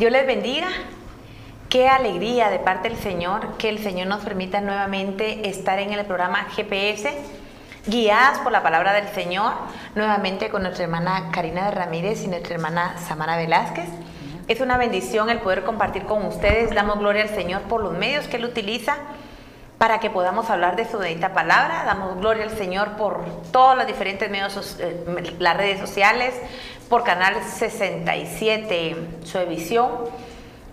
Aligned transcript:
Dios 0.00 0.12
les 0.12 0.26
bendiga. 0.26 0.68
Qué 1.68 1.86
alegría 1.86 2.48
de 2.48 2.58
parte 2.58 2.88
del 2.88 2.96
Señor 2.96 3.58
que 3.58 3.68
el 3.68 3.80
Señor 3.80 4.06
nos 4.06 4.24
permita 4.24 4.62
nuevamente 4.62 5.46
estar 5.46 5.78
en 5.78 5.92
el 5.92 6.06
programa 6.06 6.46
GPS, 6.56 7.12
guiadas 7.84 8.38
por 8.38 8.50
la 8.50 8.62
palabra 8.62 8.94
del 8.94 9.08
Señor, 9.08 9.52
nuevamente 9.94 10.48
con 10.48 10.62
nuestra 10.62 10.84
hermana 10.84 11.28
Karina 11.30 11.66
de 11.66 11.72
Ramírez 11.72 12.24
y 12.24 12.28
nuestra 12.28 12.54
hermana 12.54 12.96
Samara 12.96 13.36
Velázquez. 13.36 13.90
Es 14.48 14.62
una 14.62 14.78
bendición 14.78 15.28
el 15.28 15.40
poder 15.40 15.64
compartir 15.64 16.04
con 16.04 16.24
ustedes. 16.24 16.74
Damos 16.74 16.98
gloria 16.98 17.24
al 17.24 17.28
Señor 17.28 17.60
por 17.64 17.82
los 17.82 17.92
medios 17.92 18.26
que 18.26 18.38
Él 18.38 18.46
utiliza 18.46 18.96
para 19.76 20.00
que 20.00 20.08
podamos 20.08 20.48
hablar 20.48 20.76
de 20.76 20.88
su 20.90 20.96
bendita 20.96 21.34
palabra. 21.34 21.84
Damos 21.84 22.16
gloria 22.16 22.44
al 22.44 22.56
Señor 22.56 22.96
por 22.96 23.22
todos 23.52 23.76
los 23.76 23.86
diferentes 23.86 24.30
medios, 24.30 24.78
eh, 24.80 25.36
las 25.38 25.58
redes 25.58 25.78
sociales, 25.78 26.32
por 26.90 27.04
Canal 27.04 27.36
67, 27.44 28.96
Suevisión, 29.22 29.88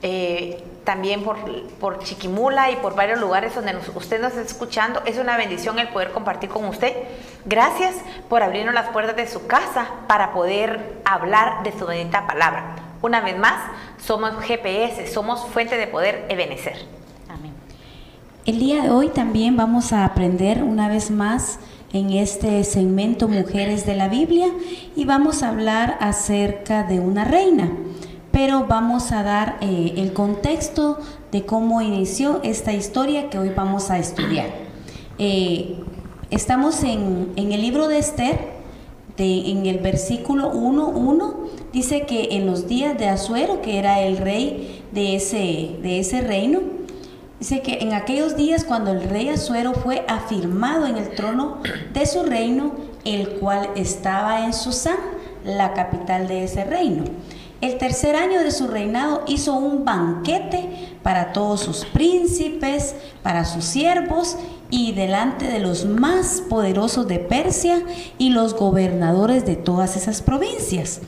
eh, 0.02 0.64
también 0.84 1.24
por, 1.24 1.38
por, 1.80 2.00
Chiquimula 2.00 2.72
y 2.72 2.78
por 2.78 2.96
varios 2.96 3.20
lugares 3.20 3.54
donde 3.54 3.78
usted 3.94 4.20
nos 4.20 4.32
está 4.32 4.42
escuchando. 4.42 5.02
Es 5.06 5.20
una 5.20 5.38
bendición 5.38 5.78
el 5.78 5.90
poder 5.90 6.12
compartir 6.12 6.50
con 6.50 6.66
usted. 6.66 6.94
Gracias 7.46 7.96
por 8.30 8.42
abrirnos 8.42 8.74
las 8.74 8.90
puertas 8.90 9.16
de 9.16 9.28
su 9.28 9.46
casa 9.46 9.88
para 10.08 10.34
poder 10.34 11.00
hablar 11.06 11.62
de 11.64 11.78
su 11.78 11.86
bendita 11.86 12.26
palabra. 12.26 12.78
Una 13.04 13.22
vez 13.22 13.38
más, 13.38 13.70
somos 14.04 14.32
GPS, 14.42 15.14
somos 15.14 15.46
fuente 15.46 15.78
de 15.78 15.86
poder 15.86 16.26
Ebenecer. 16.30 16.78
Amén. 17.30 17.54
El 18.46 18.58
día 18.58 18.82
de 18.82 18.90
hoy 18.90 19.10
también 19.10 19.56
vamos 19.56 19.94
a 19.94 20.04
aprender 20.04 20.64
una 20.64 20.90
vez 20.90 21.12
más 21.12 21.60
en 21.94 22.12
este 22.12 22.64
segmento 22.64 23.28
Mujeres 23.28 23.86
de 23.86 23.96
la 23.96 24.10
Biblia 24.10 24.48
y 24.96 25.06
vamos 25.06 25.42
a 25.42 25.50
hablar 25.50 25.98
acerca 26.02 26.84
de 26.84 27.00
una 27.00 27.24
reina, 27.24 27.72
pero 28.32 28.66
vamos 28.68 29.12
a 29.12 29.24
dar 29.24 29.58
eh, 29.62 29.94
el 29.98 30.14
contexto 30.14 31.00
de 31.32 31.46
cómo 31.46 31.82
inició 31.82 32.42
esta 32.44 32.74
historia 32.74 33.30
que 33.30 33.40
hoy 33.40 33.52
vamos 33.56 33.90
a 33.90 34.00
estudiar. 34.00 34.50
Eh, 35.18 35.80
estamos 36.30 36.84
en, 36.84 37.34
el 37.36 37.62
libro 37.62 37.88
de 37.88 38.00
Esther, 38.00 38.58
en 39.18 39.66
el 39.66 39.80
versículo 39.80 40.54
1.1, 40.54 41.36
dice 41.74 42.06
que 42.06 42.36
en 42.36 42.46
los 42.46 42.68
días 42.68 42.98
de 43.00 43.08
Azuero, 43.08 43.62
que 43.64 43.80
era 43.80 44.02
el 44.02 44.18
rey 44.18 44.84
de 44.92 45.16
ese, 45.16 45.72
de 45.82 46.00
ese 46.00 46.22
reino, 46.22 46.77
Dice 47.40 47.62
que 47.62 47.80
en 47.82 47.94
aquellos 47.94 48.36
días 48.36 48.64
cuando 48.64 48.92
el 48.92 49.04
rey 49.04 49.30
Azuero 49.30 49.74
fue 49.74 50.04
afirmado 50.08 50.88
en 50.88 50.98
el 50.98 51.10
trono 51.10 51.60
de 51.94 52.06
su 52.08 52.24
reino, 52.24 52.74
el 53.06 53.30
cual 53.40 53.70
estaba 53.76 54.46
en 54.46 54.54
Susán, 54.54 54.98
la 55.44 55.74
capital 55.74 56.28
de 56.28 56.44
ese 56.44 56.64
reino. 56.64 57.04
El 57.62 57.78
tercer 57.78 58.16
año 58.16 58.40
de 58.42 58.52
su 58.52 58.68
reinado 58.68 59.24
hizo 59.28 59.54
un 59.54 59.86
banquete 59.86 60.96
para 61.04 61.32
todos 61.32 61.62
sus 61.62 61.86
príncipes, 61.86 62.96
para 63.24 63.46
sus 63.46 63.66
siervos 63.66 64.38
y 64.70 64.92
delante 64.92 65.46
de 65.46 65.60
los 65.60 65.86
más 65.86 66.44
poderosos 66.50 67.08
de 67.08 67.20
Persia 67.20 67.82
y 68.18 68.30
los 68.30 68.56
gobernadores 68.56 69.46
de 69.46 69.56
todas 69.56 69.96
esas 69.96 70.22
provincias, 70.22 71.02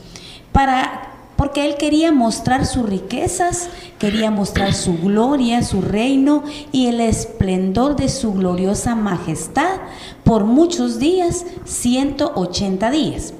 para 0.52 1.09
porque 1.40 1.64
él 1.64 1.76
quería 1.78 2.12
mostrar 2.12 2.66
sus 2.66 2.86
riquezas, 2.86 3.70
quería 3.98 4.30
mostrar 4.30 4.74
su 4.74 4.98
gloria, 4.98 5.62
su 5.62 5.80
reino 5.80 6.44
y 6.70 6.88
el 6.88 7.00
esplendor 7.00 7.96
de 7.96 8.10
su 8.10 8.34
gloriosa 8.34 8.94
majestad 8.94 9.78
por 10.22 10.44
muchos 10.44 10.98
días, 10.98 11.46
180 11.64 12.90
días. 12.90 13.32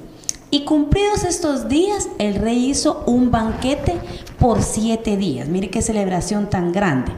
Y 0.49 0.61
cumplidos 0.61 1.23
estos 1.23 1.69
días, 1.69 2.09
el 2.17 2.33
rey 2.33 2.71
hizo 2.71 3.03
un 3.05 3.29
banquete 3.29 3.99
por 4.39 4.63
siete 4.63 5.15
días. 5.15 5.47
Mire 5.47 5.69
qué 5.69 5.83
celebración 5.83 6.49
tan 6.49 6.71
grande. 6.71 7.11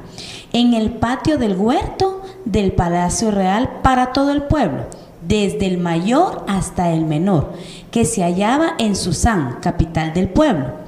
En 0.52 0.74
el 0.74 0.92
patio 0.92 1.38
del 1.38 1.56
huerto 1.56 2.22
del 2.44 2.74
Palacio 2.74 3.32
Real 3.32 3.80
para 3.84 4.12
todo 4.12 4.32
el 4.32 4.44
pueblo, 4.44 4.88
desde 5.28 5.68
el 5.68 5.78
mayor 5.78 6.44
hasta 6.48 6.92
el 6.92 7.06
menor 7.06 7.54
que 7.92 8.06
se 8.06 8.24
hallaba 8.24 8.74
en 8.80 8.96
Susán, 8.96 9.60
capital 9.62 10.14
del 10.14 10.30
pueblo. 10.30 10.84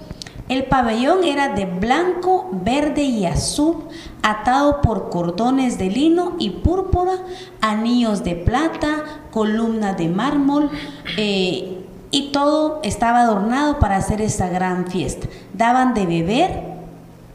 El 0.47 0.66
pabellón 0.66 1.23
era 1.23 1.56
de 1.56 1.66
blanco, 1.66 2.50
verde 2.51 3.03
y 3.03 3.25
azul, 3.25 3.85
atado 4.22 4.81
por 4.81 5.09
cordones 5.09 5.79
de 5.79 5.90
lino 5.90 6.35
y 6.38 6.51
púrpura, 6.51 7.13
anillos 7.62 8.23
de 8.23 8.35
plata, 8.35 9.22
columna 9.31 9.94
de 9.94 10.07
mármol, 10.07 10.69
eh, 11.17 11.84
y 12.12 12.31
todo 12.31 12.79
estaba 12.84 13.22
adornado 13.22 13.79
para 13.79 13.97
hacer 13.97 14.22
esta 14.22 14.47
gran 14.47 14.88
fiesta. 14.88 15.28
Daban 15.53 15.96
de 15.96 16.06
beber 16.06 16.75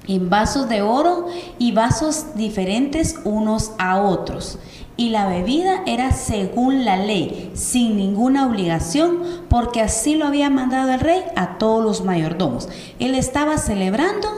en 0.06 0.30
vasos 0.30 0.68
de 0.68 0.80
oro 0.80 1.26
y 1.58 1.72
vasos 1.72 2.36
diferentes 2.36 3.18
unos 3.24 3.72
a 3.78 4.00
otros 4.00 4.58
y 5.00 5.08
la 5.08 5.26
bebida 5.26 5.82
era 5.86 6.12
según 6.12 6.84
la 6.84 6.98
ley, 6.98 7.52
sin 7.54 7.96
ninguna 7.96 8.46
obligación, 8.46 9.46
porque 9.48 9.80
así 9.80 10.14
lo 10.14 10.26
había 10.26 10.50
mandado 10.50 10.92
el 10.92 11.00
rey 11.00 11.22
a 11.36 11.56
todos 11.56 11.82
los 11.82 12.04
mayordomos. 12.04 12.68
Él 12.98 13.14
estaba 13.14 13.56
celebrando 13.56 14.28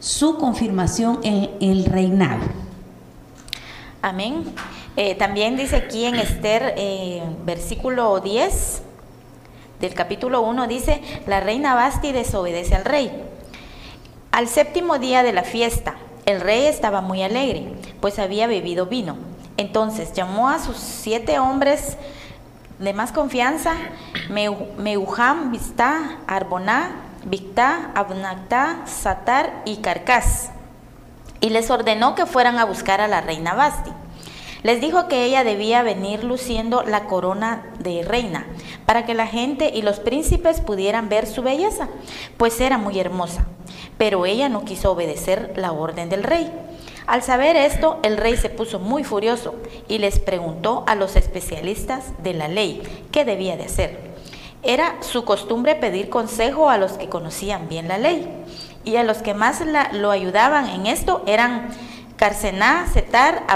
su 0.00 0.36
confirmación 0.36 1.20
en 1.22 1.50
el 1.60 1.84
reinado. 1.84 2.40
Amén. 4.02 4.42
Eh, 4.96 5.14
también 5.14 5.56
dice 5.56 5.76
aquí 5.76 6.04
en 6.04 6.16
Esther, 6.16 6.74
eh, 6.76 7.22
versículo 7.44 8.18
10 8.18 8.82
del 9.78 9.94
capítulo 9.94 10.40
1, 10.40 10.66
dice, 10.66 11.00
la 11.28 11.38
reina 11.38 11.76
Basti 11.76 12.10
desobedece 12.10 12.74
al 12.74 12.84
rey. 12.84 13.12
Al 14.32 14.48
séptimo 14.48 14.98
día 14.98 15.22
de 15.22 15.32
la 15.32 15.44
fiesta, 15.44 15.94
el 16.26 16.40
rey 16.40 16.66
estaba 16.66 17.02
muy 17.02 17.22
alegre, 17.22 17.68
pues 18.00 18.18
había 18.18 18.48
bebido 18.48 18.86
vino 18.86 19.37
entonces 19.58 20.14
llamó 20.14 20.48
a 20.48 20.60
sus 20.60 20.76
siete 20.78 21.38
hombres 21.38 21.98
de 22.78 22.94
más 22.94 23.12
confianza, 23.12 23.74
Meuham, 24.30 25.50
Vistá, 25.50 26.18
Arboná, 26.26 26.92
Victá, 27.24 27.90
Abnactá, 27.94 28.86
Satar 28.86 29.62
y 29.64 29.78
Carcas, 29.78 30.50
y 31.40 31.50
les 31.50 31.70
ordenó 31.70 32.14
que 32.14 32.24
fueran 32.24 32.58
a 32.58 32.64
buscar 32.64 33.00
a 33.00 33.08
la 33.08 33.20
reina 33.20 33.54
Basti. 33.54 33.90
Les 34.62 34.80
dijo 34.80 35.08
que 35.08 35.24
ella 35.24 35.44
debía 35.44 35.82
venir 35.82 36.24
luciendo 36.24 36.82
la 36.82 37.04
corona 37.04 37.64
de 37.80 38.02
reina, 38.02 38.46
para 38.86 39.04
que 39.04 39.14
la 39.14 39.26
gente 39.26 39.72
y 39.74 39.82
los 39.82 40.00
príncipes 40.00 40.60
pudieran 40.60 41.08
ver 41.08 41.26
su 41.26 41.42
belleza, 41.42 41.88
pues 42.36 42.60
era 42.60 42.78
muy 42.78 42.98
hermosa. 42.98 43.46
Pero 43.98 44.24
ella 44.24 44.48
no 44.48 44.64
quiso 44.64 44.92
obedecer 44.92 45.52
la 45.56 45.72
orden 45.72 46.08
del 46.08 46.22
rey. 46.22 46.50
Al 47.08 47.22
saber 47.22 47.56
esto, 47.56 48.00
el 48.02 48.18
rey 48.18 48.36
se 48.36 48.50
puso 48.50 48.78
muy 48.78 49.02
furioso 49.02 49.54
y 49.88 49.96
les 49.96 50.18
preguntó 50.18 50.84
a 50.86 50.94
los 50.94 51.16
especialistas 51.16 52.04
de 52.22 52.34
la 52.34 52.48
ley 52.48 52.82
qué 53.10 53.24
debía 53.24 53.56
de 53.56 53.64
hacer. 53.64 53.98
Era 54.62 54.94
su 55.00 55.24
costumbre 55.24 55.74
pedir 55.74 56.10
consejo 56.10 56.68
a 56.68 56.76
los 56.76 56.92
que 56.92 57.08
conocían 57.08 57.66
bien 57.66 57.88
la 57.88 57.96
ley 57.96 58.28
y 58.84 58.96
a 58.96 59.04
los 59.04 59.18
que 59.18 59.32
más 59.32 59.62
lo 59.92 60.10
ayudaban 60.10 60.68
en 60.68 60.86
esto 60.86 61.22
eran 61.26 61.70
Carcená, 62.16 62.86
Setar, 62.92 63.46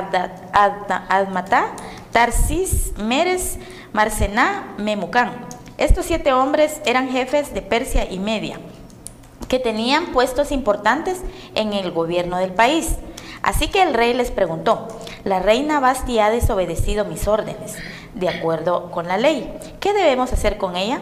Admatá, 1.11 1.73
Tarsis, 2.11 2.95
Meres, 2.97 3.59
Marcená, 3.93 4.75
Memucán. 4.79 5.31
Estos 5.77 6.07
siete 6.07 6.33
hombres 6.33 6.81
eran 6.87 7.11
jefes 7.11 7.53
de 7.53 7.61
Persia 7.61 8.11
y 8.11 8.19
Media, 8.19 8.59
que 9.49 9.59
tenían 9.59 10.07
puestos 10.07 10.53
importantes 10.53 11.21
en 11.55 11.75
el 11.75 11.91
gobierno 11.91 12.38
del 12.38 12.55
país. 12.55 12.97
Así 13.43 13.69
que 13.69 13.83
el 13.83 13.95
rey 13.95 14.15
les 14.15 14.31
preguntó, 14.31 14.89
la 15.25 15.41
reina 15.41 15.81
Basti 15.81 16.19
ha 16.19 16.31
desobedecido 16.31 17.05
mis 17.05 17.29
órdenes, 17.29 17.77
de 18.15 18.29
acuerdo 18.29 18.91
con 18.91 19.09
la 19.09 19.17
ley. 19.17 19.53
¿Qué 19.81 19.93
debemos 19.93 20.33
hacer 20.33 20.59
con 20.59 20.77
ella? 20.77 21.01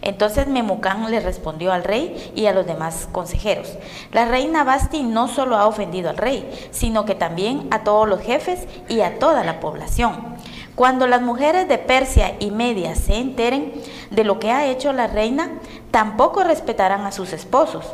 Entonces 0.00 0.48
Memucán 0.48 1.10
le 1.10 1.20
respondió 1.20 1.72
al 1.72 1.84
rey 1.84 2.32
y 2.34 2.46
a 2.46 2.52
los 2.52 2.66
demás 2.66 3.08
consejeros, 3.12 3.78
la 4.10 4.24
reina 4.24 4.64
Basti 4.64 5.02
no 5.04 5.28
solo 5.28 5.56
ha 5.56 5.66
ofendido 5.66 6.10
al 6.10 6.16
rey, 6.16 6.48
sino 6.72 7.04
que 7.04 7.14
también 7.14 7.68
a 7.70 7.84
todos 7.84 8.08
los 8.08 8.20
jefes 8.20 8.66
y 8.88 9.00
a 9.00 9.18
toda 9.18 9.44
la 9.44 9.60
población. 9.60 10.36
Cuando 10.74 11.06
las 11.06 11.22
mujeres 11.22 11.68
de 11.68 11.78
Persia 11.78 12.34
y 12.40 12.50
Media 12.50 12.96
se 12.96 13.16
enteren 13.16 13.72
de 14.10 14.24
lo 14.24 14.40
que 14.40 14.50
ha 14.50 14.66
hecho 14.66 14.92
la 14.92 15.06
reina, 15.06 15.50
tampoco 15.90 16.42
respetarán 16.42 17.06
a 17.06 17.12
sus 17.12 17.32
esposos, 17.32 17.84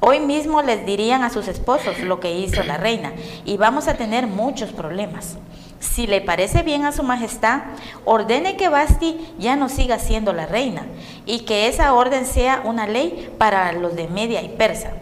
Hoy 0.00 0.20
mismo 0.20 0.60
les 0.62 0.84
dirían 0.84 1.22
a 1.22 1.30
sus 1.30 1.48
esposos 1.48 1.98
lo 2.00 2.20
que 2.20 2.38
hizo 2.38 2.62
la 2.62 2.76
reina 2.76 3.12
y 3.44 3.56
vamos 3.56 3.88
a 3.88 3.94
tener 3.94 4.26
muchos 4.26 4.70
problemas. 4.70 5.38
Si 5.80 6.06
le 6.06 6.20
parece 6.20 6.62
bien 6.62 6.84
a 6.84 6.92
su 6.92 7.02
majestad, 7.02 7.62
ordene 8.04 8.56
que 8.56 8.68
Basti 8.68 9.18
ya 9.38 9.56
no 9.56 9.68
siga 9.68 9.98
siendo 9.98 10.32
la 10.32 10.46
reina 10.46 10.86
y 11.24 11.40
que 11.40 11.68
esa 11.68 11.94
orden 11.94 12.26
sea 12.26 12.60
una 12.64 12.86
ley 12.86 13.34
para 13.38 13.72
los 13.72 13.96
de 13.96 14.08
Media 14.08 14.42
y 14.42 14.48
Persa, 14.50 14.92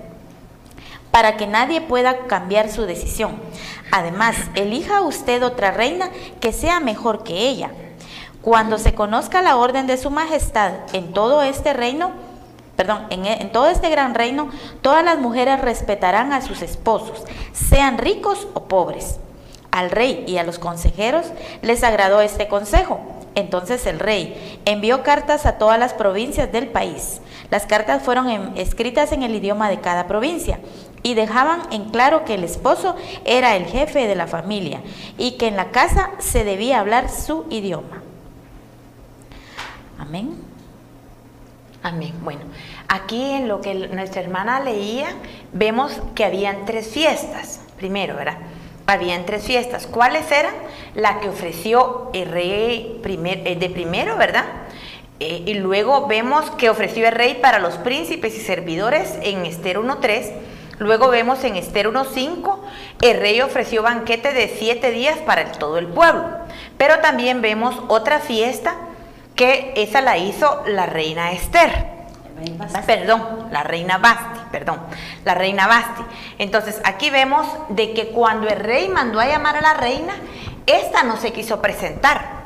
para 1.10 1.36
que 1.36 1.46
nadie 1.48 1.80
pueda 1.80 2.26
cambiar 2.26 2.70
su 2.70 2.82
decisión. 2.82 3.40
Además, 3.90 4.36
elija 4.54 5.02
usted 5.02 5.42
otra 5.42 5.72
reina 5.72 6.10
que 6.40 6.52
sea 6.52 6.78
mejor 6.80 7.24
que 7.24 7.48
ella. 7.48 7.70
Cuando 8.42 8.78
se 8.78 8.94
conozca 8.94 9.42
la 9.42 9.56
orden 9.56 9.86
de 9.86 9.96
su 9.96 10.10
majestad 10.10 10.72
en 10.92 11.12
todo 11.12 11.42
este 11.42 11.72
reino, 11.72 12.12
perdón, 12.76 13.06
en, 13.10 13.26
en, 13.26 13.52
todo 13.52 13.68
este 13.68 13.90
gran 13.90 14.14
reino, 14.14 14.50
todas 14.82 15.04
las 15.04 15.18
mujeres 15.18 15.60
respetarán 15.60 16.32
a 16.32 16.40
sus 16.42 16.62
esposos, 16.62 17.24
sean 17.52 17.98
ricos 17.98 18.48
o 18.54 18.64
pobres. 18.64 19.18
Al 19.70 19.90
rey 19.90 20.24
y 20.28 20.38
a 20.38 20.44
los 20.44 20.60
consejeros 20.60 21.26
les 21.62 21.82
agradó 21.82 22.20
este 22.20 22.46
consejo. 22.46 23.00
Entonces 23.34 23.86
el 23.86 23.98
rey 23.98 24.60
envió 24.64 25.02
cartas 25.02 25.46
a 25.46 25.58
todas 25.58 25.78
las 25.78 25.92
provincias 25.92 26.52
del 26.52 26.68
país. 26.68 27.20
Las 27.50 27.66
cartas 27.66 28.02
fueron 28.02 28.28
en, 28.30 28.56
escritas 28.56 29.12
en 29.12 29.22
el 29.22 29.34
idioma 29.34 29.68
de 29.68 29.80
cada 29.80 30.06
provincia 30.06 30.60
y 31.02 31.14
dejaban 31.14 31.62
en 31.70 31.90
claro 31.90 32.24
que 32.24 32.34
el 32.34 32.44
esposo 32.44 32.96
era 33.24 33.56
el 33.56 33.66
jefe 33.66 34.06
de 34.06 34.14
la 34.14 34.26
familia 34.26 34.80
y 35.18 35.32
que 35.32 35.48
en 35.48 35.56
la 35.56 35.70
casa 35.70 36.10
se 36.18 36.44
debía 36.44 36.80
hablar 36.80 37.10
su 37.10 37.44
idioma. 37.50 38.02
Amén. 39.98 40.53
Amén. 41.84 42.14
Bueno, 42.22 42.40
aquí 42.88 43.32
en 43.32 43.46
lo 43.46 43.60
que 43.60 43.74
nuestra 43.74 44.22
hermana 44.22 44.58
leía, 44.58 45.06
vemos 45.52 45.92
que 46.14 46.24
habían 46.24 46.64
tres 46.64 46.88
fiestas. 46.88 47.60
Primero, 47.76 48.16
¿verdad? 48.16 48.38
Habían 48.86 49.26
tres 49.26 49.44
fiestas. 49.44 49.86
¿Cuáles 49.86 50.32
eran? 50.32 50.54
La 50.94 51.20
que 51.20 51.28
ofreció 51.28 52.08
el 52.14 52.30
rey 52.30 53.02
eh, 53.04 53.56
de 53.60 53.68
primero, 53.68 54.16
¿verdad? 54.16 54.46
Eh, 55.20 55.42
y 55.44 55.54
luego 55.54 56.06
vemos 56.06 56.50
que 56.52 56.70
ofreció 56.70 57.06
el 57.06 57.12
rey 57.12 57.34
para 57.34 57.58
los 57.58 57.74
príncipes 57.74 58.34
y 58.34 58.40
servidores 58.40 59.18
en 59.20 59.44
Esther 59.44 59.78
1.3. 59.78 60.32
Luego 60.78 61.08
vemos 61.08 61.44
en 61.44 61.56
Esther 61.56 61.90
1.5, 61.90 62.60
el 63.02 63.20
rey 63.20 63.42
ofreció 63.42 63.82
banquete 63.82 64.32
de 64.32 64.48
siete 64.48 64.90
días 64.90 65.18
para 65.18 65.52
todo 65.52 65.76
el 65.76 65.88
pueblo. 65.88 66.24
Pero 66.78 67.00
también 67.00 67.42
vemos 67.42 67.76
otra 67.88 68.20
fiesta 68.20 68.74
que 69.34 69.72
esa 69.76 70.00
la 70.00 70.16
hizo 70.16 70.62
la 70.66 70.86
reina 70.86 71.32
Esther. 71.32 71.94
Perdón, 72.86 73.48
la 73.50 73.62
reina 73.62 73.98
Basti, 73.98 74.40
perdón, 74.50 74.80
la 75.24 75.34
reina 75.34 75.66
Basti. 75.66 76.02
Entonces 76.38 76.80
aquí 76.84 77.10
vemos 77.10 77.46
de 77.68 77.94
que 77.94 78.08
cuando 78.08 78.48
el 78.48 78.58
rey 78.58 78.88
mandó 78.88 79.20
a 79.20 79.26
llamar 79.26 79.56
a 79.56 79.60
la 79.60 79.74
reina, 79.74 80.14
esta 80.66 81.04
no 81.04 81.16
se 81.16 81.32
quiso 81.32 81.62
presentar. 81.62 82.44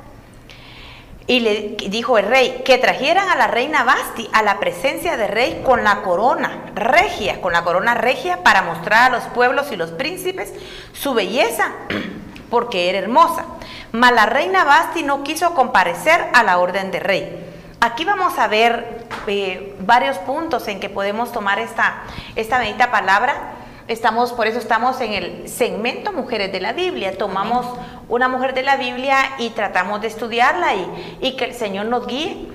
Y 1.26 1.40
le 1.40 1.76
dijo 1.90 2.16
el 2.16 2.26
rey 2.26 2.62
que 2.64 2.78
trajeran 2.78 3.28
a 3.28 3.36
la 3.36 3.48
reina 3.48 3.84
Basti 3.84 4.28
a 4.32 4.42
la 4.42 4.58
presencia 4.58 5.16
del 5.16 5.28
rey 5.28 5.62
con 5.64 5.84
la 5.84 6.00
corona 6.00 6.72
regia, 6.74 7.40
con 7.42 7.52
la 7.52 7.64
corona 7.64 7.94
regia 7.94 8.42
para 8.42 8.62
mostrar 8.62 9.10
a 9.12 9.14
los 9.14 9.24
pueblos 9.34 9.70
y 9.70 9.76
los 9.76 9.90
príncipes 9.90 10.54
su 10.94 11.12
belleza, 11.12 11.72
porque 12.50 12.88
era 12.88 12.98
hermosa. 12.98 13.44
Mas 13.92 14.12
la 14.12 14.26
reina 14.26 14.64
Basti 14.64 15.02
no 15.02 15.22
quiso 15.22 15.54
comparecer 15.54 16.26
a 16.34 16.42
la 16.42 16.58
orden 16.58 16.90
del 16.90 17.00
rey. 17.02 17.44
Aquí 17.80 18.04
vamos 18.04 18.38
a 18.38 18.48
ver 18.48 19.06
eh, 19.26 19.76
varios 19.80 20.18
puntos 20.18 20.66
en 20.68 20.80
que 20.80 20.88
podemos 20.88 21.32
tomar 21.32 21.58
esta, 21.58 22.02
esta 22.34 22.58
bendita 22.58 22.90
palabra. 22.90 23.52
Estamos, 23.86 24.32
por 24.32 24.46
eso 24.46 24.58
estamos 24.58 25.00
en 25.00 25.12
el 25.12 25.48
segmento 25.48 26.12
Mujeres 26.12 26.52
de 26.52 26.60
la 26.60 26.72
Biblia. 26.72 27.16
Tomamos 27.16 27.66
una 28.08 28.28
mujer 28.28 28.52
de 28.52 28.62
la 28.62 28.76
Biblia 28.76 29.18
y 29.38 29.50
tratamos 29.50 30.00
de 30.02 30.08
estudiarla 30.08 30.74
y, 30.74 31.18
y 31.20 31.36
que 31.36 31.44
el 31.44 31.54
Señor 31.54 31.86
nos 31.86 32.06
guíe 32.06 32.48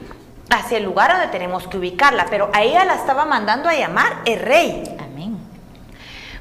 hacia 0.52 0.78
el 0.78 0.84
lugar 0.84 1.12
donde 1.12 1.28
tenemos 1.28 1.68
que 1.68 1.78
ubicarla. 1.78 2.28
Pero 2.30 2.52
a 2.54 2.62
ella 2.62 2.86
la 2.86 2.96
estaba 2.96 3.26
mandando 3.26 3.70
a 3.70 3.74
llamar 3.74 4.18
el 4.26 4.40
rey. 4.40 4.84
Amén. 5.00 5.38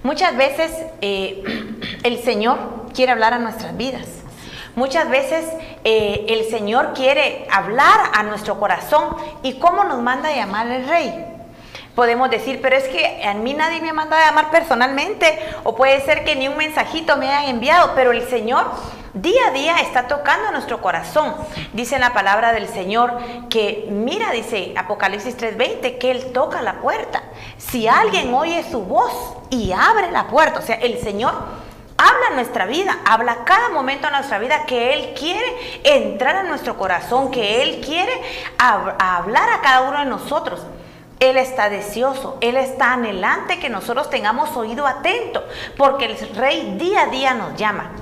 Muchas 0.02 0.36
veces 0.36 0.72
eh, 1.00 1.42
el 2.02 2.18
Señor 2.18 2.58
quiere 2.92 3.12
hablar 3.12 3.32
a 3.32 3.38
nuestras 3.38 3.76
vidas. 3.76 4.21
Muchas 4.74 5.10
veces 5.10 5.44
eh, 5.84 6.24
el 6.28 6.48
Señor 6.48 6.94
quiere 6.94 7.46
hablar 7.50 8.10
a 8.14 8.22
nuestro 8.22 8.58
corazón 8.58 9.16
y 9.42 9.54
cómo 9.54 9.84
nos 9.84 10.00
manda 10.00 10.30
a 10.30 10.34
llamar 10.34 10.66
el 10.68 10.88
rey. 10.88 11.26
Podemos 11.94 12.30
decir, 12.30 12.60
pero 12.62 12.76
es 12.76 12.84
que 12.84 13.22
a 13.22 13.34
mí 13.34 13.52
nadie 13.52 13.82
me 13.82 13.92
manda 13.92 14.16
a 14.18 14.26
llamar 14.26 14.50
personalmente 14.50 15.38
o 15.64 15.76
puede 15.76 16.00
ser 16.00 16.24
que 16.24 16.36
ni 16.36 16.48
un 16.48 16.56
mensajito 16.56 17.18
me 17.18 17.28
hayan 17.28 17.56
enviado, 17.56 17.92
pero 17.94 18.12
el 18.12 18.26
Señor 18.28 18.64
día 19.12 19.48
a 19.48 19.50
día 19.50 19.76
está 19.80 20.08
tocando 20.08 20.50
nuestro 20.52 20.80
corazón. 20.80 21.34
Dice 21.74 21.98
la 21.98 22.14
palabra 22.14 22.54
del 22.54 22.66
Señor 22.66 23.18
que, 23.50 23.88
mira, 23.90 24.30
dice 24.30 24.72
Apocalipsis 24.74 25.36
3:20, 25.36 25.98
que 25.98 26.10
Él 26.10 26.32
toca 26.32 26.62
la 26.62 26.80
puerta. 26.80 27.22
Si 27.58 27.86
alguien 27.86 28.32
oye 28.32 28.64
su 28.70 28.80
voz 28.80 29.12
y 29.50 29.72
abre 29.72 30.10
la 30.10 30.28
puerta, 30.28 30.60
o 30.60 30.62
sea, 30.62 30.76
el 30.76 30.98
Señor 30.98 31.34
habla 32.02 32.28
en 32.30 32.34
nuestra 32.34 32.66
vida, 32.66 32.98
habla 33.04 33.44
cada 33.44 33.68
momento 33.68 34.06
de 34.06 34.12
nuestra 34.12 34.38
vida 34.38 34.64
que 34.66 34.92
Él 34.92 35.14
quiere 35.18 35.44
entrar 35.84 36.36
a 36.36 36.42
nuestro 36.42 36.76
corazón, 36.76 37.30
que 37.30 37.62
Él 37.62 37.80
quiere 37.80 38.12
hab 38.58 38.96
hablar 38.98 39.48
a 39.50 39.60
cada 39.60 39.88
uno 39.88 39.98
de 40.00 40.06
nosotros. 40.06 40.60
Él 41.20 41.36
está 41.36 41.70
deseoso, 41.70 42.38
Él 42.40 42.56
está 42.56 42.94
anhelante 42.94 43.60
que 43.60 43.68
nosotros 43.68 44.10
tengamos 44.10 44.56
oído 44.56 44.86
atento, 44.86 45.44
porque 45.76 46.06
el 46.06 46.18
Rey 46.34 46.74
día 46.78 47.02
a 47.02 47.06
día 47.06 47.34
nos 47.34 47.54
llama. 47.56 47.92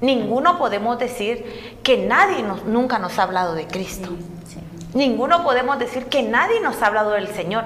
Ninguno 0.00 0.58
podemos 0.58 0.98
decir 0.98 1.78
que 1.84 1.98
nadie 1.98 2.42
nos, 2.42 2.64
nunca 2.64 2.98
nos 2.98 3.18
ha 3.18 3.22
hablado 3.22 3.54
de 3.54 3.68
Cristo. 3.68 4.08
Sí. 4.46 4.58
Ninguno 4.92 5.44
podemos 5.44 5.78
decir 5.78 6.06
que 6.06 6.22
nadie 6.22 6.60
nos 6.60 6.82
ha 6.82 6.88
hablado 6.88 7.12
del 7.12 7.28
Señor 7.28 7.64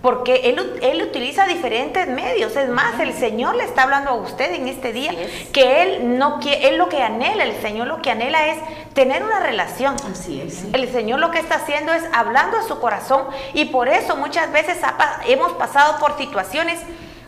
porque 0.00 0.42
él, 0.44 0.78
él, 0.80 1.02
utiliza 1.02 1.46
diferentes 1.46 2.06
medios. 2.06 2.54
Es 2.54 2.68
más, 2.68 3.00
el 3.00 3.12
Señor 3.14 3.56
le 3.56 3.64
está 3.64 3.82
hablando 3.82 4.10
a 4.10 4.14
usted 4.14 4.52
en 4.52 4.68
este 4.68 4.92
día 4.92 5.12
que 5.52 5.82
Él 5.82 6.18
no 6.18 6.38
quiere, 6.38 6.68
Él 6.68 6.76
lo 6.76 6.88
que 6.88 7.02
anhela, 7.02 7.42
el 7.42 7.60
Señor 7.60 7.88
lo 7.88 8.00
que 8.00 8.12
anhela 8.12 8.46
es 8.46 8.58
tener 8.94 9.24
una 9.24 9.40
relación. 9.40 9.96
Así 10.10 10.40
es. 10.40 10.64
El 10.72 10.88
Señor 10.92 11.18
lo 11.18 11.32
que 11.32 11.40
está 11.40 11.56
haciendo 11.56 11.92
es 11.92 12.04
hablando 12.12 12.58
a 12.58 12.62
su 12.62 12.78
corazón 12.78 13.24
y 13.54 13.66
por 13.66 13.88
eso 13.88 14.16
muchas 14.16 14.52
veces 14.52 14.78
ha, 14.84 15.20
hemos 15.26 15.52
pasado 15.54 15.98
por 15.98 16.16
situaciones 16.16 16.78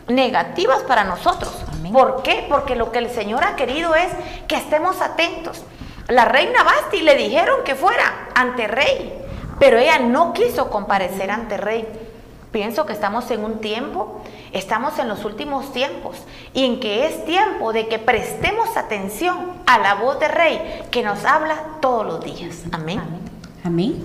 negativas 0.07 0.81
para 0.83 1.03
nosotros. 1.03 1.53
Amén. 1.73 1.91
¿Por 1.91 2.23
qué? 2.23 2.45
Porque 2.47 2.75
lo 2.75 2.91
que 2.93 2.99
el 2.99 3.09
Señor 3.09 3.43
ha 3.43 3.57
querido 3.57 3.95
es 3.95 4.11
que 4.47 4.55
estemos 4.55 5.01
atentos. 5.01 5.65
La 6.07 6.23
reina 6.23 6.63
Basti 6.63 7.01
le 7.01 7.15
dijeron 7.15 7.63
que 7.65 7.75
fuera 7.75 8.29
ante 8.33 8.67
rey, 8.67 9.13
pero 9.59 9.77
ella 9.77 9.99
no 9.99 10.31
quiso 10.31 10.69
comparecer 10.69 11.31
ante 11.31 11.57
rey. 11.57 11.85
Pienso 12.51 12.85
que 12.85 12.91
estamos 12.91 13.31
en 13.31 13.45
un 13.45 13.59
tiempo, 13.59 14.21
estamos 14.51 14.99
en 14.99 15.07
los 15.07 15.23
últimos 15.23 15.71
tiempos, 15.71 16.17
y 16.53 16.65
en 16.65 16.81
que 16.81 17.07
es 17.07 17.25
tiempo 17.25 17.71
de 17.71 17.87
que 17.87 17.97
prestemos 17.97 18.75
atención 18.75 19.37
a 19.65 19.79
la 19.79 19.95
voz 19.95 20.19
de 20.19 20.27
Rey 20.27 20.59
que 20.91 21.01
nos 21.01 21.23
habla 21.23 21.77
todos 21.81 22.05
los 22.05 22.23
días. 22.23 22.63
Amén. 22.73 22.99
Amén. 23.63 23.95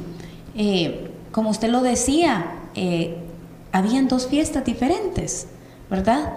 Eh, 0.55 1.11
como 1.33 1.51
usted 1.51 1.69
lo 1.69 1.83
decía, 1.83 2.47
eh, 2.77 3.19
habían 3.73 4.07
dos 4.07 4.29
fiestas 4.29 4.65
diferentes, 4.65 5.49
¿verdad? 5.91 6.35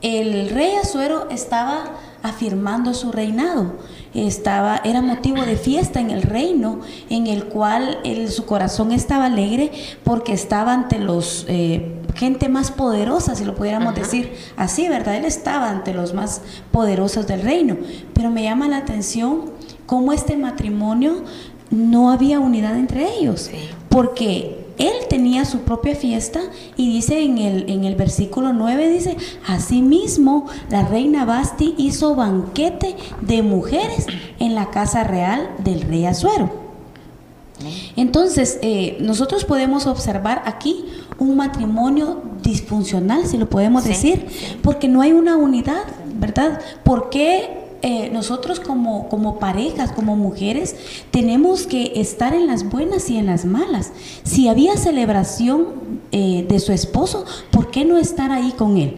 El 0.00 0.50
rey 0.50 0.76
Azuero 0.76 1.28
estaba 1.28 1.84
afirmando 2.22 2.94
su 2.94 3.10
reinado. 3.10 3.72
Estaba, 4.14 4.80
era 4.84 5.02
motivo 5.02 5.42
de 5.42 5.56
fiesta 5.56 6.00
en 6.00 6.10
el 6.10 6.22
reino, 6.22 6.80
en 7.10 7.26
el 7.26 7.44
cual 7.44 7.98
su 8.28 8.46
corazón 8.46 8.92
estaba 8.92 9.26
alegre 9.26 9.70
porque 10.04 10.32
estaba 10.32 10.72
ante 10.72 10.98
los 10.98 11.44
eh, 11.48 11.94
gente 12.14 12.48
más 12.48 12.70
poderosa, 12.70 13.34
si 13.34 13.44
lo 13.44 13.54
pudiéramos 13.54 13.92
Ajá. 13.92 14.00
decir 14.00 14.32
así, 14.56 14.88
¿verdad? 14.88 15.16
Él 15.16 15.24
estaba 15.24 15.70
ante 15.70 15.94
los 15.94 16.14
más 16.14 16.42
poderosos 16.72 17.26
del 17.26 17.42
reino. 17.42 17.76
Pero 18.14 18.30
me 18.30 18.42
llama 18.42 18.68
la 18.68 18.78
atención 18.78 19.52
cómo 19.86 20.12
este 20.12 20.36
matrimonio 20.36 21.24
no 21.70 22.10
había 22.10 22.40
unidad 22.40 22.76
entre 22.76 23.06
ellos. 23.18 23.50
Sí. 23.50 23.68
Porque 23.88 24.67
él 24.78 24.92
tenía 25.08 25.44
su 25.44 25.60
propia 25.60 25.94
fiesta 25.94 26.40
y 26.76 26.92
dice 26.92 27.22
en 27.22 27.38
el, 27.38 27.68
en 27.70 27.84
el 27.84 27.94
versículo 27.94 28.52
9, 28.52 28.88
dice, 28.88 29.16
asimismo 29.46 30.46
la 30.70 30.82
reina 30.82 31.24
Basti 31.24 31.74
hizo 31.78 32.14
banquete 32.14 32.96
de 33.20 33.42
mujeres 33.42 34.06
en 34.38 34.54
la 34.54 34.70
casa 34.70 35.04
real 35.04 35.50
del 35.64 35.82
rey 35.82 36.06
Azuero. 36.06 36.68
Entonces, 37.96 38.58
eh, 38.62 38.98
nosotros 39.00 39.44
podemos 39.44 39.86
observar 39.86 40.42
aquí 40.44 40.84
un 41.18 41.36
matrimonio 41.36 42.22
disfuncional, 42.42 43.26
si 43.26 43.36
lo 43.36 43.48
podemos 43.48 43.82
sí, 43.82 43.88
decir, 43.88 44.26
porque 44.62 44.86
no 44.86 45.02
hay 45.02 45.12
una 45.12 45.36
unidad, 45.36 45.82
¿verdad? 46.14 46.60
¿Por 46.84 47.10
qué 47.10 47.67
eh, 47.82 48.10
nosotros 48.10 48.58
como, 48.58 49.08
como 49.08 49.38
parejas, 49.38 49.92
como 49.92 50.16
mujeres, 50.16 50.74
tenemos 51.10 51.66
que 51.66 51.92
estar 52.00 52.34
en 52.34 52.46
las 52.46 52.68
buenas 52.68 53.08
y 53.08 53.16
en 53.16 53.26
las 53.26 53.44
malas. 53.44 53.92
Si 54.24 54.48
había 54.48 54.76
celebración 54.76 55.66
eh, 56.10 56.44
de 56.48 56.58
su 56.58 56.72
esposo, 56.72 57.24
¿por 57.50 57.70
qué 57.70 57.84
no 57.84 57.98
estar 57.98 58.32
ahí 58.32 58.52
con 58.52 58.78
él? 58.78 58.96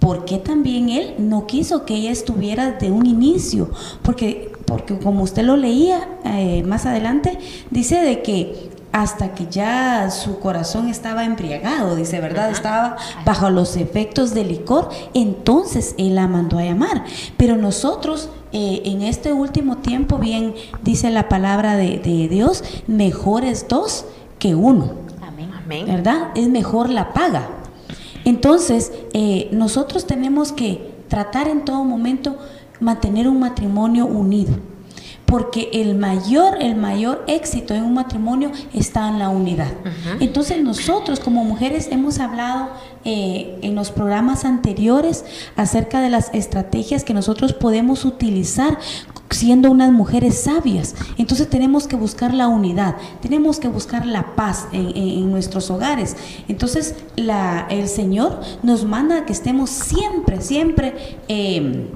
¿Por 0.00 0.24
qué 0.24 0.38
también 0.38 0.88
él 0.88 1.14
no 1.18 1.46
quiso 1.46 1.84
que 1.84 1.94
ella 1.94 2.10
estuviera 2.10 2.72
de 2.72 2.90
un 2.90 3.06
inicio? 3.06 3.70
Porque, 4.02 4.52
porque 4.64 4.98
como 4.98 5.22
usted 5.22 5.42
lo 5.42 5.56
leía 5.56 6.08
eh, 6.24 6.62
más 6.64 6.86
adelante, 6.86 7.38
dice 7.70 8.00
de 8.00 8.22
que 8.22 8.67
hasta 8.92 9.34
que 9.34 9.46
ya 9.46 10.10
su 10.10 10.38
corazón 10.40 10.88
estaba 10.88 11.24
embriagado, 11.24 11.96
dice, 11.96 12.20
¿verdad? 12.20 12.44
Ajá. 12.44 12.52
Estaba 12.52 12.96
bajo 13.24 13.50
los 13.50 13.76
efectos 13.76 14.34
del 14.34 14.48
licor, 14.48 14.88
entonces 15.14 15.94
él 15.98 16.14
la 16.14 16.26
mandó 16.26 16.58
a 16.58 16.64
llamar. 16.64 17.04
Pero 17.36 17.56
nosotros 17.56 18.30
eh, 18.52 18.82
en 18.84 19.02
este 19.02 19.32
último 19.32 19.78
tiempo, 19.78 20.18
bien 20.18 20.54
dice 20.82 21.10
la 21.10 21.28
palabra 21.28 21.76
de, 21.76 21.98
de 21.98 22.28
Dios, 22.28 22.64
mejores 22.86 23.66
dos 23.68 24.06
que 24.38 24.54
uno. 24.54 24.92
Amén. 25.20 25.84
¿verdad? 25.86 26.30
Es 26.34 26.48
mejor 26.48 26.88
la 26.88 27.12
paga. 27.12 27.48
Entonces, 28.24 28.92
eh, 29.12 29.48
nosotros 29.52 30.06
tenemos 30.06 30.52
que 30.52 30.94
tratar 31.08 31.48
en 31.48 31.64
todo 31.64 31.84
momento 31.84 32.38
mantener 32.80 33.28
un 33.28 33.40
matrimonio 33.40 34.06
unido 34.06 34.54
porque 35.28 35.68
el 35.74 35.94
mayor, 35.94 36.56
el 36.58 36.74
mayor 36.74 37.22
éxito 37.26 37.74
en 37.74 37.84
un 37.84 37.92
matrimonio 37.92 38.50
está 38.72 39.08
en 39.08 39.18
la 39.18 39.28
unidad. 39.28 39.70
Entonces 40.20 40.64
nosotros 40.64 41.20
como 41.20 41.44
mujeres 41.44 41.88
hemos 41.90 42.18
hablado 42.18 42.70
eh, 43.04 43.58
en 43.60 43.74
los 43.74 43.90
programas 43.90 44.46
anteriores 44.46 45.26
acerca 45.54 46.00
de 46.00 46.08
las 46.08 46.32
estrategias 46.32 47.04
que 47.04 47.12
nosotros 47.12 47.52
podemos 47.52 48.06
utilizar 48.06 48.78
siendo 49.28 49.70
unas 49.70 49.92
mujeres 49.92 50.44
sabias. 50.44 50.94
Entonces 51.18 51.50
tenemos 51.50 51.86
que 51.86 51.96
buscar 51.96 52.32
la 52.32 52.48
unidad, 52.48 52.96
tenemos 53.20 53.60
que 53.60 53.68
buscar 53.68 54.06
la 54.06 54.34
paz 54.34 54.66
en, 54.72 55.30
nuestros 55.30 55.70
hogares. 55.70 56.16
Entonces 56.48 56.94
la, 57.16 57.66
el 57.68 57.88
Señor 57.88 58.40
nos 58.62 58.86
manda 58.86 59.26
que 59.26 59.34
estemos 59.34 59.68
siempre, 59.68 60.40
siempre 60.40 61.18
eh, 61.28 61.86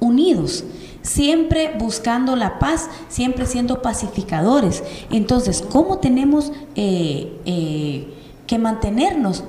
unidos 0.00 0.64
siempre 1.02 1.72
buscando 1.78 2.36
la 2.36 2.58
paz, 2.58 2.88
siempre 3.08 3.46
siendo 3.46 3.82
pacificadores. 3.82 4.82
Entonces, 5.10 5.62
¿cómo 5.62 5.98
tenemos 5.98 6.52
eh, 6.74 7.40
eh, 7.46 8.14
que 8.46 8.58
mantenernos? 8.58 9.44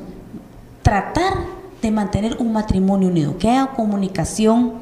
Tratar 0.81 1.34
de 1.81 1.91
mantener 1.91 2.38
un 2.39 2.53
matrimonio 2.53 3.10
unido, 3.10 3.38
que 3.38 3.50
haya 3.50 3.67
comunicación, 3.67 4.74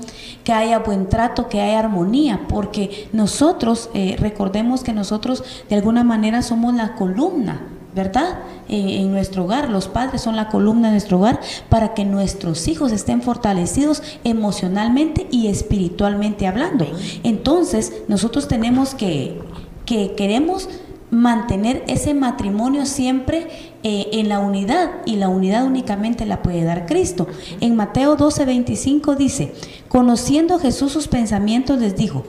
que 0.43 0.51
haya 0.51 0.79
buen 0.79 1.07
trato, 1.07 1.47
que 1.47 1.61
haya 1.61 1.79
armonía, 1.79 2.41
porque 2.49 3.09
nosotros, 3.13 3.89
eh, 3.93 4.15
recordemos 4.19 4.83
que 4.83 4.93
nosotros 4.93 5.43
de 5.69 5.75
alguna 5.75 6.03
manera 6.03 6.41
somos 6.41 6.73
la 6.73 6.95
columna 6.95 7.61
¿verdad? 7.99 8.39
En, 8.69 9.11
nuestro 9.11 9.43
hogar, 9.43 9.69
los 9.69 9.89
padres 9.89 10.21
son 10.21 10.37
la 10.37 10.47
columna 10.47 10.87
de 10.87 10.93
nuestro 10.93 11.17
hogar 11.17 11.41
para 11.67 11.93
que 11.93 12.05
nuestros 12.05 12.69
hijos 12.69 12.93
estén 12.93 13.21
fortalecidos 13.21 14.01
emocionalmente 14.23 15.27
y 15.31 15.47
espiritualmente 15.47 16.47
hablando. 16.47 16.87
Entonces, 17.23 17.91
nosotros 18.07 18.47
tenemos 18.47 18.95
que, 18.95 19.41
que 19.85 20.13
queremos 20.15 20.69
mantener 21.11 21.83
ese 21.87 22.13
matrimonio 22.13 22.85
siempre 22.85 23.47
eh, 23.83 24.07
en 24.13 24.29
la 24.29 24.39
unidad 24.39 24.91
y 25.05 25.17
la 25.17 25.27
unidad 25.27 25.65
únicamente 25.65 26.25
la 26.25 26.41
puede 26.41 26.63
dar 26.63 26.85
Cristo. 26.85 27.27
En 27.59 27.75
Mateo 27.75 28.15
12, 28.15 28.45
25 28.45 29.15
dice, 29.15 29.53
conociendo 29.89 30.57
Jesús 30.57 30.93
sus 30.93 31.09
pensamientos 31.09 31.79
les 31.79 31.97
dijo, 31.97 32.23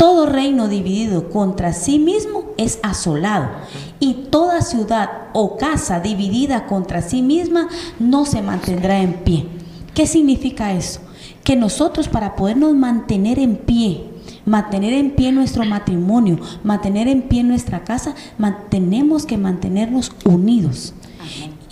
todo 0.00 0.24
reino 0.24 0.66
dividido 0.66 1.28
contra 1.28 1.74
sí 1.74 1.98
mismo 1.98 2.54
es 2.56 2.78
asolado 2.82 3.50
y 3.98 4.14
toda 4.30 4.62
ciudad 4.62 5.28
o 5.34 5.58
casa 5.58 6.00
dividida 6.00 6.64
contra 6.64 7.02
sí 7.02 7.20
misma 7.20 7.68
no 7.98 8.24
se 8.24 8.40
mantendrá 8.40 9.02
en 9.02 9.12
pie. 9.12 9.46
¿Qué 9.92 10.06
significa 10.06 10.72
eso? 10.72 11.02
Que 11.44 11.54
nosotros 11.54 12.08
para 12.08 12.34
podernos 12.34 12.74
mantener 12.74 13.38
en 13.38 13.56
pie, 13.56 14.06
mantener 14.46 14.94
en 14.94 15.10
pie 15.10 15.32
nuestro 15.32 15.66
matrimonio, 15.66 16.38
mantener 16.64 17.06
en 17.06 17.20
pie 17.20 17.42
nuestra 17.42 17.84
casa, 17.84 18.14
tenemos 18.70 19.26
que 19.26 19.36
mantenernos 19.36 20.12
unidos. 20.24 20.94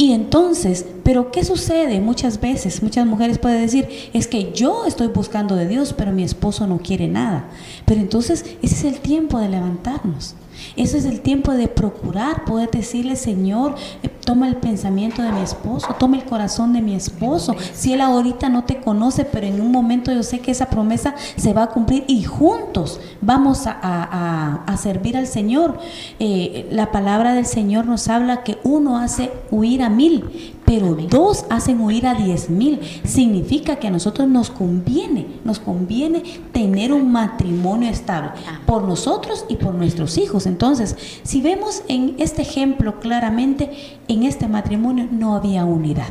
Y 0.00 0.12
entonces, 0.12 0.86
pero 1.02 1.32
¿qué 1.32 1.44
sucede? 1.44 2.00
Muchas 2.00 2.40
veces, 2.40 2.84
muchas 2.84 3.04
mujeres 3.04 3.38
pueden 3.38 3.60
decir, 3.60 3.88
es 4.12 4.28
que 4.28 4.52
yo 4.52 4.86
estoy 4.86 5.08
buscando 5.08 5.56
de 5.56 5.66
Dios, 5.66 5.92
pero 5.92 6.12
mi 6.12 6.22
esposo 6.22 6.68
no 6.68 6.78
quiere 6.78 7.08
nada. 7.08 7.48
Pero 7.84 8.00
entonces 8.00 8.44
ese 8.62 8.74
es 8.76 8.84
el 8.84 9.00
tiempo 9.00 9.40
de 9.40 9.48
levantarnos. 9.48 10.36
Ese 10.76 10.98
es 10.98 11.04
el 11.04 11.20
tiempo 11.20 11.52
de 11.52 11.68
procurar, 11.68 12.44
poder 12.44 12.70
decirle, 12.70 13.16
Señor, 13.16 13.74
eh, 14.02 14.08
toma 14.24 14.48
el 14.48 14.56
pensamiento 14.56 15.22
de 15.22 15.32
mi 15.32 15.40
esposo, 15.40 15.88
toma 15.98 16.16
el 16.16 16.24
corazón 16.24 16.72
de 16.72 16.82
mi 16.82 16.94
esposo. 16.94 17.56
Si 17.74 17.92
él 17.92 18.00
ahorita 18.00 18.48
no 18.48 18.64
te 18.64 18.80
conoce, 18.80 19.24
pero 19.24 19.46
en 19.46 19.60
un 19.60 19.72
momento 19.72 20.12
yo 20.12 20.22
sé 20.22 20.40
que 20.40 20.50
esa 20.50 20.66
promesa 20.66 21.14
se 21.36 21.52
va 21.52 21.64
a 21.64 21.66
cumplir 21.68 22.04
y 22.06 22.24
juntos 22.24 23.00
vamos 23.20 23.62
a, 23.66 24.76
servir 24.78 25.16
al 25.16 25.26
Señor. 25.26 25.78
Eh, 26.20 26.68
la 26.70 26.92
palabra 26.92 27.34
del 27.34 27.46
Señor 27.46 27.86
nos 27.86 28.08
habla 28.08 28.44
que 28.44 28.58
uno 28.62 28.98
hace 28.98 29.32
huir 29.50 29.82
a 29.82 29.88
mil, 29.88 30.54
pero 30.68 30.94
dos 30.94 31.46
hacen 31.48 31.80
huir 31.80 32.06
a 32.06 32.12
diez 32.12 32.50
mil. 32.50 32.78
Significa 33.02 33.76
que 33.76 33.86
a 33.86 33.90
nosotros 33.90 34.28
nos 34.28 34.50
conviene, 34.50 35.26
nos 35.42 35.60
conviene 35.60 36.22
tener 36.52 36.92
un 36.92 37.10
matrimonio 37.10 37.88
estable 37.88 38.32
por 38.66 38.82
nosotros 38.82 39.46
y 39.48 39.56
por 39.56 39.74
nuestros 39.74 40.18
hijos. 40.18 40.44
Entonces, 40.44 40.94
si 41.22 41.40
vemos 41.40 41.82
en 41.88 42.16
este 42.18 42.42
ejemplo 42.42 43.00
claramente, 43.00 43.70
en 44.08 44.24
este 44.24 44.46
matrimonio 44.46 45.08
no 45.10 45.34
había 45.34 45.64
unidad. 45.64 46.08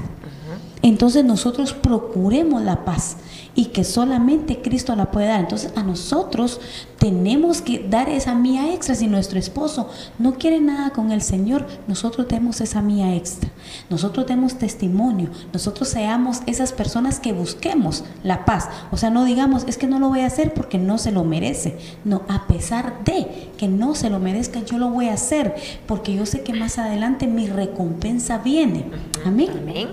Entonces 0.82 1.24
nosotros 1.24 1.74
procuremos 1.74 2.64
la 2.64 2.84
paz 2.84 3.18
y 3.58 3.66
que 3.66 3.84
solamente 3.84 4.62
Cristo 4.62 4.96
la 4.96 5.10
puede 5.10 5.30
dar. 5.30 5.40
Entonces 5.40 5.74
a 5.76 5.82
nosotros 5.82 6.62
tenemos 7.00 7.64
que 7.64 7.80
dar 7.90 8.08
esa 8.08 8.36
mía 8.36 8.72
extra. 8.72 8.94
Si 8.94 9.08
nuestro 9.08 9.40
esposo 9.40 9.90
no 10.20 10.36
quiere 10.36 10.62
nada 10.62 10.92
con 10.92 11.12
el 11.12 11.24
Señor, 11.24 11.66
nosotros 11.88 12.28
tenemos 12.28 12.62
esa 12.62 12.84
mía 12.84 13.16
extra. 13.16 13.50
Nosotros 13.90 14.28
demos 14.28 14.60
testimonio. 14.60 15.30
Nosotros 15.54 15.90
seamos 15.90 16.42
esas 16.46 16.72
personas 16.72 17.20
que 17.20 17.34
busquemos 17.34 18.04
la 18.22 18.46
paz. 18.46 18.70
O 18.92 18.98
sea, 18.98 19.10
no 19.10 19.26
digamos, 19.26 19.64
es 19.68 19.80
que 19.80 19.88
no 19.88 19.98
lo 19.98 20.10
voy 20.10 20.20
a 20.20 20.28
hacer 20.28 20.54
porque 20.54 20.78
no 20.78 21.00
se 21.00 21.12
lo 21.12 21.24
merece. 21.24 21.80
No, 22.06 22.22
a 22.28 22.46
pesar 22.46 23.04
de 23.06 23.50
que 23.58 23.68
no 23.68 23.96
se 23.96 24.12
lo 24.12 24.20
merezca, 24.20 24.60
yo 24.60 24.78
lo 24.78 24.92
voy 24.92 25.08
a 25.08 25.16
hacer 25.16 25.56
porque 25.88 26.14
yo 26.14 26.28
sé 26.28 26.44
que 26.44 26.54
más 26.54 26.78
adelante 26.78 27.26
mi 27.26 27.48
recompensa 27.48 28.38
viene. 28.38 28.86
Amén. 29.26 29.50
Amén. 29.50 29.88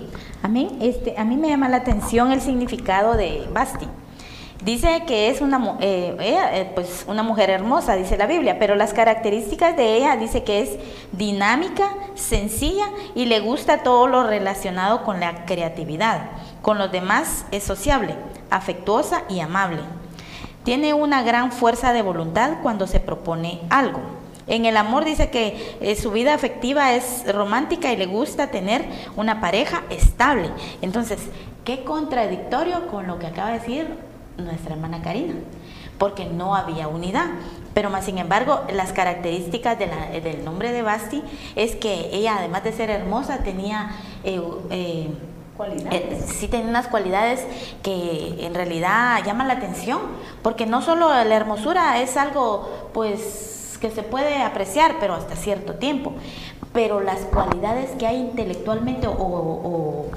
Amén. 0.45 0.77
Este, 0.79 1.15
a 1.17 1.23
mí 1.23 1.37
me 1.37 1.47
llama 1.49 1.69
la 1.69 1.77
atención 1.77 2.31
el 2.31 2.39
significado 2.39 3.15
de 3.15 3.49
Basti. 3.51 3.87
Dice 4.63 5.01
que 5.07 5.29
es 5.29 5.41
una, 5.41 5.75
eh, 5.79 6.15
eh, 6.19 6.71
pues 6.75 7.03
una 7.07 7.23
mujer 7.23 7.49
hermosa, 7.49 7.95
dice 7.95 8.15
la 8.15 8.27
Biblia, 8.27 8.59
pero 8.59 8.75
las 8.75 8.93
características 8.93 9.75
de 9.75 9.97
ella 9.97 10.17
dice 10.17 10.43
que 10.43 10.61
es 10.61 10.77
dinámica, 11.13 11.89
sencilla 12.13 12.85
y 13.15 13.25
le 13.25 13.39
gusta 13.39 13.81
todo 13.81 14.05
lo 14.05 14.27
relacionado 14.27 15.03
con 15.03 15.19
la 15.19 15.45
creatividad. 15.45 16.29
Con 16.61 16.77
los 16.77 16.91
demás 16.91 17.47
es 17.49 17.63
sociable, 17.63 18.15
afectuosa 18.51 19.23
y 19.27 19.39
amable. 19.39 19.81
Tiene 20.63 20.93
una 20.93 21.23
gran 21.23 21.51
fuerza 21.51 21.91
de 21.91 22.03
voluntad 22.03 22.57
cuando 22.61 22.85
se 22.85 22.99
propone 22.99 23.61
algo. 23.71 23.99
En 24.47 24.65
el 24.65 24.77
amor 24.77 25.05
dice 25.05 25.29
que 25.29 25.77
eh, 25.81 25.95
su 25.95 26.11
vida 26.11 26.33
afectiva 26.33 26.93
es 26.93 27.23
romántica 27.33 27.91
y 27.91 27.97
le 27.97 28.05
gusta 28.05 28.51
tener 28.51 28.85
una 29.15 29.41
pareja 29.41 29.83
estable. 29.89 30.51
Entonces, 30.81 31.19
qué 31.63 31.83
contradictorio 31.83 32.87
con 32.87 33.07
lo 33.07 33.17
que 33.17 33.27
acaba 33.27 33.51
de 33.51 33.59
decir 33.59 33.87
nuestra 34.37 34.75
hermana 34.75 35.01
Karina, 35.01 35.33
porque 35.97 36.25
no 36.25 36.55
había 36.55 36.87
unidad. 36.87 37.27
Pero 37.73 37.89
más 37.89 38.05
sin 38.05 38.19
embargo, 38.19 38.61
las 38.71 38.93
características 38.93 39.77
del 39.77 40.45
nombre 40.45 40.71
de 40.71 40.81
Basti 40.81 41.23
es 41.55 41.75
que 41.75 42.09
ella, 42.13 42.37
además 42.37 42.63
de 42.63 42.71
ser 42.71 42.89
hermosa, 42.89 43.39
tenía... 43.39 43.91
Eh, 44.23 44.41
eh, 44.69 45.09
¿Cualidades? 45.57 46.25
sí 46.37 46.49
tenía 46.49 46.67
unas 46.67 46.89
cualidades 46.89 47.45
que 47.81 48.45
en 48.45 48.53
realidad 48.53 49.23
llaman 49.25 49.47
la 49.47 49.53
atención, 49.53 50.01
porque 50.41 50.65
no 50.65 50.81
solo 50.81 51.07
la 51.07 51.33
hermosura 51.33 52.01
es 52.01 52.17
algo 52.17 52.89
pues 52.93 53.64
se 53.91 54.03
puede 54.03 54.41
apreciar, 54.41 54.95
pero 54.99 55.13
hasta 55.13 55.35
cierto 55.35 55.75
tiempo. 55.75 56.13
Pero 56.73 57.01
las 57.01 57.19
cualidades 57.21 57.91
que 57.91 58.07
hay 58.07 58.17
intelectualmente 58.17 59.07
o, 59.07 60.07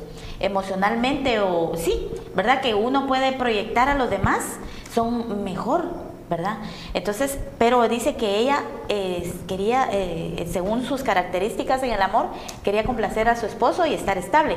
emocionalmente 0.41 1.41
o 1.41 1.73
sí, 1.77 2.09
¿verdad? 2.35 2.61
Que 2.61 2.75
uno 2.75 3.07
puede 3.07 3.33
proyectar 3.33 3.89
a 3.89 3.95
los 3.95 4.11
demás 4.11 4.59
son 4.95 5.45
mejor, 5.45 5.85
¿verdad? 6.31 6.59
Entonces, 6.95 7.39
pero 7.59 7.89
dice 7.89 8.17
que 8.17 8.39
ella 8.39 8.63
eh, 8.89 9.33
quería, 9.47 9.89
eh, 9.91 10.49
según 10.51 10.85
sus 10.85 11.03
características 11.03 11.83
en 11.83 11.91
el 11.91 12.03
amor, 12.03 12.27
quería 12.63 12.85
complacer 12.85 13.29
a 13.29 13.37
su 13.37 13.47
esposo 13.47 13.87
y 13.87 13.95
estar 13.95 14.19
estable. 14.19 14.57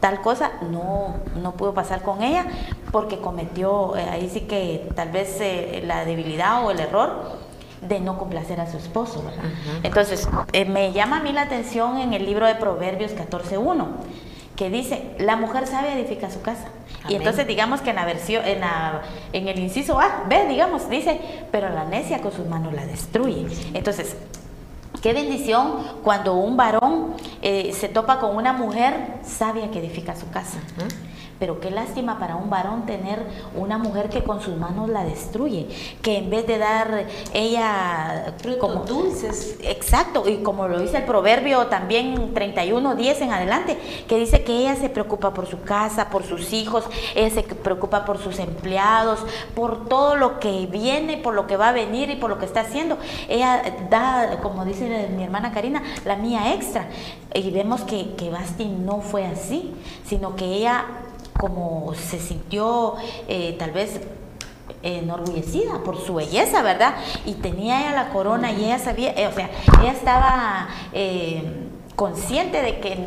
Tal 0.00 0.20
cosa 0.20 0.52
no, 0.70 1.14
no 1.40 1.52
pudo 1.52 1.72
pasar 1.72 2.02
con 2.02 2.22
ella 2.22 2.44
porque 2.92 3.18
cometió, 3.18 3.96
eh, 3.96 4.06
ahí 4.10 4.28
sí 4.28 4.42
que 4.42 4.88
tal 4.94 5.10
vez 5.10 5.40
la 5.82 6.04
debilidad 6.04 6.64
o 6.64 6.70
el 6.70 6.78
error 6.78 7.43
de 7.88 8.00
no 8.00 8.18
complacer 8.18 8.60
a 8.60 8.70
su 8.70 8.76
esposo, 8.76 9.22
¿verdad? 9.22 9.44
Entonces, 9.82 10.28
eh, 10.52 10.64
me 10.64 10.92
llama 10.92 11.18
a 11.18 11.22
mí 11.22 11.32
la 11.32 11.42
atención 11.42 11.98
en 11.98 12.12
el 12.14 12.24
libro 12.24 12.46
de 12.46 12.54
Proverbios 12.54 13.12
14.1, 13.12 13.86
que 14.56 14.70
dice, 14.70 15.14
la 15.18 15.36
mujer 15.36 15.66
sabia 15.66 15.98
edifica 15.98 16.30
su 16.30 16.40
casa. 16.40 16.68
Y 17.08 17.16
entonces 17.16 17.46
digamos 17.46 17.82
que 17.82 17.90
en 17.90 17.96
la 17.96 18.06
versión, 18.06 18.44
en, 18.46 18.62
en 19.32 19.48
el 19.48 19.58
inciso 19.58 20.00
A, 20.00 20.24
ve, 20.28 20.46
digamos, 20.48 20.88
dice, 20.88 21.20
pero 21.50 21.68
la 21.68 21.84
necia 21.84 22.22
con 22.22 22.32
sus 22.32 22.46
manos 22.46 22.72
la 22.72 22.86
destruye. 22.86 23.46
Entonces, 23.74 24.16
Qué 25.04 25.12
bendición 25.12 25.84
cuando 26.02 26.32
un 26.32 26.56
varón 26.56 27.14
eh, 27.42 27.74
se 27.78 27.90
topa 27.90 28.18
con 28.20 28.36
una 28.36 28.54
mujer 28.54 29.18
sabia 29.22 29.70
que 29.70 29.78
edifica 29.78 30.16
su 30.16 30.30
casa. 30.30 30.58
Pero 31.44 31.60
qué 31.60 31.70
lástima 31.70 32.18
para 32.18 32.36
un 32.36 32.48
varón 32.48 32.86
tener 32.86 33.22
una 33.54 33.76
mujer 33.76 34.08
que 34.08 34.24
con 34.24 34.40
sus 34.40 34.56
manos 34.56 34.88
la 34.88 35.04
destruye, 35.04 35.68
que 36.00 36.16
en 36.16 36.30
vez 36.30 36.46
de 36.46 36.56
dar 36.56 37.04
ella 37.34 38.34
como 38.58 38.86
dulces, 38.86 39.58
exacto, 39.60 40.26
y 40.26 40.38
como 40.38 40.68
lo 40.68 40.80
dice 40.80 40.96
el 40.96 41.04
proverbio 41.04 41.66
también 41.66 42.32
31, 42.32 42.94
10 42.94 43.20
en 43.20 43.30
adelante, 43.30 43.76
que 44.08 44.16
dice 44.16 44.42
que 44.42 44.56
ella 44.56 44.74
se 44.74 44.88
preocupa 44.88 45.34
por 45.34 45.46
su 45.46 45.60
casa, 45.60 46.08
por 46.08 46.24
sus 46.24 46.54
hijos, 46.54 46.86
ella 47.14 47.28
se 47.28 47.42
preocupa 47.42 48.06
por 48.06 48.16
sus 48.16 48.38
empleados, 48.38 49.18
por 49.54 49.86
todo 49.86 50.16
lo 50.16 50.40
que 50.40 50.64
viene, 50.64 51.18
por 51.18 51.34
lo 51.34 51.46
que 51.46 51.58
va 51.58 51.68
a 51.68 51.72
venir 51.72 52.08
y 52.08 52.16
por 52.16 52.30
lo 52.30 52.38
que 52.38 52.46
está 52.46 52.60
haciendo. 52.60 52.96
Ella 53.28 53.62
da, 53.90 54.38
como 54.40 54.64
dice 54.64 55.10
mi 55.14 55.24
hermana 55.24 55.52
Karina, 55.52 55.82
la 56.06 56.16
mía 56.16 56.54
extra. 56.54 56.86
Y 57.34 57.50
vemos 57.50 57.82
que, 57.82 58.14
que 58.14 58.30
Basti 58.30 58.64
no 58.64 59.02
fue 59.02 59.26
así, 59.26 59.74
sino 60.06 60.36
que 60.36 60.46
ella 60.46 60.86
como 61.44 61.92
se 61.94 62.18
sintió 62.18 62.94
eh, 63.28 63.54
tal 63.58 63.72
vez 63.72 64.00
enorgullecida 64.82 65.82
por 65.84 66.00
su 66.00 66.14
belleza, 66.14 66.62
¿verdad? 66.62 66.94
Y 67.26 67.34
tenía 67.34 67.82
ella 67.82 67.92
la 67.92 68.08
corona 68.08 68.50
y 68.50 68.64
ella 68.64 68.78
sabía, 68.78 69.10
eh, 69.10 69.26
o 69.26 69.32
sea, 69.32 69.50
ella 69.82 69.92
estaba 69.92 70.68
eh, 70.94 71.42
consciente 71.96 72.62
de 72.62 72.80
que 72.80 72.98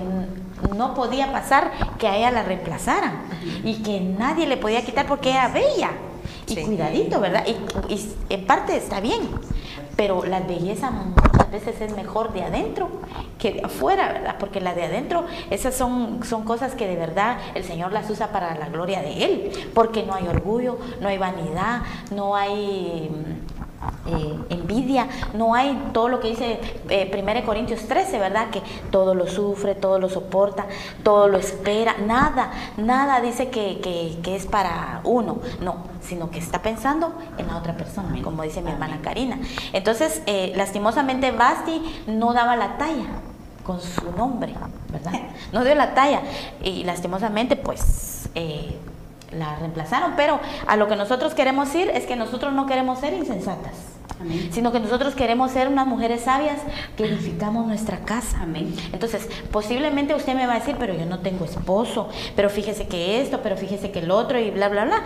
no 0.76 0.94
podía 0.94 1.32
pasar 1.32 1.72
que 1.98 2.08
a 2.08 2.16
ella 2.16 2.30
la 2.30 2.44
reemplazaran 2.44 3.24
y 3.64 3.82
que 3.82 4.02
nadie 4.02 4.46
le 4.46 4.58
podía 4.58 4.86
quitar 4.86 5.08
porque 5.08 5.32
era 5.32 5.48
bella. 5.48 5.90
Y 6.48 6.58
cuidadito, 6.58 7.20
¿verdad? 7.20 7.44
y 7.90 8.00
en 8.30 8.46
parte 8.46 8.78
está 8.78 9.00
bien, 9.00 9.22
pero 9.98 10.24
la 10.24 10.40
belleza 10.40 10.92
muchas 10.92 11.52
veces 11.52 11.82
es 11.82 11.96
mejor 11.96 12.32
de 12.32 12.44
adentro 12.44 12.88
que 13.40 13.52
de 13.52 13.62
afuera, 13.66 14.14
¿verdad? 14.14 14.36
Porque 14.40 14.62
la 14.62 14.74
de 14.74 14.84
adentro, 14.84 15.26
esas 15.50 15.76
son, 15.76 16.24
son 16.24 16.44
cosas 16.44 16.76
que 16.76 16.88
de 16.88 16.96
verdad 16.96 17.38
el 17.56 17.64
Señor 17.64 17.92
las 17.92 18.10
usa 18.10 18.28
para 18.32 18.56
la 18.56 18.70
gloria 18.70 19.02
de 19.02 19.26
Él, 19.26 19.52
porque 19.74 20.04
no 20.04 20.14
hay 20.14 20.28
orgullo, 20.28 20.78
no 21.02 21.10
hay 21.10 21.18
vanidad, 21.18 21.82
no 22.12 22.36
hay 22.36 23.10
eh, 24.08 24.40
envidia, 24.50 25.08
no 25.34 25.54
hay 25.54 25.90
todo 25.94 26.10
lo 26.10 26.20
que 26.20 26.30
dice 26.30 26.60
eh, 26.90 27.12
1 27.14 27.46
Corintios 27.46 27.82
13, 27.88 28.20
¿verdad? 28.20 28.50
Que 28.50 28.62
todo 28.92 29.14
lo 29.14 29.28
sufre, 29.28 29.76
todo 29.76 30.00
lo 30.00 30.10
soporta, 30.10 30.66
todo 31.04 31.28
lo 31.28 31.38
espera, 31.38 31.96
nada, 32.06 32.52
nada 32.78 33.22
dice 33.22 33.50
que, 33.50 33.80
que, 34.24 34.36
es 34.36 34.46
para 34.46 35.02
uno, 35.04 35.40
no, 35.62 35.78
sino 36.02 36.30
que 36.30 36.40
está 36.40 36.62
pensando 36.62 37.14
en 37.38 37.48
la 37.48 37.58
otra 37.58 37.76
persona, 37.76 38.22
como 38.24 38.44
dice 38.44 38.62
mi 38.62 38.72
hermana 38.72 39.00
Karina. 39.02 39.40
Entonces, 39.74 40.22
eh, 40.26 40.54
lastimosamente 40.56 41.32
Basti 41.32 41.82
no 42.08 42.34
daba 42.34 42.56
la 42.56 42.78
talla 42.78 43.08
con 43.64 43.82
su 43.82 44.12
nombre, 44.12 44.54
¿verdad? 44.92 45.14
No 45.52 45.64
dio 45.64 45.76
la 45.76 45.94
talla 45.94 46.22
y 46.64 46.84
lastimosamente 46.84 47.56
pues... 47.56 48.30
La 49.32 49.56
reemplazaron, 49.58 50.14
pero 50.16 50.40
a 50.68 50.78
lo 50.78 50.88
que 50.88 50.96
nosotros 50.96 51.34
queremos 51.34 51.74
ir 51.76 51.90
es 51.90 52.06
que 52.06 52.16
nosotros 52.16 52.54
no 52.54 52.66
queremos 52.66 53.00
ser 53.00 53.14
insensatas, 53.14 53.74
sino 54.52 54.72
que 54.72 54.80
nosotros 54.80 55.16
queremos 55.16 55.52
ser 55.52 55.68
unas 55.68 55.86
mujeres 55.86 56.22
sabias 56.22 56.60
que 56.96 57.06
edificamos 57.06 57.68
nuestra 57.68 58.00
casa. 58.00 58.40
Amén. 58.42 58.74
Entonces, 58.94 59.28
posiblemente 59.52 60.16
usted 60.16 60.34
me 60.34 60.48
va 60.48 60.54
a 60.54 60.60
decir, 60.60 60.76
pero 60.80 60.94
yo 60.94 61.06
no 61.06 61.20
tengo 61.20 61.46
esposo, 61.46 62.10
pero 62.36 62.50
fíjese 62.50 62.88
que 62.88 63.22
esto, 63.22 63.42
pero 63.44 63.58
fíjese 63.58 63.92
que 63.92 64.00
el 64.00 64.12
otro 64.12 64.40
y 64.40 64.50
bla, 64.50 64.70
bla, 64.70 64.86
bla. 64.86 65.04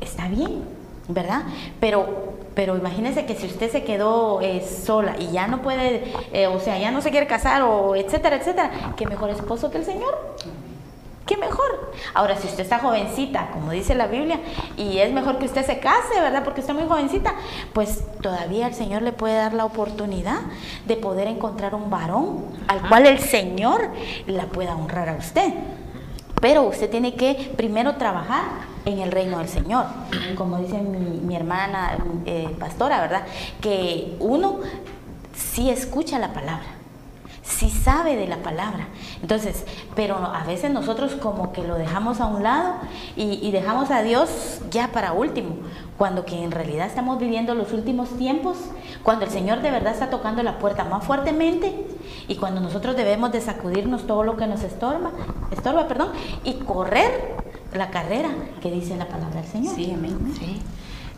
Está 0.00 0.28
bien, 0.28 0.62
¿verdad? 1.08 1.42
Pero 1.80 2.36
pero 2.58 2.76
imagínese 2.76 3.24
que 3.24 3.36
si 3.36 3.46
usted 3.46 3.70
se 3.70 3.84
quedó 3.84 4.40
eh, 4.40 4.66
sola 4.66 5.14
y 5.16 5.30
ya 5.30 5.46
no 5.46 5.62
puede, 5.62 6.12
eh, 6.32 6.48
o 6.48 6.58
sea, 6.58 6.76
ya 6.76 6.90
no 6.90 7.00
se 7.00 7.12
quiere 7.12 7.28
casar 7.28 7.62
o 7.62 7.94
etcétera, 7.94 8.34
etcétera, 8.34 8.94
¿qué 8.96 9.06
mejor 9.06 9.30
esposo 9.30 9.70
que 9.70 9.78
el 9.78 9.84
Señor? 9.84 10.18
Qué 11.28 11.36
mejor. 11.36 11.92
Ahora, 12.14 12.36
si 12.36 12.48
usted 12.48 12.62
está 12.62 12.78
jovencita, 12.78 13.50
como 13.52 13.70
dice 13.70 13.94
la 13.94 14.06
Biblia, 14.06 14.40
y 14.76 14.98
es 14.98 15.12
mejor 15.12 15.38
que 15.38 15.44
usted 15.44 15.64
se 15.64 15.78
case, 15.78 16.20
¿verdad? 16.20 16.42
Porque 16.42 16.62
está 16.62 16.72
muy 16.72 16.84
jovencita, 16.88 17.34
pues 17.72 18.02
todavía 18.22 18.66
el 18.66 18.74
Señor 18.74 19.02
le 19.02 19.12
puede 19.12 19.36
dar 19.36 19.52
la 19.52 19.66
oportunidad 19.66 20.40
de 20.86 20.96
poder 20.96 21.28
encontrar 21.28 21.74
un 21.74 21.90
varón 21.90 22.46
al 22.66 22.88
cual 22.88 23.06
el 23.06 23.18
Señor 23.20 23.90
la 24.26 24.46
pueda 24.46 24.74
honrar 24.74 25.10
a 25.10 25.14
usted. 25.14 25.52
Pero 26.40 26.62
usted 26.62 26.88
tiene 26.90 27.14
que 27.14 27.52
primero 27.56 27.96
trabajar 27.96 28.44
en 28.86 29.00
el 29.00 29.12
reino 29.12 29.38
del 29.38 29.48
Señor. 29.48 29.84
Como 30.36 30.58
dice 30.58 30.78
mi, 30.78 31.36
hermana 31.36 31.98
eh, 32.24 32.48
pastora, 32.58 33.00
¿verdad? 33.00 33.24
Que 33.60 34.16
uno 34.20 34.60
sí 35.34 35.68
escucha 35.68 36.18
la 36.18 36.32
palabra 36.32 36.77
si 37.48 37.70
sabe 37.70 38.14
de 38.14 38.28
la 38.28 38.36
palabra. 38.38 38.88
Entonces, 39.22 39.64
pero 39.96 40.16
a 40.16 40.44
veces 40.44 40.70
nosotros 40.70 41.14
como 41.14 41.52
que 41.52 41.62
lo 41.62 41.76
dejamos 41.76 42.20
a 42.20 42.26
un 42.26 42.42
lado 42.42 42.74
y, 43.16 43.50
dejamos 43.50 43.90
a 43.90 44.02
Dios 44.02 44.60
ya 44.70 44.88
para 44.88 45.12
último, 45.12 45.56
cuando 45.96 46.24
que 46.24 46.44
en 46.44 46.50
realidad 46.50 46.86
estamos 46.86 47.18
viviendo 47.18 47.54
los 47.54 47.72
últimos 47.72 48.10
tiempos, 48.10 48.58
cuando 49.02 49.24
el 49.24 49.30
Señor 49.30 49.62
de 49.62 49.70
verdad 49.70 49.94
está 49.94 50.10
tocando 50.10 50.42
la 50.42 50.58
puerta 50.58 50.84
más 50.84 51.04
fuertemente 51.04 51.86
y 52.28 52.36
cuando 52.36 52.60
nosotros 52.60 52.94
debemos 52.94 53.32
de 53.32 53.40
sacudirnos 53.40 54.06
todo 54.06 54.22
lo 54.22 54.36
que 54.36 54.46
nos 54.46 54.62
estorba, 54.62 55.10
estorba, 55.50 55.88
perdón, 55.88 56.12
y 56.44 56.54
correr 56.54 57.34
la 57.72 57.90
carrera 57.90 58.28
que 58.60 58.70
dice 58.70 58.96
la 58.96 59.08
palabra 59.08 59.40
del 59.40 59.50
Señor. 59.50 59.74
Sí, 59.74 59.90
amén. 59.92 60.34
Sí. 60.38 60.60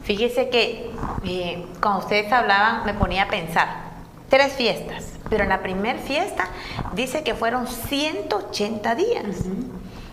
Fíjese 0.03 0.49
que 0.49 0.93
eh, 1.25 1.67
cuando 1.83 2.01
ustedes 2.01 2.33
hablaban 2.33 2.87
me 2.87 2.95
ponía 2.95 3.25
a 3.25 3.29
pensar, 3.29 3.90
tres 4.31 4.55
fiestas, 4.55 5.05
pero 5.29 5.43
en 5.43 5.51
la 5.51 5.61
primera 5.61 5.99
fiesta 5.99 6.49
dice 6.95 7.23
que 7.23 7.35
fueron 7.35 7.67
180 7.67 8.95
días. 8.95 9.25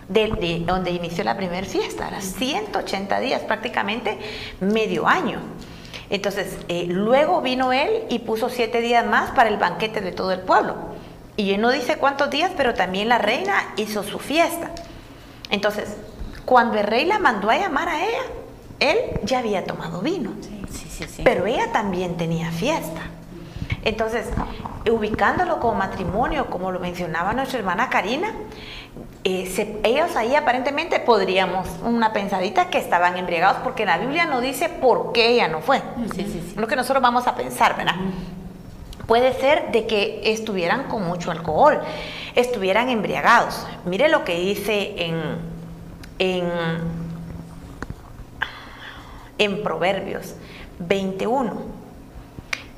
de, 0.08 0.62
donde 0.66 0.90
inició 0.90 1.22
la 1.22 1.36
primera 1.36 1.66
fiesta, 1.66 2.08
era 2.08 2.20
180 2.20 3.20
días, 3.20 3.42
prácticamente 3.42 4.18
medio 4.60 5.06
año. 5.06 5.40
Entonces, 6.10 6.58
eh, 6.68 6.86
luego 6.88 7.42
vino 7.42 7.72
él 7.72 8.04
y 8.08 8.20
puso 8.20 8.48
siete 8.48 8.80
días 8.80 9.06
más 9.06 9.30
para 9.32 9.50
el 9.50 9.58
banquete 9.58 10.00
de 10.00 10.12
todo 10.12 10.32
el 10.32 10.40
pueblo. 10.40 10.76
Y 11.36 11.52
él 11.52 11.60
no 11.60 11.70
dice 11.70 11.96
cuántos 11.98 12.30
días, 12.30 12.50
pero 12.56 12.74
también 12.74 13.08
la 13.08 13.18
reina 13.18 13.74
hizo 13.76 14.02
su 14.02 14.18
fiesta. 14.18 14.70
Entonces, 15.50 15.96
cuando 16.46 16.78
el 16.78 16.86
rey 16.86 17.04
la 17.04 17.18
mandó 17.18 17.50
a 17.50 17.58
llamar 17.58 17.90
a 17.90 18.02
ella, 18.02 18.22
él 18.80 18.98
ya 19.22 19.40
había 19.40 19.64
tomado 19.64 20.00
vino. 20.00 20.32
pero 21.22 21.46
ella 21.46 21.70
también 21.70 22.16
tenía 22.16 22.50
fiesta. 22.50 23.02
Entonces, 23.84 24.26
ubicándolo 24.90 25.60
como 25.60 25.74
matrimonio, 25.74 26.46
como 26.46 26.72
lo 26.72 26.80
mencionaba 26.80 27.32
nuestra 27.32 27.58
hermana 27.58 27.88
Karina, 27.88 28.32
eh, 29.24 29.80
ellos 29.82 30.16
ahí 30.16 30.34
aparentemente 30.34 31.00
podríamos, 31.00 31.68
una 31.82 32.12
pensadita 32.12 32.70
que 32.70 32.78
estaban 32.78 33.16
embriagados, 33.16 33.58
porque 33.62 33.84
la 33.84 33.98
Biblia 33.98 34.26
no 34.26 34.40
dice 34.40 34.68
por 34.68 35.12
qué 35.12 35.30
ella 35.30 35.48
no 35.48 35.60
fue. 35.60 35.82
Lo 36.56 36.66
que 36.66 36.76
nosotros 36.76 37.02
vamos 37.02 37.26
a 37.26 37.34
pensar, 37.34 37.76
¿verdad? 37.76 37.96
Puede 39.06 39.32
ser 39.34 39.72
de 39.72 39.86
que 39.86 40.20
estuvieran 40.24 40.84
con 40.84 41.06
mucho 41.06 41.30
alcohol, 41.30 41.80
estuvieran 42.34 42.88
embriagados. 42.88 43.66
Mire 43.84 44.08
lo 44.08 44.24
que 44.24 44.38
dice 44.38 44.94
en, 44.98 45.22
en, 46.18 46.50
en 49.38 49.62
Proverbios 49.62 50.34
21. 50.78 51.77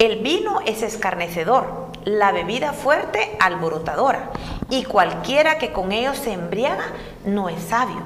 El 0.00 0.20
vino 0.20 0.60
es 0.64 0.82
escarnecedor, 0.82 1.90
la 2.06 2.32
bebida 2.32 2.72
fuerte 2.72 3.36
alborotadora, 3.38 4.30
y 4.70 4.84
cualquiera 4.84 5.58
que 5.58 5.72
con 5.72 5.92
ellos 5.92 6.16
se 6.16 6.32
embriaga 6.32 6.86
no 7.26 7.50
es 7.50 7.62
sabio. 7.64 8.00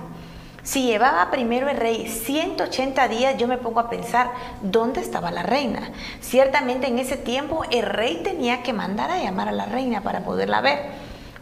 Si 0.64 0.82
llevaba 0.82 1.30
primero 1.30 1.68
el 1.68 1.76
rey 1.76 2.08
180 2.08 3.06
días, 3.06 3.36
yo 3.38 3.46
me 3.46 3.58
pongo 3.58 3.78
a 3.78 3.90
pensar, 3.90 4.32
¿dónde 4.60 5.02
estaba 5.02 5.30
la 5.30 5.44
reina? 5.44 5.92
Ciertamente 6.20 6.88
en 6.88 6.98
ese 6.98 7.16
tiempo 7.16 7.62
el 7.70 7.86
rey 7.86 8.22
tenía 8.24 8.64
que 8.64 8.72
mandar 8.72 9.12
a 9.12 9.22
llamar 9.22 9.46
a 9.46 9.52
la 9.52 9.66
reina 9.66 10.00
para 10.00 10.24
poderla 10.24 10.62
ver. 10.62 10.80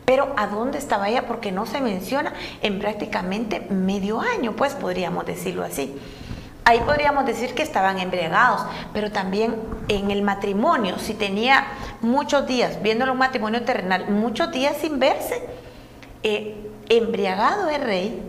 Pero 0.05 0.35
¿a 0.37 0.49
dónde 0.49 0.77
estaba 0.77 1.09
ella? 1.09 1.27
Porque 1.27 1.51
no 1.51 1.65
se 1.65 1.81
menciona 1.81 2.35
en 2.61 2.79
prácticamente 2.79 3.61
medio 3.71 4.21
año, 4.21 4.53
pues 4.53 4.75
podríamos 4.75 5.25
decirlo 5.25 5.65
así. 5.65 5.99
Ahí 6.65 6.81
podríamos 6.81 7.27
decir 7.27 7.55
que 7.55 7.63
estaban 7.63 7.99
embriagados, 7.99 8.63
pero 8.93 9.11
también 9.11 9.57
en 9.89 10.13
el 10.13 10.23
matrimonio, 10.23 10.99
si 10.99 11.15
tenía 11.15 11.67
muchos 12.01 12.47
días, 12.47 12.81
viéndolo 12.83 13.13
un 13.13 13.19
matrimonio 13.19 13.65
terrenal, 13.65 14.09
muchos 14.11 14.53
días 14.53 14.77
sin 14.81 15.01
verse, 15.01 15.43
eh, 16.23 16.71
embriagado 16.89 17.69
el 17.69 17.83
rey 17.83 18.23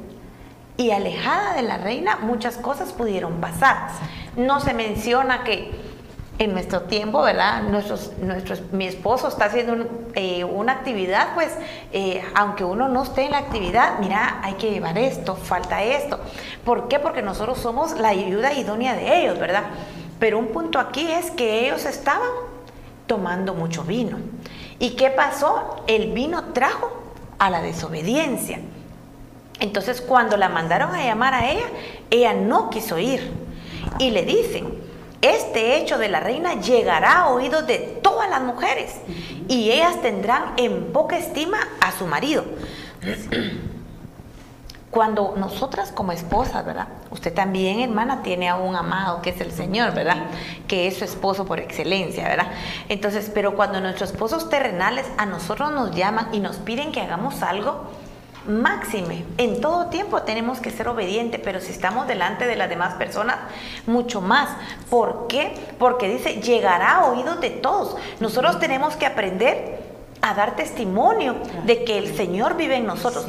y 0.78 0.90
alejada 0.90 1.54
de 1.54 1.62
la 1.62 1.78
reina, 1.78 2.18
muchas 2.18 2.58
cosas 2.58 2.92
pudieron 2.92 3.40
pasar. 3.40 3.90
No 4.36 4.60
se 4.60 4.74
menciona 4.74 5.44
que 5.44 5.93
en 6.40 6.54
nuestro 6.54 6.82
tiempo, 6.82 7.22
¿verdad? 7.22 7.64
Nuestros, 7.64 8.12
nuestros, 8.20 8.62
mi 8.72 8.88
esposo 8.88 9.28
está 9.28 9.46
haciendo 9.46 9.86
eh, 10.16 10.44
una 10.44 10.74
actividad, 10.74 11.34
pues, 11.36 11.52
eh, 11.92 12.24
aunque 12.36 12.64
uno 12.64 12.90
no 12.90 13.04
esté 13.04 13.26
en 13.26 13.32
la 13.32 13.38
actividad, 13.38 14.00
mira, 14.00 14.40
hay 14.44 14.54
que 14.54 14.72
llevar 14.72 14.98
esto, 14.98 15.36
falta 15.36 15.84
esto. 15.84 16.20
¿Por 16.66 16.88
qué? 16.88 17.00
Porque 17.00 17.22
nosotros 17.22 17.60
somos 17.60 18.00
la 18.00 18.10
ayuda 18.10 18.54
idónea 18.54 18.96
de 18.96 19.22
ellos, 19.22 19.40
¿verdad? 19.40 19.64
Pero 20.20 20.40
un 20.40 20.48
punto 20.48 20.80
aquí 20.80 21.12
es 21.12 21.32
que 21.32 21.66
ellos 21.68 21.86
estaban 21.86 22.30
tomando 23.06 23.54
mucho 23.54 23.84
vino. 23.84 24.18
¿Y 24.80 24.92
qué 24.92 25.10
pasó? 25.10 25.84
El 25.88 26.14
vino 26.14 26.46
trajo 26.54 26.92
a 27.38 27.50
la 27.50 27.62
desobediencia. 27.62 28.60
Entonces 29.60 30.02
cuando 30.02 30.36
la 30.36 30.50
mandaron 30.50 30.96
a 30.96 31.06
llamar 31.06 31.34
a 31.34 31.52
ella, 31.52 31.66
ella 32.10 32.34
no 32.34 32.70
quiso 32.70 32.98
ir. 32.98 33.32
Y 34.00 34.12
le 34.12 34.24
dicen, 34.24 34.83
este 35.24 35.78
hecho 35.78 35.98
de 35.98 36.10
la 36.10 36.20
reina 36.20 36.60
llegará 36.60 37.22
a 37.22 37.30
oídos 37.30 37.66
de 37.66 37.80
todas 38.04 38.30
las 38.30 38.42
mujeres 38.42 38.96
y 39.48 39.72
ellas 39.72 40.02
tendrán 40.02 40.54
en 40.58 40.92
poca 40.92 41.18
estima 41.18 41.58
a 41.80 41.92
su 41.94 42.06
marido. 42.06 42.44
Cuando 44.92 45.34
nosotras 45.38 45.92
como 45.92 46.12
esposas, 46.12 46.64
¿verdad? 46.66 46.88
Usted 47.10 47.34
también, 47.34 47.80
hermana, 47.80 48.22
tiene 48.22 48.50
a 48.50 48.58
un 48.58 48.76
amado 48.76 49.22
que 49.22 49.32
es 49.32 49.42
el 49.42 49.52
Señor, 49.52 49.96
¿verdad? 49.96 50.26
Que 50.68 50.88
es 50.88 50.98
su 50.98 51.06
esposo 51.06 51.46
por 51.46 51.60
excelencia, 51.60 52.28
¿verdad? 52.28 52.52
Entonces, 52.90 53.32
pero 53.34 53.56
cuando 53.56 53.80
nuestros 53.80 54.12
esposos 54.12 54.50
terrenales 54.50 55.08
a 55.18 55.26
nosotros 55.26 55.72
nos 55.72 55.96
llaman 55.96 56.28
y 56.32 56.42
nos 56.42 56.58
piden 56.58 56.92
que 56.92 57.02
hagamos 57.02 57.42
algo, 57.42 57.86
máxime, 58.48 59.26
en 59.38 59.62
todo 59.62 59.88
tiempo 59.88 60.22
tenemos 60.24 60.60
que 60.60 60.72
ser 60.72 60.88
obedientes, 60.88 61.40
pero 61.44 61.60
si 61.60 61.72
estamos 61.72 62.08
delante 62.08 62.46
de 62.46 62.56
las 62.56 62.70
demás 62.70 62.96
personas, 62.96 63.38
mucho 63.88 64.22
más. 64.22 64.50
¿Por 64.90 65.28
qué? 65.28 65.54
Porque 65.80 66.10
dice, 66.10 66.42
llegará 66.42 66.98
a 66.98 67.06
oídos 67.12 67.40
de 67.42 67.50
todos. 67.50 67.96
Nosotros 68.20 68.60
tenemos 68.60 68.96
que 68.96 69.06
aprender 69.06 69.82
a 70.22 70.34
dar 70.34 70.56
testimonio 70.56 71.36
de 71.66 71.84
que 71.84 71.98
el 71.98 72.16
Señor 72.16 72.56
vive 72.56 72.78
en 72.78 72.86
nosotros. 72.86 73.26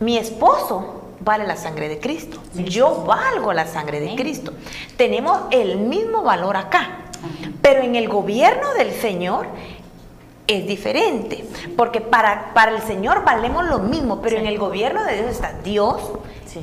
Mi 0.00 0.16
esposo 0.16 1.02
vale 1.20 1.46
la 1.46 1.56
sangre 1.56 1.88
de 1.88 1.98
Cristo. 1.98 2.38
Yo 2.54 3.04
valgo 3.04 3.52
la 3.52 3.66
sangre 3.66 4.00
de 4.00 4.14
Cristo. 4.14 4.52
Tenemos 4.96 5.42
el 5.50 5.78
mismo 5.78 6.22
valor 6.22 6.56
acá. 6.56 7.00
Pero 7.62 7.82
en 7.82 7.96
el 7.96 8.08
gobierno 8.08 8.74
del 8.74 8.92
Señor 8.92 9.46
es 10.46 10.66
diferente, 10.66 11.44
porque 11.76 12.00
para, 12.00 12.52
para 12.52 12.72
el 12.72 12.82
Señor 12.82 13.24
valemos 13.24 13.64
lo 13.64 13.78
mismo, 13.78 14.20
pero 14.20 14.36
en 14.36 14.46
el 14.46 14.58
gobierno 14.58 15.04
de 15.04 15.16
Dios 15.16 15.30
está 15.30 15.52
Dios, 15.64 16.02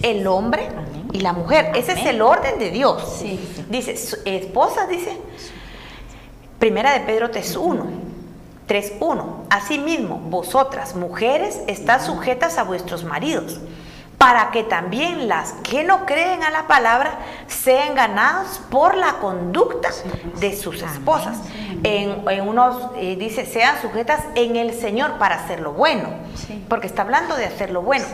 el 0.02 0.28
hombre 0.28 0.70
y 1.12 1.20
la 1.20 1.34
mujer. 1.34 1.72
Ese 1.76 1.94
es 1.94 2.06
el 2.06 2.22
orden 2.22 2.60
de 2.60 2.72
Dios. 2.72 3.24
Dice, 3.70 3.96
esposa, 4.26 4.88
dice, 4.88 5.17
primera 6.60 6.94
de 6.94 7.02
Pedro 7.02 7.32
3.1. 7.32 7.84
3.1. 8.67 9.24
Asimismo, 9.50 10.17
vosotras, 10.17 10.96
mujeres, 10.96 11.62
estás 11.67 12.06
sujetas 12.06 12.58
a 12.58 12.63
vuestros 12.63 13.04
maridos 13.04 13.60
para 14.21 14.51
que 14.51 14.63
también 14.63 15.27
las 15.27 15.53
que 15.63 15.84
no 15.84 16.05
creen 16.05 16.43
a 16.43 16.51
la 16.51 16.67
palabra 16.67 17.12
sean 17.47 17.95
ganados 17.95 18.62
por 18.69 18.95
la 18.95 19.13
conducta 19.13 19.89
de 20.39 20.55
sus 20.55 20.84
esposas. 20.84 21.39
En, 21.81 22.21
unos 22.47 22.91
eh, 22.97 23.15
dice, 23.15 23.47
sean 23.47 23.81
sujetas 23.81 24.21
en 24.36 24.57
el 24.57 24.75
Señor 24.75 25.13
para 25.17 25.38
hacer 25.43 25.60
lo 25.60 25.73
bueno, 25.73 26.10
porque 26.69 26.86
está 26.86 27.01
hablando 27.01 27.36
de 27.36 27.45
hacer 27.45 27.71
lo 27.71 27.81
bueno. 27.81 28.05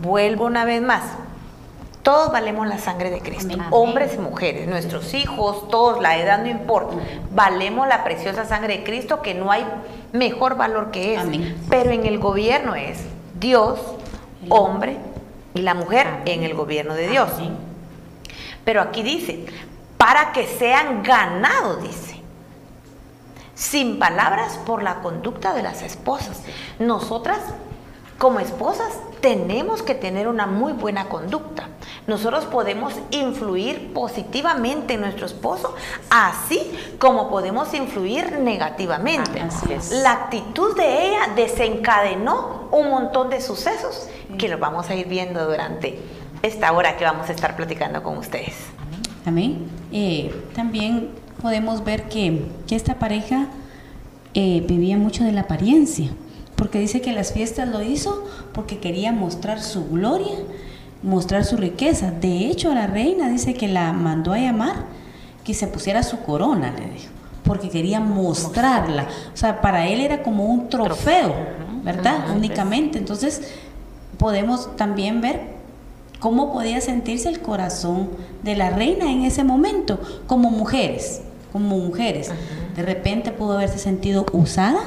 Vuelvo 0.00 0.46
una 0.46 0.64
vez 0.64 0.80
más. 0.80 1.02
Todos 2.02 2.32
valemos 2.32 2.66
la 2.66 2.78
sangre 2.78 3.10
de 3.10 3.20
Cristo, 3.20 3.58
hombres 3.70 4.14
y 4.14 4.18
mujeres, 4.18 4.66
nuestros 4.66 5.12
hijos, 5.12 5.68
todos, 5.68 6.00
la 6.00 6.16
edad 6.16 6.38
no 6.38 6.48
importa. 6.48 6.96
Valemos 7.32 7.86
la 7.86 8.02
preciosa 8.02 8.46
sangre 8.46 8.78
de 8.78 8.84
Cristo, 8.84 9.20
que 9.20 9.34
no 9.34 9.52
hay 9.52 9.66
mejor 10.12 10.56
valor 10.56 10.90
que 10.90 11.16
eso. 11.16 11.28
Pero 11.68 11.90
en 11.90 12.06
el 12.06 12.18
gobierno 12.18 12.74
es 12.76 13.00
Dios, 13.38 13.78
hombre, 14.48 14.96
y 15.54 15.62
la 15.62 15.74
mujer 15.74 16.22
en 16.26 16.42
el 16.42 16.54
gobierno 16.54 16.94
de 16.94 17.08
Dios. 17.08 17.30
Pero 18.64 18.82
aquí 18.82 19.02
dice, 19.02 19.46
para 19.96 20.32
que 20.32 20.46
sean 20.46 21.02
ganados, 21.02 21.82
dice. 21.82 22.20
Sin 23.54 23.98
palabras 23.98 24.58
por 24.64 24.82
la 24.82 25.00
conducta 25.00 25.52
de 25.52 25.62
las 25.62 25.82
esposas. 25.82 26.42
Nosotras, 26.78 27.40
como 28.18 28.40
esposas, 28.40 28.98
tenemos 29.20 29.82
que 29.82 29.94
tener 29.94 30.28
una 30.28 30.46
muy 30.46 30.72
buena 30.72 31.08
conducta. 31.08 31.68
Nosotros 32.10 32.44
podemos 32.46 32.92
influir 33.12 33.92
positivamente 33.94 34.94
en 34.94 35.02
nuestro 35.02 35.26
esposo, 35.26 35.76
así 36.10 36.60
como 36.98 37.30
podemos 37.30 37.72
influir 37.72 38.40
negativamente. 38.40 39.40
La 40.02 40.10
actitud 40.10 40.76
de 40.76 41.06
ella 41.06 41.28
desencadenó 41.36 42.68
un 42.72 42.90
montón 42.90 43.30
de 43.30 43.40
sucesos 43.40 44.08
que 44.38 44.48
los 44.48 44.58
vamos 44.58 44.90
a 44.90 44.96
ir 44.96 45.06
viendo 45.06 45.48
durante 45.48 46.00
esta 46.42 46.72
hora 46.72 46.96
que 46.96 47.04
vamos 47.04 47.28
a 47.28 47.32
estar 47.32 47.54
platicando 47.54 48.02
con 48.02 48.18
ustedes. 48.18 48.56
Amén. 49.24 49.68
Eh, 49.92 50.34
también 50.56 51.10
podemos 51.40 51.84
ver 51.84 52.08
que, 52.08 52.44
esta 52.70 52.98
pareja 52.98 53.46
eh, 54.34 54.64
vivía 54.66 54.96
mucho 54.96 55.22
de 55.22 55.30
la 55.30 55.42
apariencia, 55.42 56.10
porque 56.56 56.80
dice 56.80 57.00
que 57.00 57.12
las 57.12 57.32
fiestas 57.32 57.68
lo 57.68 57.80
hizo 57.82 58.26
porque 58.52 58.80
quería 58.80 59.12
mostrar 59.12 59.62
su 59.62 59.88
gloria, 59.88 60.34
mostrar 61.02 61.44
su 61.44 61.56
riqueza. 61.56 62.10
De 62.10 62.46
hecho, 62.46 62.72
la 62.74 62.86
reina 62.86 63.28
dice 63.28 63.54
que 63.54 63.68
la 63.68 63.92
mandó 63.92 64.32
a 64.32 64.38
llamar 64.38 64.84
que 65.44 65.54
se 65.54 65.66
pusiera 65.66 66.02
su 66.02 66.20
corona, 66.20 66.72
le 66.72 66.90
dijo, 66.90 67.12
porque 67.44 67.70
quería 67.70 68.00
mostrarla. 68.00 69.06
O 69.32 69.36
sea, 69.36 69.60
para 69.60 69.86
él 69.86 70.00
era 70.00 70.22
como 70.22 70.44
un 70.44 70.68
trofeo, 70.68 71.34
¿verdad? 71.82 72.30
Únicamente. 72.36 72.98
Entonces, 72.98 73.42
podemos 74.18 74.76
también 74.76 75.20
ver 75.20 75.40
cómo 76.18 76.52
podía 76.52 76.80
sentirse 76.80 77.28
el 77.28 77.40
corazón 77.40 78.10
de 78.42 78.54
la 78.54 78.70
reina 78.70 79.10
en 79.10 79.24
ese 79.24 79.42
momento, 79.42 79.98
como 80.26 80.50
mujeres, 80.50 81.22
como 81.52 81.78
mujeres. 81.78 82.30
De 82.76 82.82
repente 82.82 83.30
pudo 83.32 83.54
haberse 83.54 83.78
sentido 83.78 84.26
usada, 84.32 84.80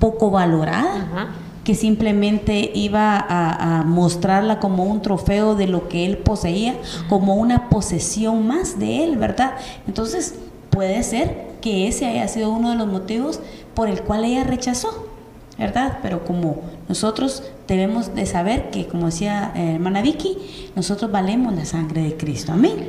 poco 0.00 0.30
valorada, 0.30 1.34
que 1.64 1.74
simplemente 1.74 2.70
iba 2.74 3.18
a, 3.18 3.82
mostrarla 3.84 4.60
como 4.60 4.84
un 4.84 5.02
trofeo 5.02 5.54
de 5.54 5.66
lo 5.66 5.88
que 5.88 6.04
él 6.04 6.18
poseía, 6.18 6.76
como 7.08 7.34
una 7.34 7.68
posesión 7.70 8.46
más 8.46 8.78
de 8.78 9.04
él, 9.04 9.16
¿verdad? 9.16 9.54
Entonces 9.88 10.34
puede 10.70 11.02
ser 11.02 11.54
que 11.60 11.88
ese 11.88 12.06
haya 12.06 12.28
sido 12.28 12.50
uno 12.50 12.70
de 12.70 12.76
los 12.76 12.86
motivos 12.86 13.40
por 13.74 13.88
el 13.88 14.02
cual 14.02 14.24
ella 14.24 14.44
rechazó. 14.44 15.08
¿verdad? 15.56 15.98
Pero 16.02 16.24
como 16.24 16.62
nosotros 16.88 17.44
debemos 17.68 18.12
de 18.16 18.26
saber 18.26 18.70
que, 18.70 18.88
como 18.88 19.06
decía 19.06 19.52
eh, 19.54 19.74
hermana 19.74 20.02
Vicky, 20.02 20.36
nosotros 20.74 21.12
valemos 21.12 21.54
la 21.54 21.64
sangre 21.64 22.02
de 22.02 22.16
Cristo. 22.16 22.50
Amén. 22.50 22.88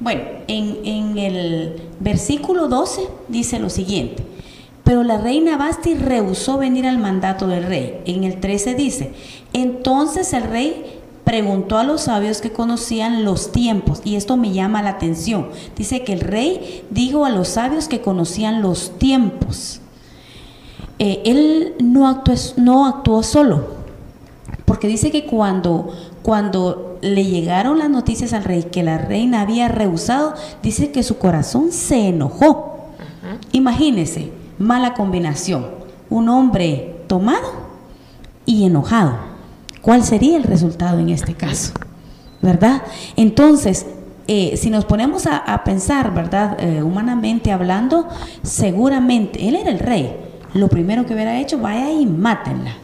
Bueno, 0.00 0.20
en, 0.46 0.84
en 0.84 1.16
el 1.16 1.82
versículo 2.00 2.68
12 2.68 3.08
dice 3.28 3.58
lo 3.58 3.70
siguiente. 3.70 4.33
Pero 4.84 5.02
la 5.02 5.16
reina 5.18 5.56
Basti 5.56 5.94
rehusó 5.94 6.58
venir 6.58 6.86
al 6.86 6.98
mandato 6.98 7.46
del 7.46 7.64
rey. 7.64 8.02
En 8.04 8.22
el 8.24 8.38
13 8.38 8.74
dice, 8.74 9.14
entonces 9.54 10.32
el 10.34 10.42
rey 10.42 11.00
preguntó 11.24 11.78
a 11.78 11.84
los 11.84 12.02
sabios 12.02 12.42
que 12.42 12.52
conocían 12.52 13.24
los 13.24 13.50
tiempos, 13.50 14.02
y 14.04 14.16
esto 14.16 14.36
me 14.36 14.52
llama 14.52 14.82
la 14.82 14.90
atención. 14.90 15.48
Dice 15.74 16.04
que 16.04 16.12
el 16.12 16.20
rey 16.20 16.84
dijo 16.90 17.24
a 17.24 17.30
los 17.30 17.48
sabios 17.48 17.88
que 17.88 18.02
conocían 18.02 18.60
los 18.60 18.98
tiempos. 18.98 19.80
Eh, 20.98 21.22
él 21.24 21.74
no 21.82 22.06
actuó, 22.06 22.34
no 22.56 22.86
actuó 22.86 23.22
solo, 23.22 23.68
porque 24.66 24.86
dice 24.86 25.10
que 25.10 25.24
cuando, 25.24 25.92
cuando 26.22 26.98
le 27.00 27.24
llegaron 27.24 27.78
las 27.78 27.90
noticias 27.90 28.32
al 28.34 28.44
rey 28.44 28.64
que 28.64 28.82
la 28.82 28.98
reina 28.98 29.40
había 29.40 29.68
rehusado, 29.68 30.34
dice 30.62 30.92
que 30.92 31.02
su 31.02 31.18
corazón 31.18 31.72
se 31.72 32.08
enojó. 32.08 32.90
Imagínese, 33.52 34.30
mala 34.58 34.94
combinación, 34.94 35.66
un 36.10 36.28
hombre 36.28 36.96
tomado 37.06 37.52
y 38.46 38.64
enojado. 38.64 39.14
¿Cuál 39.80 40.02
sería 40.02 40.36
el 40.36 40.44
resultado 40.44 40.98
en 40.98 41.10
este 41.10 41.34
caso? 41.34 41.72
¿Verdad? 42.40 42.82
Entonces, 43.16 43.86
eh, 44.28 44.56
si 44.56 44.70
nos 44.70 44.84
ponemos 44.84 45.26
a, 45.26 45.62
pensar, 45.64 46.14
¿verdad? 46.14 46.56
Eh, 46.58 46.82
humanamente 46.82 47.52
hablando, 47.52 48.08
seguramente 48.42 49.48
él 49.48 49.56
era 49.56 49.70
el 49.70 49.78
rey, 49.78 50.16
lo 50.54 50.68
primero 50.68 51.04
que 51.04 51.14
hubiera 51.14 51.38
hecho, 51.38 51.58
vaya 51.58 51.90
y 51.90 52.06
mátenla. 52.06 52.76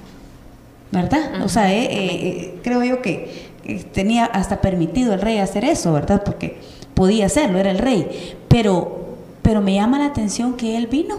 ¿Verdad? 0.92 1.42
O 1.44 1.48
sea, 1.48 1.72
eh, 1.72 1.84
eh, 1.84 2.10
eh, 2.12 2.60
creo 2.62 2.82
yo 2.82 3.00
que 3.00 3.50
tenía 3.92 4.24
hasta 4.24 4.60
permitido 4.60 5.14
el 5.14 5.20
rey 5.20 5.38
hacer 5.38 5.64
eso, 5.64 5.92
¿verdad? 5.92 6.22
Porque 6.24 6.58
podía 6.94 7.26
hacerlo, 7.26 7.58
era 7.58 7.70
el 7.70 7.78
rey. 7.78 8.34
Pero, 8.48 9.16
pero 9.42 9.60
me 9.60 9.74
llama 9.74 10.00
la 10.00 10.06
atención 10.06 10.54
que 10.54 10.76
él 10.76 10.88
vino 10.88 11.18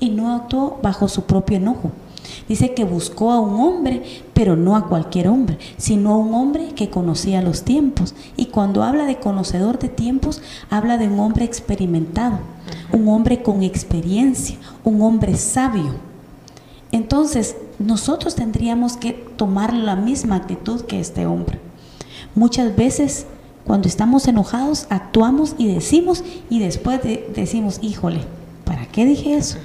y 0.00 0.10
no 0.10 0.34
actuó 0.34 0.78
bajo 0.82 1.06
su 1.08 1.24
propio 1.24 1.58
enojo. 1.58 1.92
Dice 2.48 2.74
que 2.74 2.84
buscó 2.84 3.30
a 3.30 3.40
un 3.40 3.60
hombre, 3.60 4.02
pero 4.34 4.56
no 4.56 4.74
a 4.76 4.88
cualquier 4.88 5.28
hombre, 5.28 5.58
sino 5.76 6.12
a 6.12 6.16
un 6.16 6.34
hombre 6.34 6.70
que 6.74 6.90
conocía 6.90 7.42
los 7.42 7.62
tiempos. 7.62 8.14
Y 8.36 8.46
cuando 8.46 8.82
habla 8.82 9.04
de 9.04 9.18
conocedor 9.18 9.78
de 9.78 9.88
tiempos, 9.88 10.42
habla 10.68 10.98
de 10.98 11.08
un 11.08 11.20
hombre 11.20 11.44
experimentado, 11.44 12.38
un 12.92 13.08
hombre 13.08 13.42
con 13.42 13.62
experiencia, 13.62 14.56
un 14.84 15.02
hombre 15.02 15.36
sabio. 15.36 15.94
Entonces, 16.92 17.56
nosotros 17.78 18.34
tendríamos 18.34 18.96
que 18.96 19.12
tomar 19.12 19.72
la 19.72 19.94
misma 19.96 20.36
actitud 20.36 20.82
que 20.82 20.98
este 20.98 21.26
hombre. 21.26 21.60
Muchas 22.34 22.74
veces, 22.74 23.26
cuando 23.64 23.88
estamos 23.88 24.26
enojados, 24.26 24.86
actuamos 24.90 25.54
y 25.56 25.72
decimos, 25.72 26.24
y 26.48 26.58
después 26.58 27.00
decimos, 27.34 27.78
híjole, 27.82 28.20
¿para 28.64 28.86
qué 28.86 29.04
dije 29.04 29.34
eso? 29.34 29.58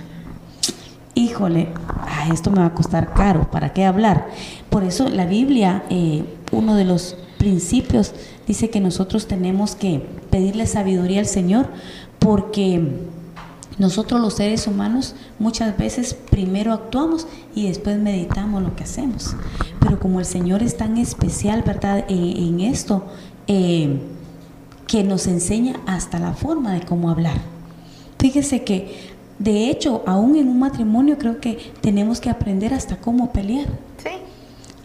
Híjole, 1.17 1.69
ah, 1.88 2.28
esto 2.32 2.51
me 2.51 2.60
va 2.60 2.67
a 2.67 2.73
costar 2.73 3.13
caro, 3.13 3.49
¿para 3.49 3.71
qué 3.71 3.86
hablar? 3.86 4.28
Por 4.69 4.84
eso 4.84 5.08
la 5.08 5.25
Biblia, 5.25 5.84
eh, 5.89 6.25
uno 6.51 6.75
de 6.75 6.84
los 6.84 7.15
principios, 7.38 8.13
dice 8.45 8.69
que 8.69 8.82
nosotros 8.82 9.25
tenemos 9.25 9.75
que 9.75 10.06
pedirle 10.30 10.67
sabiduría 10.67 11.21
al 11.21 11.25
Señor 11.25 11.69
porque 12.19 12.82
nosotros 13.78 14.19
los 14.19 14.34
seres 14.34 14.67
humanos 14.67 15.15
muchas 15.39 15.78
veces 15.78 16.13
primero 16.13 16.73
actuamos 16.73 17.28
y 17.56 17.67
después 17.67 17.97
meditamos 17.97 18.62
lo 18.62 18.75
que 18.75 18.84
hacemos. 18.84 19.36
Pero 19.80 19.99
como 19.99 20.19
el 20.19 20.25
Señor 20.25 20.63
es 20.63 20.75
tan 20.75 20.97
especial, 20.97 21.63
¿verdad? 21.63 22.06
en 22.10 22.60
esto, 22.60 23.06
eh, 23.47 23.99
que 24.88 25.04
nos 25.04 25.28
enseña 25.28 25.80
hasta 25.88 26.19
la 26.19 26.34
forma 26.34 26.73
de 26.73 26.82
cómo 26.82 27.10
hablar. 27.10 27.38
Fíjese 28.19 28.63
que, 28.63 29.14
de 29.39 29.69
hecho, 29.69 30.04
aún 30.06 30.36
en 30.36 30.48
un 30.48 30.60
matrimonio 30.60 31.17
creo 31.17 31.39
que 31.39 31.74
tenemos 31.82 32.19
que 32.19 32.30
aprender 32.30 32.74
hasta 32.74 32.98
cómo 32.98 33.32
pelear 33.32 33.67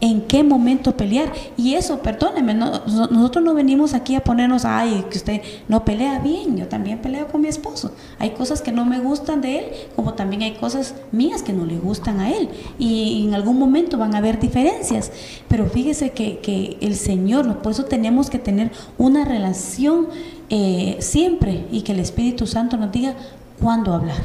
en 0.01 0.23
qué 0.23 0.43
momento 0.43 0.97
pelear. 0.97 1.33
Y 1.57 1.75
eso, 1.75 2.01
perdóneme, 2.01 2.55
nosotros 2.55 3.45
no 3.45 3.55
venimos 3.55 3.95
aquí 3.95 4.15
a 4.15 4.25
ponernos, 4.25 4.65
ay, 4.65 5.05
que 5.11 5.19
usted 5.19 5.43
no 5.69 5.85
pelea 5.85 6.19
bien, 6.21 6.57
yo 6.57 6.69
también 6.69 6.99
peleo 6.99 7.29
con 7.29 7.43
mi 7.43 7.49
esposo. 7.49 7.93
Hay 8.19 8.31
cosas 8.31 8.63
que 8.63 8.73
no 8.73 8.85
me 8.85 8.99
gustan 9.01 9.41
de 9.41 9.59
él, 9.59 9.65
como 9.97 10.15
también 10.15 10.43
hay 10.43 10.53
cosas 10.55 10.95
mías 11.13 11.43
que 11.43 11.53
no 11.53 11.67
le 11.67 11.79
gustan 11.79 12.21
a 12.21 12.31
él. 12.31 12.49
Y 12.79 13.27
en 13.27 13.35
algún 13.35 13.59
momento 13.59 13.99
van 13.99 14.15
a 14.15 14.19
haber 14.19 14.41
diferencias. 14.41 15.13
Pero 15.49 15.67
fíjese 15.67 16.11
que, 16.11 16.39
que 16.39 16.79
el 16.81 16.97
Señor, 16.97 17.59
por 17.59 17.73
eso 17.73 17.85
tenemos 17.85 18.31
que 18.31 18.39
tener 18.39 18.71
una 18.99 19.25
relación 19.25 20.09
eh, 20.49 20.97
siempre 21.01 21.67
y 21.71 21.83
que 21.83 21.93
el 21.93 22.01
Espíritu 22.01 22.47
Santo 22.47 22.77
nos 22.77 22.91
diga 22.91 23.15
cuándo 23.61 23.93
hablar, 23.93 24.17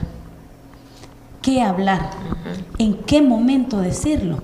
qué 1.45 1.61
hablar, 1.61 2.09
en 2.79 2.95
qué 3.03 3.21
momento 3.21 3.79
decirlo. 3.79 4.39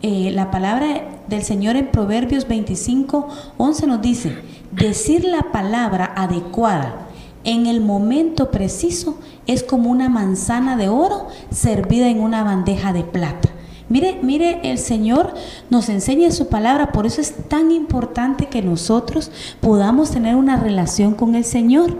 Eh, 0.00 0.30
la 0.32 0.50
palabra 0.50 1.20
del 1.28 1.42
Señor 1.42 1.76
en 1.76 1.88
Proverbios 1.88 2.48
25, 2.48 3.28
11 3.58 3.86
nos 3.86 4.00
dice, 4.00 4.38
decir 4.72 5.24
la 5.24 5.52
palabra 5.52 6.14
adecuada 6.16 7.08
en 7.44 7.66
el 7.66 7.82
momento 7.82 8.50
preciso 8.50 9.18
es 9.46 9.62
como 9.62 9.90
una 9.90 10.08
manzana 10.08 10.78
de 10.78 10.88
oro 10.88 11.28
servida 11.50 12.08
en 12.08 12.20
una 12.20 12.42
bandeja 12.42 12.94
de 12.94 13.04
plata. 13.04 13.50
Mire, 13.88 14.18
mire, 14.20 14.60
el 14.64 14.78
Señor 14.78 15.34
nos 15.70 15.88
enseña 15.88 16.32
su 16.32 16.48
palabra, 16.48 16.90
por 16.90 17.06
eso 17.06 17.20
es 17.20 17.34
tan 17.48 17.70
importante 17.70 18.46
que 18.46 18.60
nosotros 18.60 19.30
podamos 19.60 20.10
tener 20.10 20.34
una 20.34 20.56
relación 20.56 21.14
con 21.14 21.36
el 21.36 21.44
Señor, 21.44 21.96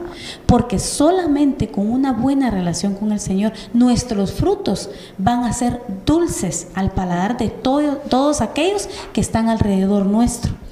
porque 0.46 0.80
solamente 0.80 1.68
con 1.68 1.88
una 1.88 2.12
buena 2.12 2.50
relación 2.50 2.94
con 2.94 3.12
el 3.12 3.20
Señor, 3.20 3.52
nuestros 3.72 4.32
frutos 4.32 4.90
van 5.16 5.44
a 5.44 5.52
ser 5.52 5.80
dulces 6.04 6.68
al 6.74 6.90
paladar 6.90 7.38
de 7.38 7.50
todos 7.50 8.40
aquellos 8.40 8.88
que 9.12 9.20
están 9.20 9.48
alrededor 9.48 10.06
nuestro. 10.06 10.65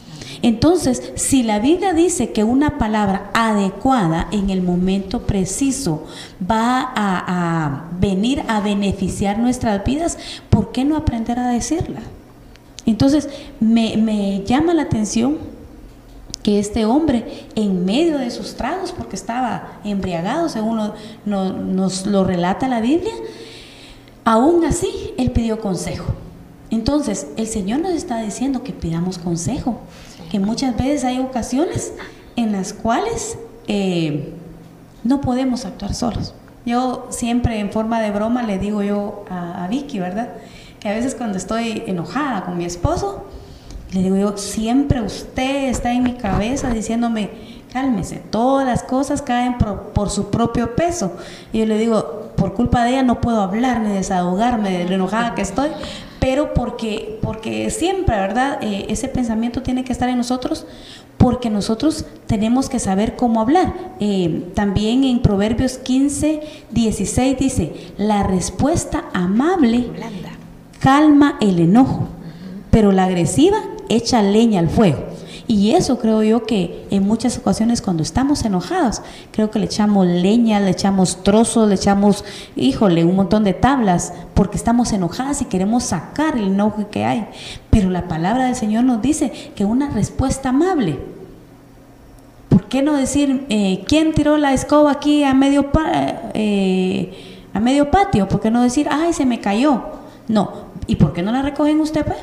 Entonces, 0.44 1.02
si 1.14 1.42
la 1.42 1.59
Biblia 1.59 1.94
dice 1.94 2.33
que 2.33 2.44
una 2.44 2.76
palabra 2.76 3.30
adecuada 3.33 4.28
en 4.30 4.50
el 4.50 4.61
momento 4.61 5.22
preciso 5.22 6.04
va 6.38 6.92
a, 6.94 7.85
venir 7.98 8.42
a 8.46 8.61
beneficiar 8.61 9.38
nuestras 9.38 9.83
vidas, 9.87 10.18
¿por 10.50 10.70
qué 10.70 10.85
no 10.85 10.98
aprender 10.98 11.38
a 11.38 11.48
decirla? 11.48 12.00
Entonces, 12.85 13.30
me, 13.59 14.44
llama 14.44 14.74
la 14.74 14.83
atención 14.83 15.38
que 16.42 16.59
este 16.59 16.85
hombre, 16.85 17.46
en 17.54 17.87
medio 17.87 18.18
de 18.18 18.30
sus 18.30 18.54
tragos, 18.54 18.92
porque 18.92 19.16
estaba 19.16 19.78
embriagado, 19.83 20.50
según 20.50 20.78
nos 21.24 22.04
lo 22.04 22.22
relata 22.22 22.68
la 22.68 22.83
Biblia, 22.83 23.14
aún 24.26 24.62
así 24.66 25.14
él 25.16 25.30
pidió 25.30 25.59
consejo. 25.59 26.12
Entonces, 26.68 27.28
el 27.38 27.46
Señor 27.46 27.80
nos 27.80 27.92
está 27.92 28.20
diciendo 28.20 28.62
que 28.62 28.74
pidamos 28.74 29.16
consejo 29.16 29.80
que 30.35 30.40
muchas 30.40 30.77
veces 30.77 31.05
hay 31.05 31.20
ocasiones 31.20 31.92
en 32.35 32.51
las 32.51 32.73
cuales 32.73 33.38
eh, 33.68 34.35
no 35.05 35.20
podemos 35.20 35.64
actuar 35.64 35.94
solos. 35.94 36.35
Yo 36.66 37.07
siempre 37.11 37.61
en 37.61 37.70
forma 37.70 38.01
de 38.01 38.11
broma 38.11 38.42
le 38.42 38.59
digo 38.59 38.83
yo 38.83 39.25
a, 39.31 39.68
Vicky, 39.70 40.01
¿verdad? 40.01 40.31
Que 40.81 40.88
a 40.88 40.92
veces 40.92 41.14
cuando 41.14 41.38
estoy 41.38 41.85
enojada 41.87 42.44
con 42.44 42.59
mi 42.59 42.64
esposo, 42.64 43.27
le 43.92 44.03
digo 44.03 44.16
yo, 44.16 44.37
siempre 44.37 45.03
usted 45.03 45.68
está 45.68 45.92
en 45.92 46.03
mi 46.03 46.14
cabeza 46.14 46.70
diciéndome, 46.70 47.31
cálmese, 47.73 48.16
todas 48.16 48.66
las 48.66 48.83
cosas 48.83 49.23
caen 49.23 49.57
por, 49.57 50.11
su 50.11 50.33
propio 50.33 50.75
peso. 50.75 51.12
Y 51.53 51.61
yo 51.61 51.66
le 51.66 51.79
digo, 51.79 52.33
por 52.44 52.52
culpa 52.52 52.85
de 52.85 52.90
ella 52.90 53.02
no 53.02 53.22
puedo 53.22 53.40
hablar 53.40 53.80
ni 53.80 53.94
desahogarme 53.94 54.80
de 54.80 54.85
lo 54.85 54.96
enojada 54.96 55.35
que 55.35 55.40
estoy, 55.40 55.70
pero 56.20 56.52
porque, 56.52 57.18
porque 57.22 57.70
siempre, 57.70 58.14
¿verdad? 58.16 58.59
Eh, 58.61 58.85
ese 58.90 59.09
pensamiento 59.09 59.62
tiene 59.62 59.83
que 59.83 59.92
estar 59.92 60.11
en 60.11 60.18
nosotros 60.18 60.66
porque 61.16 61.48
nosotros 61.48 62.04
tenemos 62.26 62.68
que 62.68 62.78
saber 62.78 63.16
cómo 63.16 63.40
hablar. 63.40 63.72
Eh, 63.98 64.50
también 64.54 65.04
en 65.04 65.22
Proverbios 65.22 65.78
15, 65.78 66.42
16 66.70 67.38
dice, 67.38 67.72
la 67.96 68.24
respuesta 68.24 69.07
amable 69.14 69.87
calma 70.80 71.38
el 71.40 71.61
enojo, 71.61 72.09
pero 72.70 72.92
la 72.92 73.04
agresiva 73.04 73.57
echa 73.88 74.20
leña 74.20 74.61
al 74.61 74.68
fuego. 74.68 74.98
Y 75.46 75.72
eso 75.72 75.98
creo 75.98 76.22
yo 76.22 76.44
que 76.44 76.87
en 76.90 77.07
muchas 77.07 77.37
ocasiones 77.37 77.83
cuando 77.83 78.02
estamos 78.02 78.44
enojados, 78.44 79.02
creo 79.30 79.50
que 79.50 79.59
le 79.59 79.66
echamos 79.66 80.07
leña, 80.07 80.59
le 80.59 80.70
echamos 80.70 81.22
trozos, 81.22 81.68
le 81.68 81.74
echamos, 81.74 82.24
híjole, 82.57 83.04
un 83.04 83.16
montón 83.16 83.44
de 83.44 83.52
tablas, 83.52 84.14
porque 84.33 84.57
estamos 84.57 84.92
enojadas 84.92 85.42
y 85.42 85.44
queremos 85.44 85.85
sacar 85.85 86.38
el 86.38 86.46
enojo 86.46 86.88
que 86.90 87.04
hay. 87.04 87.28
Pero 87.68 87.90
la 87.90 88.09
palabra 88.09 88.46
del 88.46 88.57
Señor 88.57 88.85
nos 88.85 89.02
dice 89.02 89.33
que 89.54 89.66
una 89.66 89.90
respuesta 89.90 90.48
amable. 90.48 90.98
¿Por 92.48 92.64
qué 92.64 92.80
no 92.80 92.94
decir, 92.94 93.44
eh, 93.50 93.85
¿quién 93.87 94.14
tiró 94.14 94.38
la 94.38 94.54
escoba 94.54 94.92
aquí 94.92 95.24
a 95.24 95.35
medio, 95.35 95.70
eh, 96.33 97.12
a 97.52 97.61
medio 97.61 97.90
patio? 97.90 98.28
¿Por 98.28 98.40
qué 98.40 98.50
no 98.50 98.62
decir, 98.62 98.88
ay, 98.90 99.12
se 99.12 99.26
me 99.26 99.40
cayó? 99.40 99.83
No. 100.26 100.72
¿Y 100.87 100.96
por 100.96 101.12
qué 101.12 101.22
no 101.22 101.33
la 101.33 101.42
recogen 101.42 101.80
usted, 101.80 102.04
pues? 102.07 102.18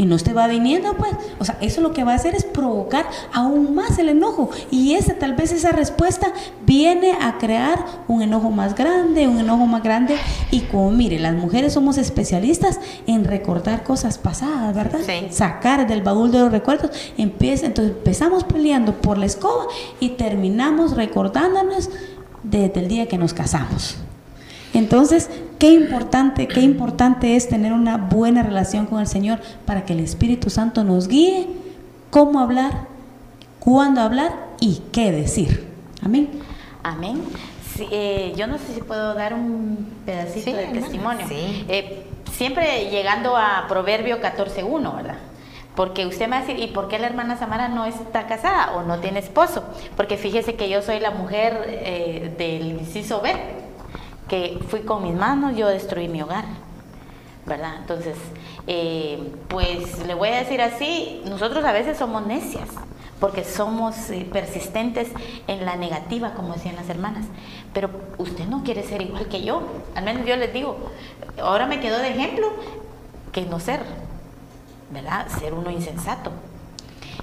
Y 0.00 0.06
no 0.06 0.16
te 0.16 0.32
va 0.32 0.46
viniendo, 0.46 0.94
pues, 0.96 1.12
o 1.38 1.44
sea, 1.44 1.58
eso 1.60 1.82
lo 1.82 1.92
que 1.92 2.04
va 2.04 2.12
a 2.12 2.14
hacer 2.14 2.34
es 2.34 2.44
provocar 2.44 3.04
aún 3.34 3.74
más 3.74 3.98
el 3.98 4.08
enojo. 4.08 4.48
Y 4.70 4.94
ese 4.94 5.12
tal 5.12 5.34
vez 5.34 5.52
esa 5.52 5.72
respuesta 5.72 6.32
viene 6.64 7.12
a 7.20 7.36
crear 7.36 7.84
un 8.08 8.22
enojo 8.22 8.48
más 8.48 8.74
grande, 8.74 9.28
un 9.28 9.38
enojo 9.38 9.66
más 9.66 9.82
grande. 9.82 10.16
Y 10.50 10.60
como 10.60 10.90
mire, 10.90 11.18
las 11.18 11.34
mujeres 11.34 11.74
somos 11.74 11.98
especialistas 11.98 12.80
en 13.06 13.24
recordar 13.24 13.84
cosas 13.84 14.16
pasadas, 14.16 14.74
¿verdad? 14.74 15.00
Sacar 15.28 15.86
del 15.86 16.00
baúl 16.00 16.32
de 16.32 16.38
los 16.38 16.50
recuerdos, 16.50 16.92
empieza, 17.18 17.66
entonces 17.66 17.94
empezamos 17.94 18.44
peleando 18.44 19.02
por 19.02 19.18
la 19.18 19.26
escoba 19.26 19.66
y 20.00 20.10
terminamos 20.10 20.96
recordándonos 20.96 21.90
desde 22.42 22.80
el 22.80 22.88
día 22.88 23.06
que 23.06 23.18
nos 23.18 23.34
casamos. 23.34 23.98
Entonces, 24.72 25.28
qué 25.60 25.72
importante, 25.72 26.48
qué 26.48 26.62
importante 26.62 27.36
es 27.36 27.48
tener 27.48 27.74
una 27.74 27.98
buena 27.98 28.42
relación 28.42 28.86
con 28.86 28.98
el 28.98 29.06
Señor 29.06 29.38
para 29.66 29.84
que 29.84 29.92
el 29.92 30.00
Espíritu 30.00 30.48
Santo 30.48 30.82
nos 30.84 31.06
guíe 31.06 31.46
cómo 32.08 32.40
hablar, 32.40 32.86
cuándo 33.60 34.00
hablar 34.00 34.32
y 34.58 34.82
qué 34.90 35.12
decir. 35.12 35.68
Amén. 36.02 36.30
Amén. 36.82 37.22
Eh, 37.78 38.32
yo 38.36 38.46
no 38.46 38.56
sé 38.58 38.74
si 38.74 38.80
puedo 38.80 39.14
dar 39.14 39.34
un 39.34 39.86
pedacito 40.06 40.56
de 40.56 40.66
testimonio. 40.68 41.26
Eh, 41.30 42.06
siempre 42.32 42.90
llegando 42.90 43.36
a 43.36 43.66
Proverbio 43.68 44.20
14.1, 44.20 44.96
¿verdad? 44.96 45.18
Porque 45.76 46.06
usted 46.06 46.24
me 46.24 46.32
va 46.32 46.36
a 46.38 46.40
decir, 46.40 46.58
¿y 46.58 46.68
por 46.68 46.88
qué 46.88 46.98
la 46.98 47.06
hermana 47.06 47.36
Samara 47.36 47.68
no 47.68 47.84
está 47.84 48.26
casada 48.26 48.72
o 48.72 48.82
no 48.82 48.98
tiene 48.98 49.20
esposo? 49.20 49.62
Porque 49.94 50.16
fíjese 50.16 50.54
que 50.54 50.70
yo 50.70 50.80
soy 50.80 51.00
la 51.00 51.10
mujer 51.10 51.64
eh, 51.66 52.34
del 52.38 52.80
inciso 52.80 53.20
B 53.20 53.34
que 54.30 54.60
fui 54.68 54.82
con 54.82 55.02
mis 55.02 55.14
manos, 55.14 55.56
yo 55.56 55.66
destruí 55.66 56.06
mi 56.06 56.22
hogar. 56.22 56.44
¿Verdad? 57.46 57.78
Entonces, 57.80 58.16
eh, 58.68 59.32
pues 59.48 60.06
le 60.06 60.14
voy 60.14 60.28
a 60.28 60.36
decir 60.36 60.62
así, 60.62 61.20
nosotros 61.24 61.64
a 61.64 61.72
veces 61.72 61.98
somos 61.98 62.24
necias, 62.26 62.68
porque 63.18 63.42
somos 63.42 64.08
eh, 64.10 64.28
persistentes 64.30 65.08
en 65.48 65.64
la 65.66 65.74
negativa, 65.74 66.34
como 66.34 66.52
decían 66.52 66.76
las 66.76 66.88
hermanas. 66.88 67.26
Pero 67.72 67.90
usted 68.18 68.46
no 68.46 68.62
quiere 68.62 68.84
ser 68.84 69.02
igual 69.02 69.26
que 69.26 69.42
yo. 69.42 69.62
Al 69.96 70.04
menos 70.04 70.24
yo 70.24 70.36
les 70.36 70.52
digo, 70.52 70.76
ahora 71.42 71.66
me 71.66 71.80
quedo 71.80 71.98
de 71.98 72.10
ejemplo 72.10 72.46
que 73.32 73.42
no 73.46 73.58
ser, 73.58 73.80
¿verdad? 74.92 75.26
Ser 75.40 75.54
uno 75.54 75.72
insensato. 75.72 76.30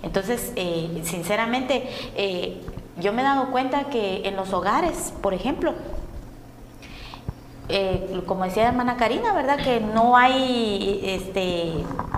Entonces, 0.04 0.52
eh, 0.58 1.02
sinceramente, 1.06 1.90
yo 3.00 3.14
me 3.14 3.22
he 3.22 3.26
dado 3.26 3.50
cuenta 3.52 3.86
que 3.86 4.28
en 4.28 4.36
los 4.36 4.52
hogares, 4.52 5.14
por 5.22 5.34
ejemplo, 5.34 5.74
eh, 7.70 8.22
como 8.26 8.46
decía 8.46 8.68
hermana 8.68 8.98
Karina, 8.98 9.34
¿verdad? 9.34 9.58
Que 9.58 9.80
no 9.80 10.16
hay 10.16 11.02
este, 11.04 11.74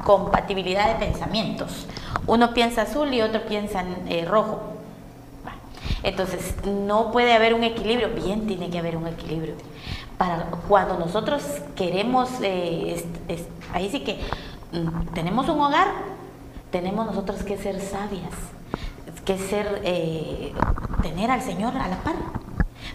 compatibilidad 0.05 0.87
de 0.87 1.05
pensamientos. 1.05 1.87
Uno 2.27 2.53
piensa 2.53 2.83
azul 2.83 3.13
y 3.13 3.21
otro 3.21 3.41
piensa 3.45 3.83
eh, 4.07 4.25
rojo. 4.25 4.61
Entonces, 6.03 6.55
no 6.65 7.11
puede 7.11 7.33
haber 7.33 7.53
un 7.53 7.63
equilibrio. 7.63 8.09
Bien, 8.09 8.47
tiene 8.47 8.69
que 8.69 8.79
haber 8.79 8.95
un 8.95 9.07
equilibrio. 9.07 9.55
para 10.17 10.47
cuando 10.67 10.97
nosotros 10.97 11.43
queremos, 11.75 12.29
eh, 12.41 13.03
ahí 13.73 13.89
sí 13.89 14.01
que 14.01 14.19
mm, 14.71 15.13
tenemos 15.13 15.47
un 15.49 15.59
hogar, 15.61 15.87
tenemos 16.71 17.05
nosotros 17.05 17.43
que 17.43 17.57
ser 17.57 17.79
sabias, 17.81 18.33
que 19.25 19.37
ser, 19.37 19.81
eh, 19.83 20.53
tener 21.01 21.31
al 21.31 21.41
Señor 21.41 21.75
a 21.77 21.87
la 21.87 21.97
par. 21.97 22.15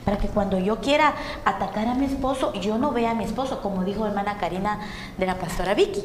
Para 0.05 0.19
que 0.19 0.29
cuando 0.29 0.59
yo 0.59 0.81
quiera 0.81 1.15
atacar 1.45 1.89
a 1.89 1.95
mi 1.95 2.07
esposo, 2.07 2.53
yo 2.55 2.79
no 2.79 2.93
vea 2.93 3.13
a 3.13 3.15
mi 3.15 3.25
esposo, 3.25 3.61
como 3.63 3.85
dijo 3.85 4.07
hermana 4.07 4.39
Karina 4.39 4.81
de 5.17 5.27
la 5.27 5.39
pastora 5.39 5.75
Vicky. 5.75 6.03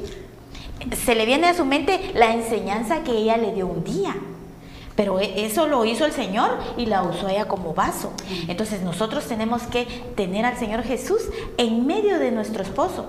Se 0.95 1.15
le 1.15 1.25
viene 1.25 1.47
a 1.47 1.53
su 1.53 1.65
mente 1.65 2.11
la 2.13 2.33
enseñanza 2.33 3.03
que 3.03 3.11
ella 3.11 3.37
le 3.37 3.53
dio 3.53 3.67
un 3.67 3.83
día. 3.83 4.15
Pero 4.95 5.19
e, 5.19 5.45
eso 5.45 5.67
lo 5.67 5.85
hizo 5.85 6.05
el 6.05 6.11
Señor 6.11 6.57
y 6.77 6.85
la 6.85 7.03
usó 7.03 7.27
ella 7.27 7.45
como 7.45 7.73
vaso. 7.73 8.13
Entonces 8.47 8.81
nosotros 8.81 9.25
tenemos 9.25 9.63
que 9.63 9.85
tener 10.15 10.45
al 10.45 10.57
Señor 10.57 10.83
Jesús 10.83 11.21
en 11.57 11.85
medio 11.85 12.19
de 12.19 12.31
nuestro 12.31 12.63
esposo 12.63 13.05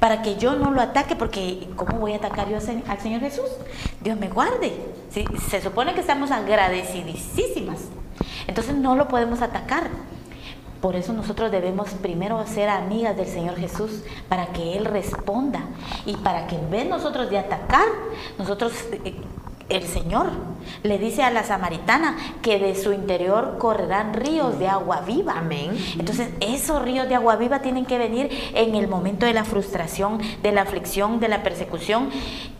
para 0.00 0.22
que 0.22 0.36
yo 0.36 0.56
no 0.56 0.70
lo 0.70 0.80
ataque, 0.80 1.16
porque 1.16 1.68
¿cómo 1.76 1.98
voy 1.98 2.12
a 2.12 2.16
atacar 2.16 2.48
yo 2.48 2.56
al 2.56 3.00
Señor 3.00 3.20
Jesús? 3.20 3.48
Dios 4.00 4.18
me 4.18 4.28
guarde. 4.28 4.72
Se 5.48 5.60
supone 5.60 5.94
que 5.94 6.00
estamos 6.00 6.30
agradecidísimas. 6.30 7.80
Entonces 8.46 8.74
no 8.74 8.96
lo 8.96 9.08
podemos 9.08 9.42
atacar. 9.42 9.90
Por 10.80 10.94
eso 10.94 11.12
nosotros 11.12 11.50
debemos 11.50 11.90
primero 11.90 12.44
ser 12.46 12.68
amigas 12.68 13.16
del 13.16 13.26
Señor 13.26 13.56
Jesús 13.56 14.02
para 14.28 14.46
que 14.46 14.76
Él 14.76 14.84
responda 14.84 15.62
y 16.06 16.16
para 16.16 16.46
que 16.46 16.56
en 16.56 16.70
vez 16.70 16.88
nosotros 16.88 17.30
de 17.30 17.38
atacar, 17.38 17.86
nosotros 18.38 18.72
eh, 19.04 19.14
el 19.68 19.82
Señor 19.82 20.30
le 20.82 20.98
dice 20.98 21.22
a 21.22 21.30
la 21.30 21.44
samaritana 21.44 22.16
que 22.42 22.58
de 22.58 22.74
su 22.74 22.92
interior 22.92 23.56
correrán 23.58 24.14
ríos 24.14 24.58
de 24.58 24.68
agua 24.68 25.00
viva. 25.00 25.34
Amén. 25.36 25.76
Entonces, 25.98 26.30
esos 26.40 26.82
ríos 26.82 27.08
de 27.08 27.14
agua 27.14 27.36
viva 27.36 27.60
tienen 27.60 27.84
que 27.84 27.98
venir 27.98 28.30
en 28.54 28.74
el 28.74 28.88
momento 28.88 29.26
de 29.26 29.34
la 29.34 29.44
frustración, 29.44 30.20
de 30.42 30.52
la 30.52 30.62
aflicción, 30.62 31.20
de 31.20 31.28
la 31.28 31.42
persecución 31.42 32.10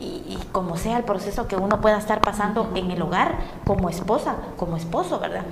y, 0.00 0.38
como 0.52 0.76
sea 0.76 0.96
el 0.96 1.04
proceso 1.04 1.48
que 1.48 1.56
uno 1.56 1.80
pueda 1.80 1.98
estar 1.98 2.20
pasando 2.20 2.70
en 2.74 2.90
el 2.90 3.00
hogar, 3.00 3.38
como 3.64 3.88
esposa, 3.88 4.36
como 4.56 4.76
esposo, 4.76 5.18
¿verdad? 5.18 5.44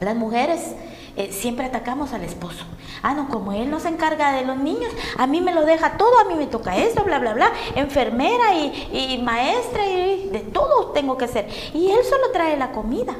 Las 0.00 0.16
mujeres 0.16 0.74
eh, 1.18 1.32
siempre 1.32 1.66
atacamos 1.66 2.12
al 2.12 2.22
esposo. 2.22 2.64
Ah, 3.02 3.12
no, 3.12 3.28
como 3.28 3.52
él 3.52 3.70
no 3.70 3.80
se 3.80 3.88
encarga 3.88 4.32
de 4.32 4.44
los 4.44 4.56
niños, 4.56 4.90
a 5.16 5.26
mí 5.26 5.40
me 5.40 5.52
lo 5.52 5.64
deja 5.64 5.96
todo, 5.96 6.18
a 6.20 6.24
mí 6.24 6.34
me 6.34 6.46
toca 6.46 6.76
esto, 6.76 7.02
bla, 7.02 7.18
bla, 7.18 7.34
bla, 7.34 7.52
enfermera 7.74 8.54
y, 8.54 8.88
y 8.92 9.18
maestra 9.22 9.84
y 9.84 10.28
de 10.30 10.40
todo 10.40 10.92
tengo 10.92 11.18
que 11.18 11.24
hacer. 11.24 11.48
Y 11.74 11.90
él 11.90 12.04
solo 12.08 12.30
trae 12.32 12.56
la 12.56 12.70
comida. 12.70 13.16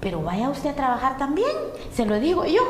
Pero 0.00 0.22
vaya 0.22 0.48
usted 0.48 0.70
a 0.70 0.74
trabajar 0.74 1.16
también, 1.16 1.48
se 1.94 2.04
lo 2.04 2.18
digo 2.20 2.44
yo. 2.46 2.62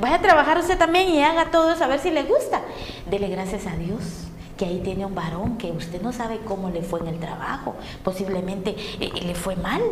Vaya 0.00 0.16
a 0.16 0.22
trabajar 0.22 0.58
usted 0.58 0.76
también 0.76 1.08
y 1.08 1.22
haga 1.22 1.50
todo 1.50 1.72
eso 1.72 1.84
a 1.84 1.88
ver 1.88 2.00
si 2.00 2.10
le 2.10 2.24
gusta. 2.24 2.62
Dele 3.08 3.28
gracias 3.28 3.66
a 3.66 3.76
Dios 3.76 4.26
que 4.56 4.64
ahí 4.64 4.80
tiene 4.82 5.04
un 5.04 5.14
varón 5.14 5.58
que 5.58 5.70
usted 5.72 6.00
no 6.02 6.12
sabe 6.12 6.40
cómo 6.46 6.70
le 6.70 6.82
fue 6.82 7.00
en 7.00 7.08
el 7.08 7.18
trabajo, 7.18 7.74
posiblemente 8.02 8.74
eh, 9.00 9.10
le 9.22 9.34
fue 9.34 9.56
mal, 9.56 9.82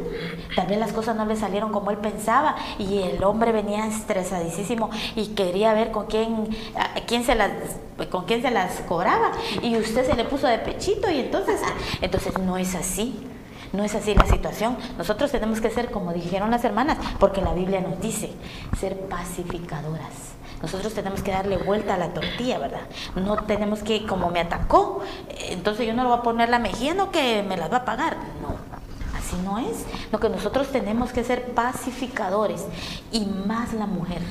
tal 0.56 0.66
vez 0.66 0.78
las 0.78 0.92
cosas 0.92 1.16
no 1.16 1.26
le 1.26 1.36
salieron 1.36 1.72
como 1.72 1.90
él 1.90 1.98
pensaba 1.98 2.56
y 2.78 3.02
el 3.02 3.22
hombre 3.24 3.52
venía 3.52 3.86
estresadísimo 3.86 4.90
y 5.14 5.28
quería 5.28 5.74
ver 5.74 5.90
con 5.90 6.06
quién, 6.06 6.48
quién 7.06 7.24
se 7.24 7.34
las, 7.34 7.50
con 8.10 8.24
quién 8.24 8.42
se 8.42 8.50
las 8.50 8.80
cobraba 8.80 9.32
y 9.62 9.76
usted 9.76 10.06
se 10.06 10.14
le 10.14 10.24
puso 10.24 10.46
de 10.46 10.58
pechito 10.58 11.10
y 11.10 11.20
entonces, 11.20 11.60
entonces 12.00 12.38
no 12.38 12.56
es 12.56 12.74
así. 12.74 13.28
No 13.72 13.82
es 13.82 13.92
así 13.96 14.14
la 14.14 14.24
situación. 14.24 14.76
Nosotros 14.96 15.32
tenemos 15.32 15.60
que 15.60 15.68
ser, 15.68 15.90
como 15.90 16.12
dijeron 16.12 16.48
las 16.48 16.62
hermanas, 16.62 16.96
porque 17.18 17.40
la 17.42 17.52
Biblia 17.54 17.80
nos 17.80 18.00
dice, 18.00 18.30
ser 18.78 18.96
pacificadoras 19.08 20.33
nosotros 20.64 20.94
tenemos 20.94 21.22
que 21.22 21.30
darle 21.30 21.58
vuelta 21.58 21.94
a 21.94 21.98
la 21.98 22.14
tortilla, 22.14 22.58
¿verdad? 22.58 22.80
No 23.16 23.36
tenemos 23.44 23.82
que, 23.82 24.06
como 24.06 24.30
me 24.30 24.40
atacó, 24.40 25.02
entonces 25.50 25.86
yo 25.86 25.92
no 25.92 26.04
le 26.04 26.08
voy 26.08 26.18
a 26.18 26.22
poner 26.22 26.48
la 26.48 26.58
mejilla, 26.58 26.94
no 26.94 27.10
que 27.10 27.42
me 27.42 27.58
las 27.58 27.70
va 27.70 27.78
a 27.78 27.84
pagar. 27.84 28.16
No, 28.40 28.56
así 29.14 29.36
no 29.44 29.58
es. 29.58 29.84
Lo 30.10 30.18
que 30.20 30.30
nosotros 30.30 30.68
tenemos 30.68 31.12
que 31.12 31.22
ser 31.22 31.52
pacificadores 31.52 32.64
y 33.12 33.26
más 33.26 33.74
la 33.74 33.84
mujer. 33.84 34.22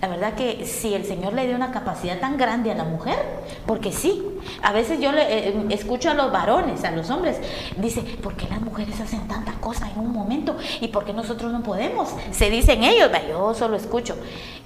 La 0.00 0.08
verdad 0.08 0.34
que 0.34 0.64
si 0.64 0.94
el 0.94 1.04
Señor 1.04 1.34
le 1.34 1.46
dio 1.46 1.54
una 1.54 1.72
capacidad 1.72 2.18
tan 2.18 2.38
grande 2.38 2.70
a 2.70 2.74
la 2.74 2.84
mujer, 2.84 3.18
porque 3.66 3.92
sí, 3.92 4.24
a 4.62 4.72
veces 4.72 4.98
yo 4.98 5.12
le, 5.12 5.48
eh, 5.48 5.66
escucho 5.68 6.10
a 6.10 6.14
los 6.14 6.32
varones, 6.32 6.84
a 6.84 6.90
los 6.90 7.10
hombres, 7.10 7.38
dice, 7.76 8.00
¿por 8.22 8.34
qué 8.34 8.48
las 8.48 8.62
mujeres 8.62 8.98
hacen 8.98 9.28
tantas 9.28 9.56
cosas 9.56 9.90
en 9.92 9.98
un 9.98 10.12
momento? 10.12 10.56
¿Y 10.80 10.88
por 10.88 11.04
qué 11.04 11.12
nosotros 11.12 11.52
no 11.52 11.62
podemos? 11.62 12.08
Se 12.30 12.48
dicen 12.48 12.82
ellos, 12.82 13.10
yo 13.28 13.52
solo 13.52 13.76
escucho. 13.76 14.16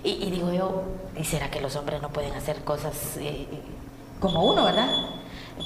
Y, 0.04 0.30
digo 0.30 0.52
yo, 0.52 0.82
¿y 1.18 1.24
será 1.24 1.50
que 1.50 1.60
los 1.60 1.74
hombres 1.76 2.00
no 2.00 2.10
pueden 2.10 2.32
hacer 2.34 2.62
cosas 2.62 3.16
eh, 3.18 3.46
como 4.20 4.44
uno, 4.44 4.64
verdad? 4.64 4.88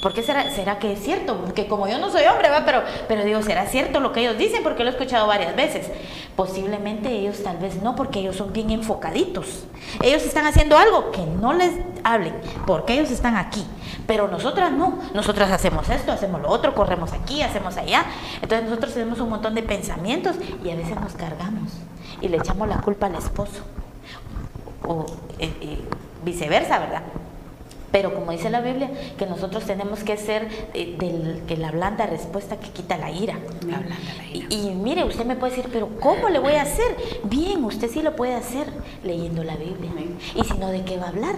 ¿Por 0.03 0.13
qué 0.13 0.23
será, 0.23 0.51
será 0.51 0.79
que 0.79 0.93
es 0.93 1.01
cierto? 1.01 1.37
Porque 1.39 1.67
como 1.67 1.89
yo 1.89 1.99
no 1.99 2.11
soy 2.11 2.25
hombre, 2.27 2.51
¿va? 2.51 2.65
Pero, 2.65 2.83
pero 3.09 3.25
digo, 3.25 3.43
¿será 3.43 3.67
cierto 3.67 4.01
lo 4.01 4.13
que 4.13 4.21
ellos 4.21 4.39
dicen? 4.39 4.63
Porque 4.63 4.85
lo 4.85 4.91
he 4.91 4.93
escuchado 4.93 5.27
varias 5.27 5.57
veces. 5.57 5.91
Posiblemente 6.37 7.11
ellos 7.11 7.43
tal 7.43 7.57
vez 7.57 7.83
no, 7.83 7.97
porque 7.97 8.21
ellos 8.21 8.37
son 8.37 8.53
bien 8.53 8.71
enfocaditos. 8.71 9.65
Ellos 10.03 10.23
están 10.23 10.47
haciendo 10.47 10.77
algo 10.77 11.11
que 11.11 11.25
no 11.25 11.53
les 11.53 11.73
hablen, 12.05 12.35
porque 12.67 12.93
ellos 12.95 13.11
están 13.11 13.37
aquí. 13.37 13.65
Pero 14.07 14.29
nosotras 14.29 14.71
no. 14.71 14.99
Nosotras 15.15 15.51
hacemos 15.51 15.89
esto, 15.89 16.13
hacemos 16.13 16.43
lo 16.43 16.49
otro, 16.49 16.75
corremos 16.75 17.13
aquí, 17.13 17.43
hacemos 17.43 17.77
allá. 17.77 18.05
Entonces 18.41 18.69
nosotros 18.69 18.95
tenemos 18.95 19.19
un 19.21 19.31
montón 19.31 19.55
de 19.55 19.63
pensamientos 19.63 20.37
y 20.65 20.71
a 20.71 20.77
veces 20.77 21.01
nos 21.01 21.15
cargamos 21.15 21.73
y 22.21 22.29
le 22.29 22.37
echamos 22.37 22.69
la 22.69 22.81
culpa 22.83 23.07
al 23.07 23.17
esposo. 23.17 23.63
O 24.87 25.07
eh, 25.39 25.53
eh, 25.61 25.79
viceversa, 26.25 26.79
¿verdad? 26.79 27.03
Pero 27.91 28.15
como 28.15 28.33
dice 28.33 28.51
la 28.51 28.61
Biblia, 28.61 28.91
que 29.17 29.27
nosotros 29.27 29.65
tenemos 29.65 30.05
que 30.05 30.17
ser 30.17 30.49
eh, 30.75 30.97
del, 30.99 31.43
que 31.47 31.57
la 31.57 31.71
blanda 31.71 32.07
respuesta 32.07 32.59
que 32.59 32.69
quita 32.71 32.99
la 32.99 33.11
ira. 33.11 33.39
Y, 34.51 34.71
mire, 34.71 35.05
usted 35.05 35.25
me 35.25 35.37
puede 35.37 35.57
decir, 35.57 35.71
pero 35.73 35.89
¿cómo 36.01 36.29
le 36.29 36.39
voy 36.39 36.55
a 36.55 36.63
hacer? 36.63 36.97
Bien, 37.25 37.65
usted 37.65 37.91
sí 37.91 38.03
lo 38.03 38.15
puede 38.15 38.35
hacer 38.35 38.67
leyendo 39.03 39.43
la 39.43 39.57
Biblia. 39.57 39.91
Y 40.35 40.45
si 40.45 40.59
no, 40.59 40.69
¿de 40.69 40.85
qué 40.85 40.99
va 40.99 41.07
a 41.07 41.09
hablar? 41.09 41.37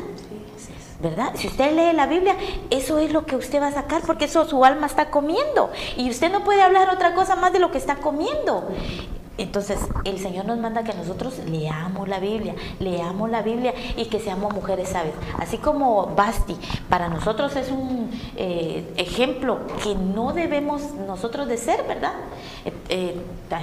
¿verdad? 1.00 1.32
Si 1.34 1.46
usted 1.46 1.72
lee 1.72 1.96
la 1.96 2.06
Biblia, 2.06 2.36
eso 2.68 2.98
es 2.98 3.10
lo 3.12 3.24
que 3.24 3.34
usted 3.36 3.60
va 3.60 3.68
a 3.68 3.72
sacar 3.72 4.02
porque 4.02 4.26
eso 4.26 4.44
su 4.46 4.64
alma 4.64 4.86
está 4.86 5.10
comiendo. 5.10 5.70
Y 5.96 6.10
usted 6.10 6.30
no 6.30 6.44
puede 6.44 6.62
hablar 6.62 6.90
otra 6.90 7.14
cosa 7.14 7.36
más 7.36 7.52
de 7.52 7.58
lo 7.58 7.70
que 7.70 7.78
está 7.78 7.96
comiendo. 7.96 8.68
Entonces, 9.40 9.79
el 10.05 10.18
Señor 10.18 10.44
nos 10.44 10.59
manda 10.59 10.85
que 10.85 10.92
nosotros 10.92 11.40
leamos 11.46 12.07
la 12.07 12.20
Biblia, 12.20 12.55
leamos 12.79 13.31
la 13.31 13.40
Biblia 13.40 13.72
y 13.96 14.05
que 14.05 14.20
seamos 14.20 14.53
mujeres 14.53 14.90
sabias. 14.90 15.14
Así 15.38 15.57
como 15.57 16.09
Basti, 16.14 16.55
para 16.90 17.09
nosotros 17.09 17.57
es 17.57 17.70
un 17.70 18.11
eh, 18.37 18.92
ejemplo 18.98 19.61
que 19.83 19.94
no 19.94 20.35
debemos 20.35 20.92
nosotros 21.07 21.48
de 21.48 21.57
ser, 21.57 21.85
¿verdad? 21.85 22.12
Eh, 22.66 22.72
eh, 22.90 23.16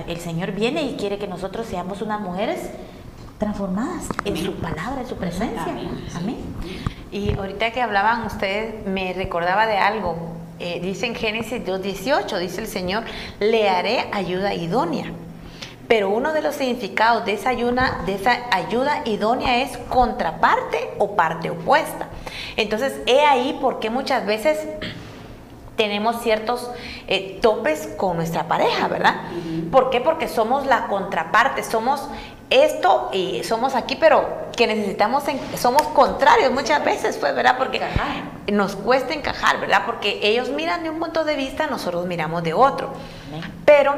el 0.07 0.17
Señor 0.17 0.53
viene 0.53 0.81
y 0.81 0.95
quiere 0.95 1.19
que 1.19 1.27
nosotros 1.27 1.67
seamos 1.67 2.01
unas 2.01 2.21
mujeres 2.21 2.71
transformadas 3.37 4.07
en 4.25 4.35
su 4.35 4.53
palabra, 4.53 5.01
en 5.01 5.07
su 5.07 5.15
presencia. 5.15 5.77
Amén. 6.15 6.37
Y 7.11 7.37
ahorita 7.37 7.69
que 7.69 7.83
hablaban 7.83 8.25
ustedes, 8.25 8.83
me 8.87 9.13
recordaba 9.13 9.67
de 9.67 9.77
algo. 9.77 10.17
dice 10.57 11.05
en 11.05 11.13
Génesis 11.13 11.63
2.18, 11.63 12.39
dice 12.39 12.61
el 12.61 12.67
Señor, 12.67 13.03
le 13.39 13.69
haré 13.69 14.09
ayuda 14.11 14.55
idónea. 14.55 15.13
Pero 15.87 16.09
uno 16.09 16.33
de 16.33 16.41
los 16.41 16.55
significados 16.55 17.25
de 17.25 17.33
esa, 17.33 17.49
ayuda, 17.49 18.01
de 18.05 18.15
esa 18.15 18.39
ayuda 18.51 19.03
idónea 19.05 19.61
es 19.61 19.77
contraparte 19.89 20.91
o 20.97 21.15
parte 21.15 21.49
opuesta. 21.49 22.07
Entonces, 22.57 22.99
he 23.05 23.21
ahí 23.21 23.57
porque 23.61 23.89
muchas 23.89 24.25
veces 24.25 24.59
tenemos 25.77 26.21
ciertos 26.21 26.69
eh, 27.07 27.39
topes 27.41 27.87
con 27.95 28.17
nuestra 28.17 28.47
pareja, 28.47 28.87
¿verdad? 28.87 29.15
¿Por 29.71 29.89
qué? 29.89 30.01
Porque 30.01 30.27
somos 30.27 30.65
la 30.65 30.87
contraparte, 30.87 31.63
somos 31.63 32.09
esto 32.49 33.09
y 33.13 33.43
somos 33.43 33.75
aquí, 33.75 33.95
pero 33.95 34.47
que 34.55 34.67
necesitamos, 34.67 35.23
somos 35.57 35.83
contrarios 35.83 36.51
muchas 36.51 36.83
veces, 36.83 37.17
pues, 37.17 37.35
¿verdad? 37.35 37.55
Porque 37.57 37.79
nos 38.51 38.75
cuesta 38.75 39.13
encajar, 39.13 39.59
¿verdad? 39.59 39.83
Porque 39.85 40.19
ellos 40.23 40.49
miran 40.49 40.83
de 40.83 40.89
un 40.89 40.99
punto 40.99 41.23
de 41.23 41.35
vista, 41.35 41.67
nosotros 41.67 42.05
miramos 42.05 42.43
de 42.43 42.53
otro. 42.53 42.91
Pero 43.65 43.95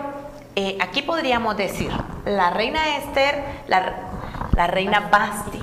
eh, 0.61 0.75
aquí 0.81 1.01
podríamos 1.03 1.55
decir, 1.55 1.89
la 2.25 2.49
reina 2.49 2.97
Esther, 2.97 3.41
la, 3.67 4.67
reina 4.67 5.07
Basti, 5.09 5.61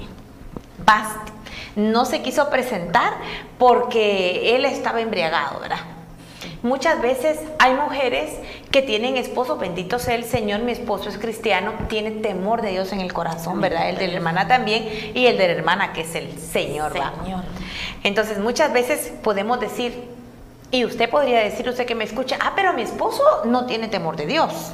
Basti, 0.87 1.33
no 1.77 2.07
se 2.07 2.23
quiso 2.23 2.49
presentar 2.49 3.13
porque 3.59 4.57
él 4.57 4.65
estaba 4.65 5.03
embriagado, 5.03 5.61
¿verdad? 5.61 5.81
Muchas 6.63 7.03
veces 7.03 7.39
hay 7.59 7.75
mujeres 7.75 8.31
que 8.71 8.81
tienen 8.81 9.19
esposo, 9.19 9.59
bendito 9.59 9.99
sea 9.99 10.15
el 10.15 10.25
Señor, 10.25 10.61
mi 10.61 10.73
esposo 10.73 11.11
es 11.11 11.19
cristiano, 11.19 11.75
tiene 11.91 12.13
temor 12.13 12.63
de 12.63 12.71
Dios 12.71 12.91
en 12.95 13.01
el 13.01 13.13
corazón, 13.13 13.61
¿verdad? 13.61 13.91
El 13.91 13.99
de 13.99 14.09
la 14.09 14.15
hermana 14.15 14.49
también 14.49 15.13
y 15.15 15.27
el 15.27 15.37
de 15.37 15.49
la 15.49 15.53
hermana 15.53 15.93
que 15.93 16.01
es 16.01 16.15
el 16.15 16.39
Señor, 16.39 16.95
Señor. 16.95 17.45
Entonces 18.03 18.39
muchas 18.39 18.73
veces 18.73 19.13
podemos 19.23 19.61
decir, 19.61 20.09
y 20.71 20.87
usted 20.87 21.11
podría 21.11 21.41
decir, 21.41 21.69
usted 21.69 21.85
que 21.85 21.95
me 21.95 22.05
escucha, 22.05 22.39
ah, 22.41 22.55
pero 22.57 22.73
mi 22.73 22.81
esposo 22.81 23.23
no 23.45 23.67
tiene 23.67 23.89
temor 23.89 24.17
de 24.17 24.25
Dios. 24.25 24.73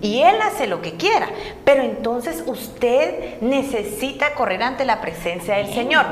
Y 0.00 0.22
Él 0.22 0.36
hace 0.42 0.66
lo 0.66 0.80
que 0.82 0.96
quiera. 0.96 1.28
Pero 1.64 1.82
entonces 1.82 2.42
usted 2.46 3.40
necesita 3.40 4.34
correr 4.34 4.62
ante 4.62 4.84
la 4.84 5.00
presencia 5.00 5.56
del 5.56 5.72
Señor. 5.72 6.06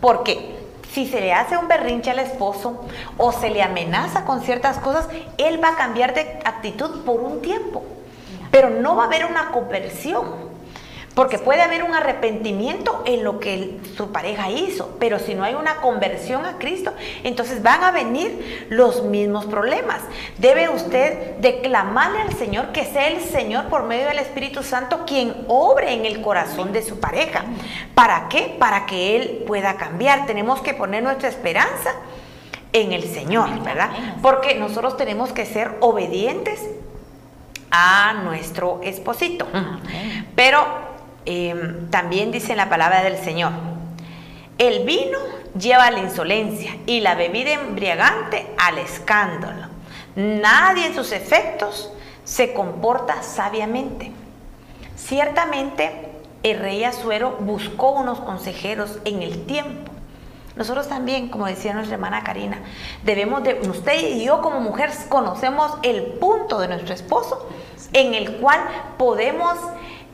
¿Por 0.00 0.22
qué? 0.22 0.56
Si 0.92 1.06
se 1.06 1.20
le 1.20 1.32
hace 1.32 1.56
un 1.56 1.68
berrinche 1.68 2.10
al 2.10 2.18
esposo 2.18 2.84
o 3.16 3.32
se 3.32 3.48
le 3.48 3.62
amenaza 3.62 4.24
con 4.24 4.42
ciertas 4.42 4.78
cosas, 4.78 5.08
Él 5.38 5.62
va 5.62 5.70
a 5.70 5.76
cambiar 5.76 6.14
de 6.14 6.40
actitud 6.44 7.04
por 7.04 7.20
un 7.20 7.40
tiempo. 7.40 7.82
Pero 8.50 8.68
no 8.68 8.96
va 8.96 9.04
a 9.04 9.06
haber 9.06 9.24
una 9.24 9.50
conversión. 9.50 10.51
Porque 11.14 11.38
puede 11.38 11.60
haber 11.60 11.84
un 11.84 11.94
arrepentimiento 11.94 13.02
en 13.04 13.22
lo 13.22 13.38
que 13.38 13.78
su 13.96 14.12
pareja 14.12 14.50
hizo, 14.50 14.96
pero 14.98 15.18
si 15.18 15.34
no 15.34 15.44
hay 15.44 15.54
una 15.54 15.76
conversión 15.76 16.46
a 16.46 16.56
Cristo, 16.56 16.94
entonces 17.22 17.62
van 17.62 17.84
a 17.84 17.90
venir 17.90 18.66
los 18.70 19.04
mismos 19.04 19.44
problemas. 19.44 20.00
Debe 20.38 20.70
usted 20.70 21.36
declamarle 21.36 22.22
al 22.22 22.32
Señor 22.32 22.72
que 22.72 22.86
sea 22.86 23.08
el 23.08 23.20
Señor 23.20 23.66
por 23.66 23.82
medio 23.82 24.06
del 24.08 24.20
Espíritu 24.20 24.62
Santo 24.62 25.04
quien 25.06 25.44
obre 25.48 25.92
en 25.92 26.06
el 26.06 26.22
corazón 26.22 26.72
de 26.72 26.82
su 26.82 26.98
pareja. 26.98 27.44
¿Para 27.94 28.28
qué? 28.30 28.56
Para 28.58 28.86
que 28.86 29.16
Él 29.16 29.44
pueda 29.46 29.76
cambiar. 29.76 30.24
Tenemos 30.24 30.62
que 30.62 30.72
poner 30.72 31.02
nuestra 31.02 31.28
esperanza 31.28 31.90
en 32.72 32.92
el 32.92 33.02
Señor, 33.02 33.62
¿verdad? 33.62 33.90
Porque 34.22 34.54
nosotros 34.54 34.96
tenemos 34.96 35.32
que 35.34 35.44
ser 35.44 35.76
obedientes 35.80 36.58
a 37.70 38.14
nuestro 38.24 38.80
esposito. 38.82 39.46
Pero 40.34 40.91
Em, 41.24 41.88
también 41.90 42.32
dice 42.32 42.56
la 42.56 42.68
palabra 42.68 43.02
del 43.02 43.16
Señor, 43.16 43.52
el 44.58 44.84
vino 44.84 45.18
lleva 45.58 45.86
a 45.86 45.90
la 45.90 46.00
insolencia 46.00 46.76
y 46.86 47.00
la 47.00 47.14
bebida 47.14 47.52
embriagante 47.52 48.46
al 48.58 48.78
escándalo. 48.78 49.68
Nadie 50.16 50.86
en 50.86 50.94
sus 50.94 51.12
efectos 51.12 51.92
se 52.24 52.52
comporta 52.52 53.22
sabiamente. 53.22 54.12
Ciertamente 54.96 55.90
el 56.42 56.58
rey 56.58 56.84
Azuero 56.84 57.36
buscó 57.40 57.92
unos 57.92 58.20
consejeros 58.20 58.98
en 59.04 59.22
el 59.22 59.46
tiempo. 59.46 59.92
Nosotros 60.56 60.88
también, 60.88 61.28
como 61.28 61.46
decía 61.46 61.72
nuestra 61.72 61.94
hermana 61.94 62.24
Karina, 62.24 62.60
debemos 63.04 63.42
de, 63.42 63.54
usted 63.68 64.16
y 64.16 64.24
yo 64.24 64.42
como 64.42 64.60
mujeres 64.60 65.06
conocemos 65.08 65.72
el 65.82 66.02
punto 66.02 66.58
de 66.58 66.68
nuestro 66.68 66.94
esposo 66.94 67.48
en 67.94 68.14
el 68.14 68.36
cual 68.36 68.60
podemos 68.98 69.56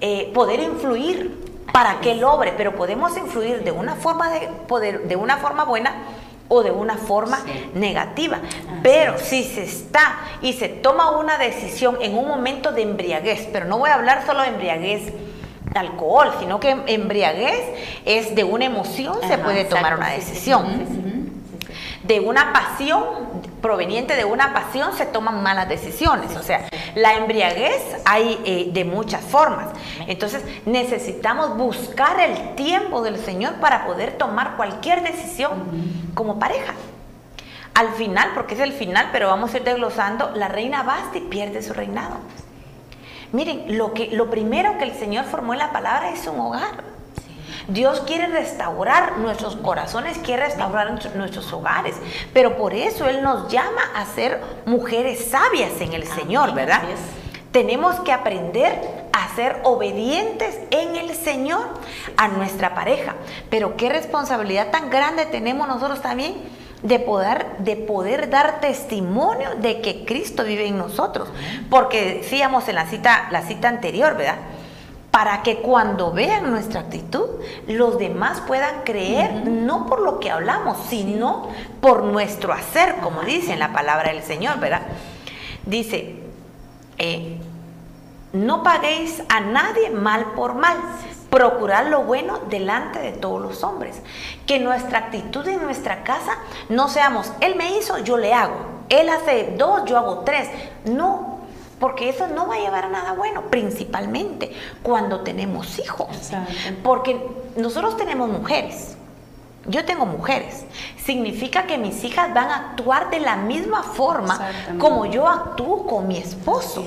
eh, 0.01 0.31
poder 0.33 0.61
influir 0.61 1.49
para 1.73 2.01
que 2.01 2.13
él 2.13 2.25
obre, 2.25 2.55
pero 2.57 2.75
podemos 2.75 3.17
influir 3.17 3.63
de 3.63 3.73
una 3.73 3.95
forma 3.95 4.31
de 4.31 4.49
poder, 4.67 5.03
de 5.03 5.17
una 5.17 5.37
forma 5.37 5.65
buena 5.65 5.95
o 6.49 6.63
de 6.63 6.71
una 6.71 6.97
forma 6.97 7.39
negativa. 7.75 8.41
Pero 8.83 9.19
si 9.19 9.45
se 9.45 9.65
está 9.65 10.19
y 10.41 10.55
se 10.55 10.69
toma 10.69 11.19
una 11.19 11.39
decisión 11.39 11.99
en 12.01 12.17
un 12.17 12.27
momento 12.27 12.73
de 12.73 12.83
embriaguez, 12.83 13.49
pero 13.53 13.67
no 13.67 13.79
voy 13.79 13.91
a 13.91 13.95
hablar 13.95 14.25
solo 14.27 14.43
de 14.43 14.49
embriaguez 14.49 15.13
alcohol, 15.75 16.33
sino 16.41 16.59
que 16.61 16.71
embriaguez 16.87 17.61
es 18.05 18.35
de 18.35 18.45
una 18.45 18.65
emoción 18.65 19.17
se 19.29 19.37
puede 19.39 19.65
tomar 19.65 19.97
una 19.97 20.11
decisión 20.11 21.18
de 22.09 22.21
una 22.21 22.55
pasión, 22.55 23.05
proveniente 23.61 24.17
de 24.17 24.25
una 24.25 24.55
pasión, 24.55 24.95
se 24.97 25.05
toman 25.05 25.43
malas 25.43 25.69
decisiones. 25.69 26.35
O 26.37 26.43
sea, 26.43 26.67
la 26.95 27.15
embriaguez 27.15 27.83
hay 28.07 28.41
eh, 28.47 28.71
de 28.73 28.85
muchas 28.85 29.23
formas. 29.23 29.69
Entonces, 30.07 30.43
necesitamos 30.65 31.57
buscar 31.59 32.19
el 32.19 32.55
tiempo 32.55 33.03
del 33.03 33.19
Señor 33.19 33.57
para 33.57 33.87
poder 33.87 34.17
tomar 34.17 34.57
cualquier 34.57 35.03
decisión 35.03 35.51
como 36.15 36.39
pareja. 36.39 36.73
Al 37.75 37.91
final, 37.91 38.31
porque 38.35 38.55
es 38.55 38.61
el 38.61 38.73
final, 38.73 39.11
pero 39.13 39.29
vamos 39.29 39.53
a 39.53 39.59
ir 39.59 39.65
desglosando, 39.65 40.31
la 40.35 40.49
reina 40.49 40.83
Basti 40.83 41.21
pierde 41.21 41.63
su 41.63 41.75
reinado. 41.75 42.17
Miren, 43.33 43.77
lo, 43.77 43.93
que, 43.93 44.09
lo 44.13 44.31
primero 44.31 44.79
que 44.79 44.85
el 44.85 44.95
Señor 44.95 45.27
formó 45.27 45.53
en 45.53 45.59
la 45.59 45.73
palabra 45.73 46.11
es 46.11 46.27
un 46.27 46.41
hogar. 46.41 46.98
Dios 47.67 48.03
quiere 48.07 48.27
restaurar 48.29 49.19
nuestros 49.19 49.57
corazones, 49.57 50.19
quiere 50.19 50.45
restaurar 50.45 50.93
nuestros 51.17 51.53
hogares, 51.53 51.97
pero 52.33 52.57
por 52.57 52.75
eso 52.75 53.09
Él 53.09 53.23
nos 53.23 53.51
llama 53.51 53.83
a 53.95 54.07
ser 54.07 54.41
mujeres 54.67 55.29
sabias 55.31 55.81
en 55.81 55.93
el 55.93 56.07
Señor, 56.07 56.55
¿verdad? 56.55 56.83
Tenemos 57.53 57.97
que 58.01 58.13
aprender 58.13 59.09
a 59.13 59.35
ser 59.35 59.61
obedientes 59.65 60.59
en 60.71 60.97
el 60.97 61.15
Señor 61.15 61.67
a 62.17 62.29
nuestra 62.29 62.75
pareja. 62.75 63.15
Pero 63.51 63.77
qué 63.77 63.89
responsabilidad 63.89 64.71
tan 64.71 64.91
grande 64.91 65.27
tenemos 65.27 65.67
nosotros 65.67 66.01
también 66.03 66.35
de 66.83 66.99
poder, 66.99 67.47
de 67.59 67.77
poder 67.77 68.31
dar 68.31 68.61
testimonio 68.61 69.51
de 69.57 69.81
que 69.81 70.05
Cristo 70.05 70.45
vive 70.45 70.67
en 70.67 70.79
nosotros. 70.79 71.29
Porque 71.71 72.21
decíamos 72.21 72.69
en 72.69 72.77
la 72.77 72.87
cita, 72.87 73.29
la 73.31 73.43
cita 73.43 73.69
anterior, 73.69 74.17
¿verdad? 74.17 74.37
Para 75.11 75.43
que 75.43 75.59
cuando 75.59 76.13
vean 76.13 76.51
nuestra 76.51 76.81
actitud, 76.81 77.27
los 77.67 77.99
demás 77.99 78.41
puedan 78.47 78.83
creer 78.85 79.47
no 79.47 79.87
por 79.87 80.01
lo 80.01 80.21
que 80.21 80.31
hablamos, 80.31 80.77
sino 80.89 81.49
por 81.81 82.05
nuestro 82.05 82.53
hacer, 82.53 82.97
como 82.97 83.23
dice 83.23 83.53
en 83.53 83.59
la 83.59 83.73
palabra 83.73 84.13
del 84.13 84.23
Señor, 84.23 84.61
¿verdad? 84.61 84.83
Dice, 85.65 86.17
eh, 86.99 87.39
no 88.33 88.63
paguéis 88.63 89.23
a 89.29 89.41
nadie 89.41 89.91
mal 89.91 90.33
por 90.37 90.55
mal, 90.55 90.77
procurar 91.31 91.87
lo 91.87 92.03
bueno 92.03 92.41
delante 92.51 92.99
de 92.99 93.13
todos 93.13 93.41
los 93.41 93.65
hombres. 93.65 94.01
Que 94.47 94.59
nuestra 94.59 94.99
actitud 94.99 95.47
en 95.49 95.63
nuestra 95.63 96.05
casa 96.05 96.37
no 96.69 96.89
seamos, 96.89 97.33
él 97.41 97.57
me 97.57 97.79
hizo, 97.79 97.99
yo 97.99 98.19
le 98.19 98.35
hago, 98.35 98.57
él 98.89 99.09
hace 99.09 99.55
dos, 99.57 99.85
yo 99.87 99.99
hago 99.99 100.21
tres. 100.21 100.49
No, 100.85 101.28
porque 101.81 102.09
eso 102.09 102.27
no 102.29 102.47
va 102.47 102.57
a 102.57 102.59
llevar 102.59 102.87
a 102.87 102.89
nada 102.89 103.13
bueno, 103.13 103.43
principalmente 103.51 104.53
cuando 104.83 105.21
tenemos 105.21 105.79
hijos. 105.79 106.09
Porque 106.83 107.21
nosotros 107.57 107.97
tenemos 107.97 108.29
mujeres. 108.29 108.97
Yo 109.67 109.85
tengo 109.85 110.07
mujeres. 110.07 110.65
Significa 111.05 111.67
que 111.67 111.79
mis 111.79 112.03
hijas 112.05 112.33
van 112.33 112.51
a 112.51 112.71
actuar 112.71 113.11
de 113.11 113.21
la 113.21 113.37
misma 113.37 113.83
forma 113.83 114.51
como 114.79 115.07
yo 115.07 115.29
actúo 115.29 115.87
con 115.87 116.09
mi 116.09 116.19
esposo. 116.19 116.85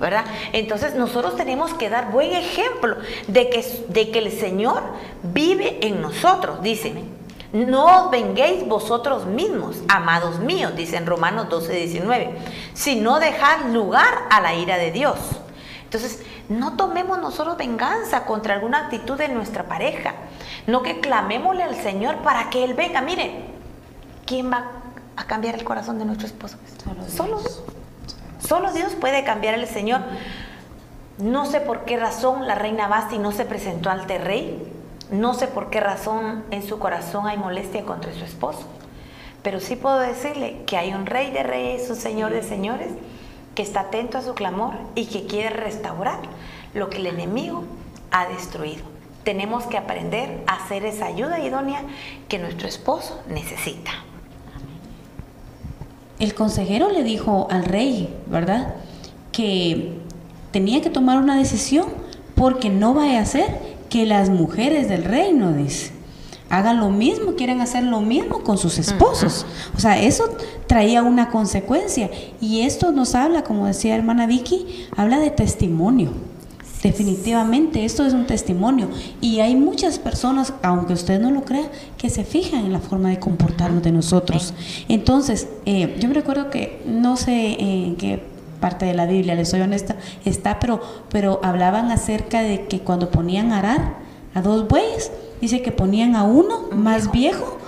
¿verdad? 0.00 0.24
Entonces 0.52 0.94
nosotros 0.94 1.36
tenemos 1.36 1.74
que 1.74 1.90
dar 1.90 2.12
buen 2.12 2.32
ejemplo 2.32 2.96
de 3.26 3.50
que, 3.50 3.84
de 3.88 4.10
que 4.10 4.18
el 4.20 4.30
Señor 4.30 4.82
vive 5.22 5.78
en 5.86 6.00
nosotros. 6.00 6.62
Dice, 6.62 6.94
no 7.52 8.04
os 8.04 8.10
venguéis 8.10 8.66
vosotros 8.66 9.24
mismos, 9.24 9.78
amados 9.88 10.38
míos, 10.38 10.76
dice 10.76 10.96
en 10.96 11.06
Romanos 11.06 11.48
12, 11.48 11.72
19, 11.72 12.38
sino 12.74 13.18
dejad 13.20 13.66
lugar 13.72 14.26
a 14.30 14.40
la 14.40 14.54
ira 14.54 14.76
de 14.76 14.90
Dios. 14.90 15.18
Entonces, 15.84 16.22
no 16.50 16.76
tomemos 16.76 17.18
nosotros 17.18 17.56
venganza 17.56 18.24
contra 18.26 18.54
alguna 18.54 18.84
actitud 18.84 19.16
de 19.16 19.28
nuestra 19.28 19.64
pareja, 19.64 20.14
no 20.66 20.82
que 20.82 21.00
clamémosle 21.00 21.62
al 21.62 21.74
Señor 21.76 22.16
para 22.16 22.50
que 22.50 22.64
Él 22.64 22.74
venga. 22.74 23.00
Mire, 23.00 23.44
¿quién 24.26 24.52
va 24.52 24.70
a 25.16 25.24
cambiar 25.24 25.54
el 25.54 25.64
corazón 25.64 25.98
de 25.98 26.04
nuestro 26.04 26.26
esposo? 26.26 26.58
Solo 27.08 27.38
Dios. 27.38 27.62
Solo 28.46 28.72
Dios 28.72 28.94
puede 28.94 29.24
cambiar 29.24 29.54
el 29.54 29.66
Señor. 29.66 30.02
No 31.16 31.46
sé 31.46 31.60
por 31.60 31.84
qué 31.86 31.96
razón 31.96 32.46
la 32.46 32.54
reina 32.54 32.88
Basti 32.88 33.18
no 33.18 33.32
se 33.32 33.44
presentó 33.44 33.90
ante 33.90 34.18
rey 34.18 34.77
no 35.10 35.34
sé 35.34 35.46
por 35.46 35.70
qué 35.70 35.80
razón 35.80 36.44
en 36.50 36.62
su 36.62 36.78
corazón 36.78 37.26
hay 37.26 37.36
molestia 37.36 37.84
contra 37.84 38.12
su 38.12 38.24
esposo, 38.24 38.66
pero 39.42 39.60
sí 39.60 39.76
puedo 39.76 39.98
decirle 39.98 40.62
que 40.66 40.76
hay 40.76 40.92
un 40.92 41.06
rey 41.06 41.30
de 41.30 41.42
reyes, 41.42 41.88
un 41.88 41.96
señor 41.96 42.32
de 42.32 42.42
señores, 42.42 42.90
que 43.54 43.62
está 43.62 43.80
atento 43.80 44.18
a 44.18 44.22
su 44.22 44.34
clamor 44.34 44.74
y 44.94 45.06
que 45.06 45.26
quiere 45.26 45.50
restaurar 45.50 46.20
lo 46.74 46.90
que 46.90 46.98
el 46.98 47.06
enemigo 47.06 47.64
ha 48.10 48.28
destruido. 48.28 48.84
Tenemos 49.24 49.64
que 49.64 49.76
aprender 49.76 50.42
a 50.46 50.54
hacer 50.54 50.84
esa 50.84 51.06
ayuda 51.06 51.40
idónea 51.40 51.82
que 52.28 52.38
nuestro 52.38 52.68
esposo 52.68 53.20
necesita. 53.28 53.90
El 56.18 56.34
consejero 56.34 56.90
le 56.90 57.02
dijo 57.02 57.46
al 57.50 57.64
rey, 57.64 58.14
¿verdad? 58.26 58.74
Que 59.32 59.98
tenía 60.50 60.80
que 60.82 60.90
tomar 60.90 61.18
una 61.18 61.36
decisión 61.36 61.86
porque 62.34 62.70
no 62.70 62.94
vaya 62.94 63.20
a 63.20 63.26
ser 63.26 63.67
que 63.88 64.06
las 64.06 64.30
mujeres 64.30 64.88
del 64.88 65.04
reino, 65.04 65.52
dice, 65.52 65.92
hagan 66.50 66.78
lo 66.80 66.90
mismo, 66.90 67.34
quieren 67.34 67.60
hacer 67.60 67.84
lo 67.84 68.00
mismo 68.00 68.42
con 68.42 68.58
sus 68.58 68.78
esposos. 68.78 69.46
O 69.76 69.80
sea, 69.80 70.00
eso 70.00 70.24
traía 70.66 71.02
una 71.02 71.30
consecuencia. 71.30 72.10
Y 72.40 72.62
esto 72.62 72.92
nos 72.92 73.14
habla, 73.14 73.44
como 73.44 73.66
decía 73.66 73.94
hermana 73.94 74.26
Vicky, 74.26 74.86
habla 74.96 75.18
de 75.18 75.30
testimonio. 75.30 76.10
Definitivamente, 76.82 77.84
esto 77.84 78.06
es 78.06 78.12
un 78.12 78.26
testimonio. 78.26 78.88
Y 79.20 79.40
hay 79.40 79.56
muchas 79.56 79.98
personas, 79.98 80.54
aunque 80.62 80.92
usted 80.92 81.20
no 81.20 81.30
lo 81.30 81.44
crea, 81.44 81.68
que 81.96 82.08
se 82.08 82.24
fijan 82.24 82.64
en 82.64 82.72
la 82.72 82.78
forma 82.78 83.08
de 83.10 83.18
comportarnos 83.18 83.82
de 83.82 83.90
nosotros. 83.90 84.54
Entonces, 84.88 85.48
eh, 85.66 85.96
yo 85.98 86.08
me 86.08 86.14
recuerdo 86.14 86.50
que 86.50 86.80
no 86.86 87.16
sé 87.16 87.56
en 87.58 87.96
qué 87.96 88.22
parte 88.60 88.86
de 88.86 88.94
la 88.94 89.06
Biblia, 89.06 89.34
les 89.34 89.48
soy 89.48 89.60
honesta, 89.60 89.96
está, 90.24 90.58
pero, 90.58 90.80
pero 91.10 91.40
hablaban 91.42 91.90
acerca 91.90 92.42
de 92.42 92.66
que 92.66 92.80
cuando 92.80 93.10
ponían 93.10 93.52
a 93.52 93.58
arar 93.58 93.94
a 94.34 94.42
dos 94.42 94.68
bueyes, 94.68 95.10
dice 95.40 95.62
que 95.62 95.72
ponían 95.72 96.16
a 96.16 96.24
uno 96.24 96.68
más 96.72 97.10
viejo 97.10 97.58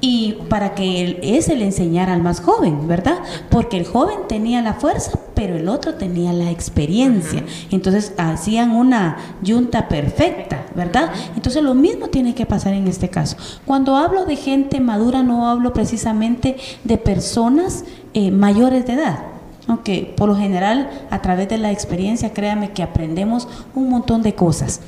y 0.00 0.38
para 0.48 0.74
que 0.74 1.04
él, 1.04 1.18
ese 1.22 1.56
le 1.56 1.66
enseñara 1.66 2.14
al 2.14 2.22
más 2.22 2.40
joven, 2.40 2.88
¿verdad? 2.88 3.18
Porque 3.50 3.76
el 3.76 3.86
joven 3.86 4.20
tenía 4.28 4.62
la 4.62 4.74
fuerza, 4.74 5.18
pero 5.34 5.56
el 5.56 5.68
otro 5.68 5.94
tenía 5.94 6.32
la 6.32 6.50
experiencia. 6.50 7.44
Entonces 7.70 8.14
hacían 8.16 8.70
una 8.70 9.18
yunta 9.42 9.88
perfecta, 9.88 10.64
¿verdad? 10.74 11.12
Entonces 11.36 11.62
lo 11.62 11.74
mismo 11.74 12.08
tiene 12.08 12.34
que 12.34 12.46
pasar 12.46 12.72
en 12.72 12.88
este 12.88 13.10
caso. 13.10 13.36
Cuando 13.66 13.96
hablo 13.96 14.24
de 14.24 14.36
gente 14.36 14.80
madura, 14.80 15.22
no 15.22 15.48
hablo 15.48 15.72
precisamente 15.74 16.56
de 16.84 16.96
personas 16.96 17.84
eh, 18.14 18.30
mayores 18.30 18.86
de 18.86 18.94
edad. 18.94 19.18
Aunque 19.70 20.12
por 20.16 20.28
lo 20.28 20.34
general, 20.34 20.90
a 21.10 21.22
través 21.22 21.48
de 21.48 21.56
la 21.56 21.70
experiencia, 21.70 22.32
créame 22.32 22.72
que 22.72 22.82
aprendemos 22.82 23.46
un 23.72 23.88
montón 23.88 24.20
de 24.20 24.34
cosas. 24.34 24.80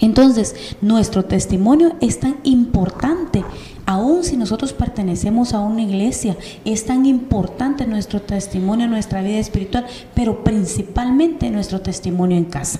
Entonces, 0.00 0.76
nuestro 0.80 1.24
testimonio 1.24 1.94
es 2.00 2.20
tan 2.20 2.36
importante, 2.44 3.42
aun 3.86 4.22
si 4.22 4.36
nosotros 4.36 4.72
pertenecemos 4.72 5.54
a 5.54 5.58
una 5.58 5.82
iglesia, 5.82 6.36
es 6.64 6.86
tan 6.86 7.04
importante 7.04 7.84
nuestro 7.84 8.22
testimonio, 8.22 8.86
nuestra 8.86 9.22
vida 9.22 9.38
espiritual, 9.38 9.86
pero 10.14 10.44
principalmente 10.44 11.50
nuestro 11.50 11.80
testimonio 11.80 12.36
en 12.36 12.44
casa. 12.44 12.78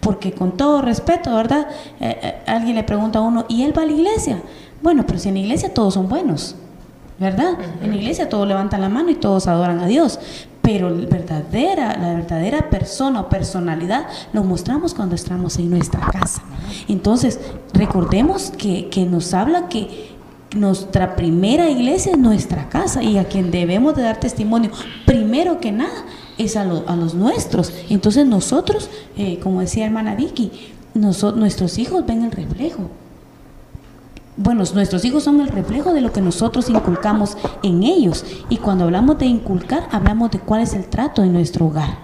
Porque 0.00 0.32
con 0.32 0.56
todo 0.56 0.80
respeto, 0.80 1.34
¿verdad? 1.34 1.66
Eh, 2.00 2.18
eh, 2.22 2.34
alguien 2.46 2.76
le 2.76 2.82
pregunta 2.82 3.18
a 3.18 3.22
uno, 3.22 3.44
¿y 3.50 3.62
él 3.62 3.76
va 3.76 3.82
a 3.82 3.86
la 3.86 3.92
iglesia? 3.92 4.40
Bueno, 4.82 5.04
pero 5.06 5.18
si 5.18 5.28
en 5.28 5.34
la 5.34 5.40
iglesia 5.40 5.74
todos 5.74 5.92
son 5.92 6.08
buenos. 6.08 6.56
¿Verdad? 7.18 7.54
En 7.82 7.90
la 7.90 7.96
iglesia 7.96 8.28
todos 8.28 8.46
levantan 8.46 8.80
la 8.80 8.88
mano 8.88 9.10
y 9.10 9.14
todos 9.14 9.46
adoran 9.46 9.80
a 9.80 9.86
Dios, 9.86 10.18
pero 10.62 10.90
la 10.90 11.06
verdadera, 11.06 11.96
la 11.96 12.14
verdadera 12.14 12.68
persona 12.68 13.20
o 13.20 13.28
personalidad 13.28 14.06
lo 14.32 14.44
mostramos 14.44 14.94
cuando 14.94 15.14
estamos 15.14 15.58
en 15.58 15.70
nuestra 15.70 16.00
casa. 16.00 16.42
Entonces, 16.88 17.40
recordemos 17.72 18.52
que, 18.56 18.88
que 18.88 19.04
nos 19.04 19.32
habla 19.32 19.68
que 19.68 20.16
nuestra 20.54 21.16
primera 21.16 21.70
iglesia 21.70 22.12
es 22.12 22.18
nuestra 22.18 22.68
casa 22.68 23.02
y 23.02 23.18
a 23.18 23.24
quien 23.24 23.50
debemos 23.50 23.94
de 23.96 24.02
dar 24.02 24.20
testimonio, 24.20 24.70
primero 25.04 25.60
que 25.60 25.72
nada, 25.72 26.04
es 26.38 26.56
a, 26.56 26.62
a 26.62 26.96
los 26.96 27.14
nuestros. 27.14 27.72
Entonces 27.88 28.26
nosotros, 28.26 28.90
eh, 29.16 29.38
como 29.42 29.60
decía 29.60 29.86
hermana 29.86 30.14
Vicky, 30.14 30.50
nuestros 30.94 31.78
hijos 31.78 32.06
ven 32.06 32.24
el 32.24 32.30
reflejo 32.30 32.90
bueno, 34.36 34.64
nuestros 34.74 35.04
hijos 35.04 35.24
son 35.24 35.40
el 35.40 35.48
reflejo 35.48 35.94
de 35.94 36.02
lo 36.02 36.12
que 36.12 36.20
nosotros 36.20 36.68
inculcamos 36.68 37.38
en 37.62 37.82
ellos. 37.82 38.24
Y 38.50 38.58
cuando 38.58 38.84
hablamos 38.84 39.18
de 39.18 39.26
inculcar, 39.26 39.88
hablamos 39.90 40.30
de 40.30 40.40
cuál 40.40 40.60
es 40.60 40.74
el 40.74 40.84
trato 40.86 41.22
en 41.22 41.32
nuestro 41.32 41.66
hogar. 41.66 41.98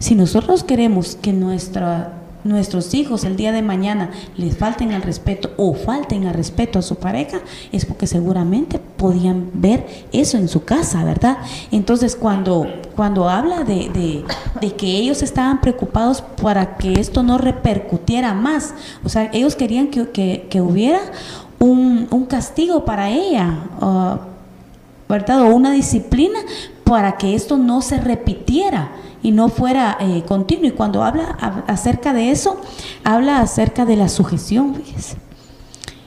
Si 0.00 0.14
nosotros 0.14 0.64
queremos 0.64 1.16
que 1.20 1.32
nuestra, 1.32 2.14
nuestros 2.42 2.94
hijos 2.94 3.22
el 3.22 3.36
día 3.36 3.52
de 3.52 3.62
mañana 3.62 4.10
les 4.36 4.56
falten 4.56 4.92
al 4.92 5.02
respeto 5.02 5.50
o 5.56 5.74
falten 5.74 6.26
al 6.26 6.34
respeto 6.34 6.80
a 6.80 6.82
su 6.82 6.96
pareja, 6.96 7.38
es 7.70 7.84
porque 7.84 8.08
seguramente 8.08 8.80
podían 8.96 9.50
ver 9.54 9.86
eso 10.12 10.36
en 10.36 10.48
su 10.48 10.64
casa, 10.64 11.04
¿verdad? 11.04 11.38
Entonces, 11.70 12.16
cuando, 12.16 12.66
cuando 12.96 13.28
habla 13.28 13.62
de, 13.62 14.24
que 14.76 14.86
ellos 14.86 15.22
estaban 15.22 15.60
preocupados 15.60 16.22
para 16.22 16.76
que 16.76 16.94
esto 16.94 17.22
no 17.22 17.38
repercutiera 17.38 18.34
más, 18.34 18.74
o 19.04 19.08
sea, 19.08 19.30
ellos 19.32 19.54
querían 19.54 19.88
que, 19.88 20.46
que 20.48 20.60
hubiera 20.60 21.00
un, 21.58 22.26
castigo 22.28 22.84
para 22.84 23.10
ella, 23.10 23.58
¿verdad? 25.08 25.42
O 25.42 25.54
una 25.54 25.72
disciplina 25.72 26.38
para 26.84 27.16
que 27.16 27.34
esto 27.34 27.56
no 27.56 27.80
se 27.80 27.98
repitiera 27.98 28.92
y 29.22 29.30
no 29.30 29.48
fuera 29.48 29.96
eh, 30.00 30.22
continuo. 30.26 30.66
Y 30.66 30.72
cuando 30.72 31.02
habla 31.02 31.36
acerca 31.66 32.12
de 32.12 32.30
eso, 32.30 32.58
habla 33.04 33.40
acerca 33.40 33.84
de 33.84 33.96
la 33.96 34.08
sujeción, 34.08 34.74
fíjese. 34.74 35.16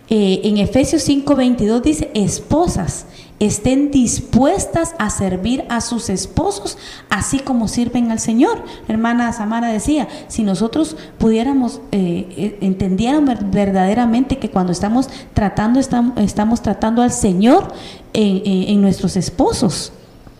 Eh, 0.10 0.42
en 0.44 0.58
Efesios 0.58 1.08
5:22 1.08 1.82
dice, 1.82 2.12
esposas, 2.14 3.06
estén 3.42 3.90
dispuestas 3.90 4.94
a 5.00 5.10
servir 5.10 5.66
a 5.68 5.82
sus 5.82 6.10
esposos, 6.10 6.78
así 7.10 7.40
como 7.40 7.68
sirven 7.68 8.12
al 8.12 8.20
Señor. 8.20 8.64
Hermana 8.88 9.34
Samara 9.34 9.70
decía, 9.70 10.08
si 10.28 10.44
nosotros 10.44 10.96
pudiéramos, 11.18 11.82
eh, 11.92 12.58
eh 12.62 13.38
verdaderamente 13.52 14.38
que 14.38 14.52
cuando 14.52 14.72
estamos 14.72 15.10
tratando, 15.34 15.80
estamos, 15.80 16.62
tratando 16.62 17.02
al 17.02 17.12
Señor 17.12 17.74
en, 18.14 18.80
nuestros 18.80 19.18
esposos, 19.18 19.92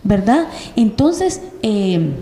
¿verdad? 0.04 0.46
Entonces, 0.76 1.42
eh, 1.62 2.14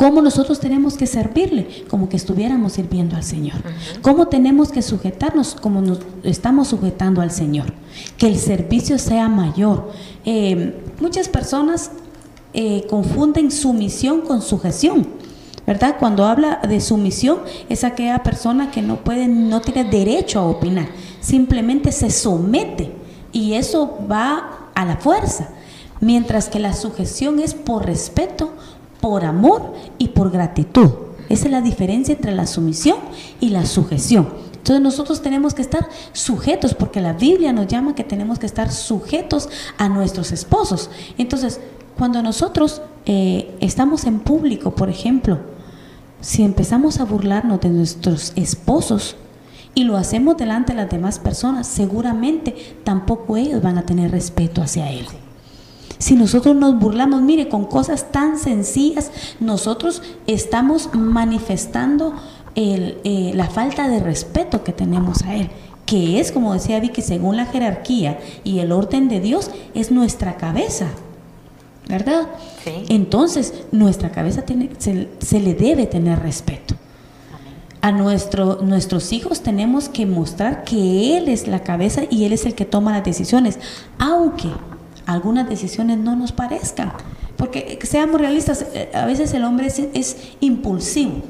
¿Cómo 0.00 0.22
nosotros 0.22 0.60
tenemos 0.60 0.94
que 0.94 1.06
servirle? 1.06 1.84
Como 1.90 2.08
que 2.08 2.16
estuviéramos 2.16 2.72
sirviendo 2.72 3.16
al 3.16 3.22
Señor. 3.22 3.56
¿Cómo 4.00 4.28
tenemos 4.28 4.72
que 4.72 4.80
sujetarnos? 4.80 5.54
Como 5.54 5.82
nos 5.82 5.98
estamos 6.22 6.68
sujetando 6.68 7.20
al 7.20 7.30
Señor. 7.30 7.74
Que 8.16 8.26
el 8.26 8.38
servicio 8.38 8.98
sea 8.98 9.28
mayor. 9.28 9.92
Eh, 10.24 10.80
muchas 11.02 11.28
personas 11.28 11.90
eh, 12.54 12.86
confunden 12.88 13.50
sumisión 13.50 14.22
con 14.22 14.40
sujeción. 14.40 15.06
¿Verdad? 15.66 15.96
Cuando 15.98 16.24
habla 16.24 16.62
de 16.66 16.80
sumisión 16.80 17.40
es 17.68 17.84
aquella 17.84 18.22
persona 18.22 18.70
que 18.70 18.80
no 18.80 19.04
puede, 19.04 19.28
no 19.28 19.60
tiene 19.60 19.84
derecho 19.84 20.40
a 20.40 20.46
opinar. 20.46 20.88
Simplemente 21.20 21.92
se 21.92 22.08
somete. 22.08 22.90
Y 23.32 23.52
eso 23.52 23.98
va 24.10 24.70
a 24.74 24.86
la 24.86 24.96
fuerza. 24.96 25.50
Mientras 26.00 26.48
que 26.48 26.58
la 26.58 26.72
sujeción 26.72 27.38
es 27.38 27.52
por 27.52 27.84
respeto, 27.84 28.54
por 29.00 29.24
amor 29.24 29.74
y 29.98 30.08
por 30.08 30.30
gratitud. 30.30 30.90
Esa 31.28 31.44
es 31.46 31.50
la 31.50 31.60
diferencia 31.60 32.14
entre 32.14 32.34
la 32.34 32.46
sumisión 32.46 32.96
y 33.40 33.50
la 33.50 33.64
sujeción. 33.64 34.28
Entonces 34.54 34.82
nosotros 34.82 35.22
tenemos 35.22 35.54
que 35.54 35.62
estar 35.62 35.88
sujetos, 36.12 36.74
porque 36.74 37.00
la 37.00 37.14
Biblia 37.14 37.52
nos 37.52 37.66
llama 37.66 37.94
que 37.94 38.04
tenemos 38.04 38.38
que 38.38 38.46
estar 38.46 38.70
sujetos 38.70 39.48
a 39.78 39.88
nuestros 39.88 40.32
esposos. 40.32 40.90
Entonces, 41.16 41.60
cuando 41.96 42.22
nosotros 42.22 42.82
eh, 43.06 43.56
estamos 43.60 44.04
en 44.04 44.20
público, 44.20 44.74
por 44.74 44.90
ejemplo, 44.90 45.38
si 46.20 46.42
empezamos 46.42 47.00
a 47.00 47.04
burlarnos 47.04 47.60
de 47.60 47.70
nuestros 47.70 48.32
esposos 48.36 49.16
y 49.74 49.84
lo 49.84 49.96
hacemos 49.96 50.36
delante 50.36 50.72
de 50.72 50.82
las 50.82 50.90
demás 50.90 51.18
personas, 51.18 51.66
seguramente 51.66 52.76
tampoco 52.84 53.36
ellos 53.36 53.62
van 53.62 53.78
a 53.78 53.86
tener 53.86 54.10
respeto 54.10 54.60
hacia 54.62 54.90
él. 54.90 55.06
Si 56.00 56.16
nosotros 56.16 56.56
nos 56.56 56.76
burlamos, 56.76 57.22
mire, 57.22 57.48
con 57.48 57.64
cosas 57.66 58.10
tan 58.10 58.36
sencillas, 58.36 59.12
nosotros 59.38 60.02
estamos 60.26 60.90
manifestando 60.92 62.14
eh, 62.56 63.30
la 63.34 63.46
falta 63.46 63.86
de 63.86 64.00
respeto 64.00 64.64
que 64.64 64.72
tenemos 64.72 65.22
a 65.22 65.36
Él 65.36 65.50
que 65.90 66.20
es, 66.20 66.30
como 66.30 66.54
decía 66.54 66.78
Vicky, 66.78 67.02
según 67.02 67.36
la 67.36 67.46
jerarquía 67.46 68.20
y 68.44 68.60
el 68.60 68.70
orden 68.70 69.08
de 69.08 69.18
Dios, 69.18 69.50
es 69.74 69.90
nuestra 69.90 70.36
cabeza. 70.36 70.86
¿Verdad? 71.88 72.28
Entonces, 72.88 73.64
nuestra 73.72 74.12
cabeza 74.12 74.42
tiene, 74.42 74.70
se, 74.78 75.40
le 75.40 75.54
debe 75.54 75.86
tener 75.86 76.20
respeto. 76.20 76.76
A 77.80 77.90
nuestro, 77.90 78.60
nuestros 78.62 79.12
hijos 79.12 79.40
tenemos 79.40 79.88
que 79.88 80.06
mostrar 80.06 80.62
que 80.62 81.16
Él 81.16 81.28
es 81.28 81.48
la 81.48 81.64
cabeza 81.64 82.02
y 82.08 82.24
Él 82.24 82.34
es 82.34 82.46
el 82.46 82.54
que 82.54 82.66
toma 82.66 82.92
las 82.92 83.02
decisiones, 83.02 83.58
aunque 83.98 84.50
algunas 85.12 85.48
decisiones 85.48 85.98
no 85.98 86.16
nos 86.16 86.32
parezcan. 86.32 86.92
Porque 87.36 87.78
seamos 87.82 88.20
realistas, 88.20 88.66
eh, 88.74 88.90
a 88.94 89.06
veces 89.06 89.32
el 89.34 89.44
hombre 89.44 89.66
es, 89.66 90.16
impulsivo, 90.40 91.22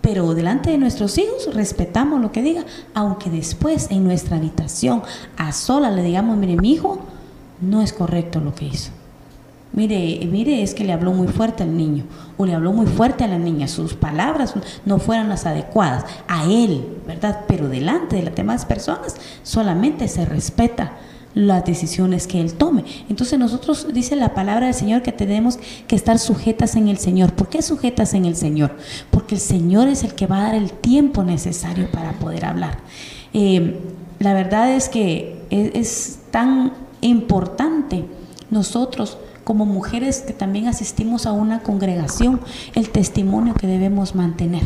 pero 0.00 0.34
delante 0.34 0.70
de 0.70 0.78
nuestros 0.78 1.18
hijos 1.18 1.52
respetamos 1.52 2.20
lo 2.20 2.30
que 2.30 2.42
diga, 2.42 2.64
aunque 2.94 3.30
después 3.30 3.88
en 3.90 4.04
nuestra 4.04 4.36
habitación 4.36 5.02
a 5.36 5.52
sola 5.52 5.90
le 5.90 6.02
digamos, 6.02 6.36
mire, 6.36 6.56
mi 6.56 6.72
hijo 6.72 7.00
no 7.60 7.82
es 7.82 7.92
correcto 7.92 8.40
lo 8.40 8.54
que 8.54 8.66
hizo. 8.66 8.92
Mire, 9.72 10.24
mire, 10.30 10.62
es 10.62 10.72
que 10.72 10.84
le 10.84 10.92
habló 10.92 11.12
muy 11.12 11.26
fuerte 11.26 11.64
al 11.64 11.76
niño 11.76 12.04
o 12.38 12.46
le 12.46 12.54
habló 12.54 12.72
muy 12.72 12.86
fuerte 12.86 13.24
a 13.24 13.28
la 13.28 13.38
niña. 13.38 13.66
Sus 13.66 13.94
palabras 13.94 14.54
no 14.84 14.98
fueron 14.98 15.28
las 15.28 15.44
adecuadas 15.44 16.06
a 16.28 16.44
él, 16.44 16.86
¿verdad? 17.06 17.40
Pero 17.48 17.68
delante 17.68 18.16
de 18.16 18.22
las 18.22 18.34
demás 18.34 18.64
personas 18.64 19.16
solamente 19.42 20.08
se 20.08 20.24
respeta 20.24 20.92
las 21.36 21.66
decisiones 21.66 22.26
que 22.26 22.40
Él 22.40 22.54
tome. 22.54 22.82
Entonces 23.10 23.38
nosotros, 23.38 23.88
dice 23.92 24.16
la 24.16 24.32
palabra 24.32 24.66
del 24.66 24.74
Señor, 24.74 25.02
que 25.02 25.12
tenemos 25.12 25.58
que 25.86 25.94
estar 25.94 26.18
sujetas 26.18 26.76
en 26.76 26.88
el 26.88 26.96
Señor. 26.96 27.34
¿Por 27.34 27.50
qué 27.50 27.60
sujetas 27.60 28.14
en 28.14 28.24
el 28.24 28.36
Señor? 28.36 28.74
Porque 29.10 29.34
el 29.34 29.40
Señor 29.42 29.86
es 29.86 30.02
el 30.02 30.14
que 30.14 30.26
va 30.26 30.38
a 30.38 30.42
dar 30.44 30.54
el 30.54 30.72
tiempo 30.72 31.22
necesario 31.24 31.90
para 31.90 32.12
poder 32.12 32.46
hablar. 32.46 32.78
Eh, 33.34 33.78
la 34.18 34.32
verdad 34.32 34.72
es 34.72 34.88
que 34.88 35.42
es, 35.50 35.74
es 35.74 36.18
tan 36.30 36.72
importante 37.02 38.06
nosotros 38.50 39.18
como 39.44 39.66
mujeres 39.66 40.22
que 40.22 40.32
también 40.32 40.68
asistimos 40.68 41.26
a 41.26 41.32
una 41.32 41.60
congregación, 41.60 42.40
el 42.74 42.88
testimonio 42.88 43.52
que 43.52 43.66
debemos 43.66 44.14
mantener. 44.14 44.62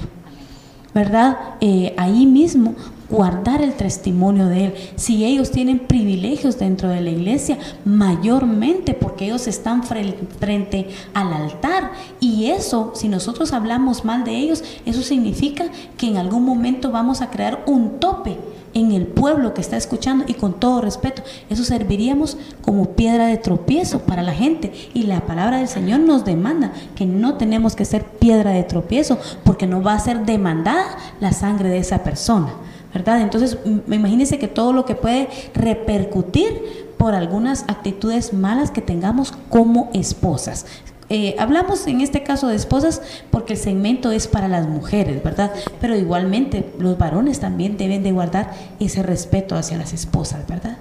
¿Verdad? 0.93 1.39
Eh, 1.61 1.95
ahí 1.97 2.27
mismo 2.27 2.75
guardar 3.11 3.61
el 3.61 3.75
testimonio 3.75 4.47
de 4.47 4.67
Él. 4.67 4.75
Si 4.97 5.25
ellos 5.25 5.51
tienen 5.51 5.81
privilegios 5.81 6.59
dentro 6.59 6.89
de 6.89 7.01
la 7.01 7.11
iglesia, 7.11 7.59
mayormente 7.85 8.95
porque 8.95 9.27
ellos 9.27 9.47
están 9.47 9.83
frente 9.83 10.89
al 11.13 11.33
altar. 11.33 11.93
Y 12.21 12.47
eso, 12.47 12.93
si 12.95 13.09
nosotros 13.09 13.53
hablamos 13.53 14.05
mal 14.05 14.25
de 14.25 14.37
ellos, 14.37 14.63
eso 14.87 15.03
significa 15.03 15.67
que 15.97 16.09
en 16.09 16.17
algún 16.17 16.45
momento 16.45 16.91
vamos 16.91 17.21
a 17.21 17.31
crear 17.31 17.65
un 17.67 17.99
tope 17.99 18.37
en 18.75 18.93
el 18.93 19.07
pueblo 19.07 19.55
que 19.55 19.61
está 19.61 19.77
escuchando 19.77 20.25
y 20.27 20.35
con 20.35 20.55
todo 20.55 20.81
respeto, 20.81 21.23
eso 21.49 21.65
serviríamos 21.65 22.37
como 22.63 22.91
piedra 22.91 23.27
de 23.27 23.37
tropiezo 23.37 24.01
para 24.01 24.23
la 24.23 24.33
gente. 24.33 24.73
Y 24.95 25.05
la 25.05 25.27
palabra 25.27 25.59
del 25.59 25.69
Señor 25.69 26.01
nos 26.01 26.25
demanda 26.25 26.73
que 26.95 27.07
no 27.07 27.35
tenemos 27.35 27.75
que 27.77 27.85
ser 27.85 28.05
piedra 28.05 28.53
de 28.53 28.63
tropiezo 28.63 29.19
porque 29.45 29.67
no 29.67 29.83
va 29.83 29.95
a 29.95 30.01
ser 30.01 30.25
demandada 30.25 30.97
la 31.21 31.33
sangre 31.33 31.69
de 31.69 31.79
esa 31.79 32.03
persona. 32.03 32.53
¿Verdad? 32.93 33.21
Entonces, 33.21 33.57
imagínense 33.89 34.41
que 34.41 34.49
todo 34.49 34.73
lo 34.73 34.85
que 34.85 34.97
puede 34.97 35.29
repercutir 35.55 36.91
por 36.99 37.15
algunas 37.15 37.63
actitudes 37.69 38.35
malas 38.35 38.73
que 38.73 38.83
tengamos 38.83 39.33
como 39.49 39.91
esposas. 39.95 40.67
Eh, 41.13 41.35
hablamos 41.41 41.89
en 41.89 42.01
este 42.03 42.23
caso 42.23 42.47
de 42.47 42.55
esposas 42.55 43.03
porque 43.33 43.55
el 43.55 43.59
segmento 43.59 44.13
es 44.13 44.29
para 44.29 44.47
las 44.47 44.69
mujeres, 44.69 45.21
¿verdad? 45.25 45.53
Pero 45.81 45.97
igualmente 45.97 46.73
los 46.79 46.99
varones 46.99 47.41
también 47.41 47.77
deben 47.77 48.05
de 48.05 48.13
guardar 48.13 48.53
ese 48.79 49.03
respeto 49.03 49.57
hacia 49.57 49.77
las 49.77 49.93
esposas, 49.93 50.47
¿verdad? 50.47 50.79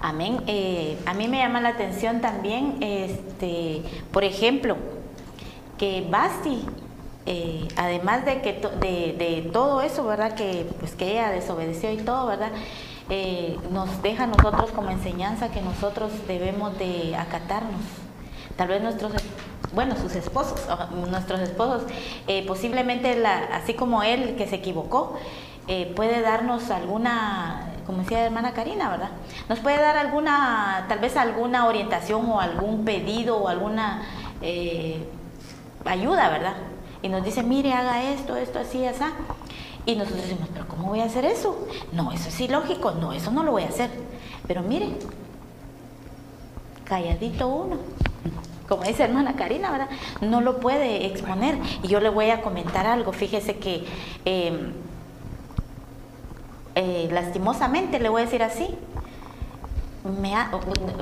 Amén. 0.00 0.42
Eh, 0.48 0.98
a 1.06 1.14
mí 1.14 1.28
me 1.28 1.38
llama 1.38 1.62
la 1.62 1.70
atención 1.70 2.20
también, 2.20 2.76
este, 2.82 3.80
por 4.10 4.22
ejemplo, 4.22 4.76
que 5.78 6.06
Basti, 6.10 6.66
eh, 7.24 7.68
además 7.76 8.26
de 8.26 8.42
que 8.42 8.60
de, 8.80 9.48
todo 9.50 9.80
eso, 9.80 10.04
¿verdad? 10.04 10.34
Que 10.34 10.66
pues 10.78 10.94
que 10.94 11.12
ella 11.12 11.30
desobedeció 11.30 11.90
y 11.90 11.96
todo, 11.96 12.26
¿verdad? 12.26 12.50
nos 13.70 14.00
deja 14.02 14.24
a 14.24 14.26
nosotros 14.26 14.70
como 14.70 14.88
enseñanza 14.88 15.50
que 15.50 15.60
nosotros 15.60 16.10
debemos 16.26 16.78
de 16.78 17.14
acatarnos 17.14 17.80
tal 18.56 18.68
vez 18.68 18.82
nuestros 18.82 19.12
bueno, 19.72 19.96
sus 19.96 20.14
esposos, 20.14 20.60
nuestros 21.10 21.40
esposos, 21.40 21.82
eh, 22.28 22.44
posiblemente 22.46 23.24
así 23.26 23.74
como 23.74 24.02
él 24.02 24.36
que 24.36 24.46
se 24.46 24.56
equivocó, 24.56 25.18
eh, 25.68 25.92
puede 25.96 26.20
darnos 26.20 26.70
alguna, 26.70 27.72
como 27.86 27.98
decía 27.98 28.24
hermana 28.24 28.52
Karina, 28.52 28.90
¿verdad? 28.90 29.10
Nos 29.48 29.60
puede 29.60 29.80
dar 29.80 29.96
alguna, 29.96 30.86
tal 30.88 30.98
vez 30.98 31.16
alguna 31.16 31.66
orientación 31.66 32.28
o 32.30 32.40
algún 32.40 32.84
pedido 32.84 33.36
o 33.38 33.48
alguna 33.48 34.02
eh, 34.40 35.06
ayuda, 35.84 36.28
¿verdad? 36.28 36.54
Y 37.00 37.08
nos 37.08 37.24
dice, 37.24 37.42
mire, 37.42 37.72
haga 37.72 38.02
esto, 38.12 38.36
esto, 38.36 38.58
así, 38.58 38.84
así. 38.86 39.02
Y 39.84 39.96
nosotros 39.96 40.22
decimos, 40.22 40.48
pero 40.52 40.68
¿cómo 40.68 40.88
voy 40.88 41.00
a 41.00 41.04
hacer 41.04 41.24
eso? 41.24 41.66
No, 41.92 42.12
eso 42.12 42.28
es 42.28 42.40
ilógico, 42.40 42.92
no, 42.92 43.12
eso 43.12 43.32
no 43.32 43.42
lo 43.42 43.52
voy 43.52 43.64
a 43.64 43.68
hacer. 43.68 43.90
Pero 44.46 44.62
mire, 44.62 44.90
calladito 46.84 47.48
uno 47.48 47.76
como 48.68 48.84
dice 48.84 49.04
hermana 49.04 49.34
Karina, 49.34 49.70
¿verdad? 49.70 49.88
No 50.20 50.40
lo 50.40 50.60
puede 50.60 51.06
exponer. 51.06 51.58
Y 51.82 51.88
yo 51.88 52.00
le 52.00 52.08
voy 52.08 52.30
a 52.30 52.42
comentar 52.42 52.86
algo. 52.86 53.12
Fíjese 53.12 53.56
que 53.56 53.84
em, 54.24 54.72
eh, 56.74 57.08
lastimosamente, 57.12 57.98
le 57.98 58.08
voy 58.08 58.22
a 58.22 58.24
decir 58.24 58.42
así, 58.42 58.68
me 60.20 60.34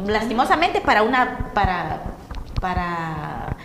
lastimosamente 0.07 0.81
para 0.81 1.03
una, 1.03 1.51
para, 1.55 2.03
para, 2.61 3.57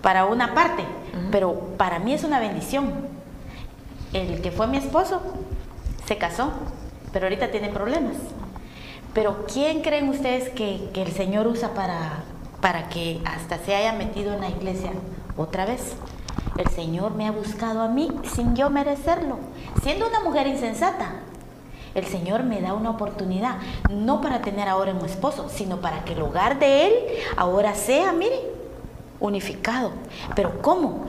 para 0.00 0.24
una 0.26 0.54
parte, 0.54 0.84
pero 1.30 1.54
para 1.76 1.98
mí 1.98 2.14
es 2.14 2.24
una 2.24 2.38
bendición. 2.38 3.08
El 4.12 4.40
que 4.42 4.50
fue 4.50 4.66
mi 4.66 4.78
esposo 4.78 5.22
se 6.06 6.18
casó, 6.18 6.52
pero 7.12 7.26
ahorita 7.26 7.50
tiene 7.50 7.68
problemas. 7.68 8.16
Pero 9.12 9.44
¿quién 9.52 9.82
creen 9.82 10.08
ustedes 10.08 10.50
que 10.50 10.88
el 10.94 11.12
Señor 11.12 11.46
usa 11.48 11.74
para, 11.74 12.22
para 12.60 12.88
que 12.88 13.20
hasta 13.24 13.58
se 13.58 13.74
haya 13.74 13.92
metido 13.92 14.32
en 14.32 14.40
la 14.40 14.48
iglesia 14.48 14.92
otra 15.36 15.64
vez. 15.64 15.94
El 16.56 16.68
Señor 16.68 17.14
me 17.14 17.26
ha 17.26 17.32
buscado 17.32 17.80
a 17.80 17.88
mí 17.88 18.10
sin 18.34 18.54
yo 18.54 18.70
merecerlo, 18.70 19.38
siendo 19.82 20.08
una 20.08 20.20
mujer 20.20 20.46
insensata. 20.46 21.20
El 21.94 22.06
Señor 22.06 22.44
me 22.44 22.60
da 22.60 22.74
una 22.74 22.90
oportunidad, 22.90 23.56
no 23.90 24.20
para 24.20 24.42
tener 24.42 24.68
ahora 24.68 24.92
un 24.92 25.04
esposo, 25.04 25.48
sino 25.48 25.80
para 25.80 26.04
que 26.04 26.12
el 26.12 26.22
hogar 26.22 26.58
de 26.58 26.86
Él 26.86 26.94
ahora 27.36 27.74
sea, 27.74 28.12
mire, 28.12 28.40
unificado. 29.18 29.92
Pero 30.36 30.60
¿cómo? 30.62 31.06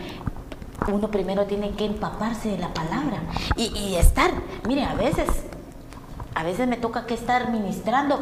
Uno 0.92 1.12
primero 1.12 1.46
tiene 1.46 1.72
que 1.72 1.86
empaparse 1.86 2.50
de 2.50 2.58
la 2.58 2.74
palabra 2.74 3.22
y, 3.56 3.66
y 3.78 3.96
estar, 3.98 4.32
mire, 4.68 4.84
a 4.84 4.96
veces 4.96 5.28
a 6.34 6.44
veces 6.44 6.68
me 6.68 6.78
toca 6.78 7.06
que 7.06 7.14
estar 7.14 7.50
ministrando 7.50 8.22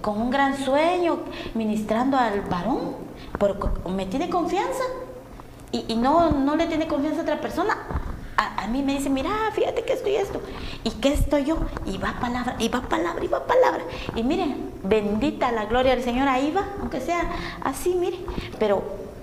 con 0.00 0.20
un 0.20 0.30
gran 0.30 0.56
sueño, 0.56 1.18
ministrando 1.54 2.16
al 2.16 2.40
varón, 2.42 2.96
porque 3.38 3.68
me 3.90 4.06
tiene 4.06 4.30
confianza 4.30 4.82
y, 5.72 5.96
no, 5.96 6.30
no 6.32 6.56
le 6.56 6.66
tiene 6.66 6.88
confianza 6.88 7.20
a 7.20 7.22
otra 7.22 7.40
persona. 7.40 7.76
A, 8.36 8.66
mí 8.68 8.82
me 8.82 8.94
dice, 8.94 9.10
mira, 9.10 9.30
fíjate 9.52 9.84
que 9.84 9.92
estoy 9.92 10.16
esto. 10.16 10.40
¿Y 10.84 10.90
qué 10.90 11.12
estoy 11.12 11.44
yo? 11.44 11.58
Y 11.84 11.98
va 11.98 12.14
palabra, 12.20 12.56
y 12.58 12.68
va 12.68 12.80
palabra, 12.82 13.22
y 13.24 13.28
va 13.28 13.46
palabra. 13.46 13.82
Y 14.14 14.22
miren, 14.22 14.72
bendita 14.82 15.52
la 15.52 15.66
gloria 15.66 15.94
del 15.94 16.04
Señor, 16.04 16.28
ahí 16.28 16.50
va, 16.50 16.66
aunque 16.80 17.00
sea 17.00 17.30
así, 17.62 17.94
mire. 17.94 18.18
Pero 18.58 18.82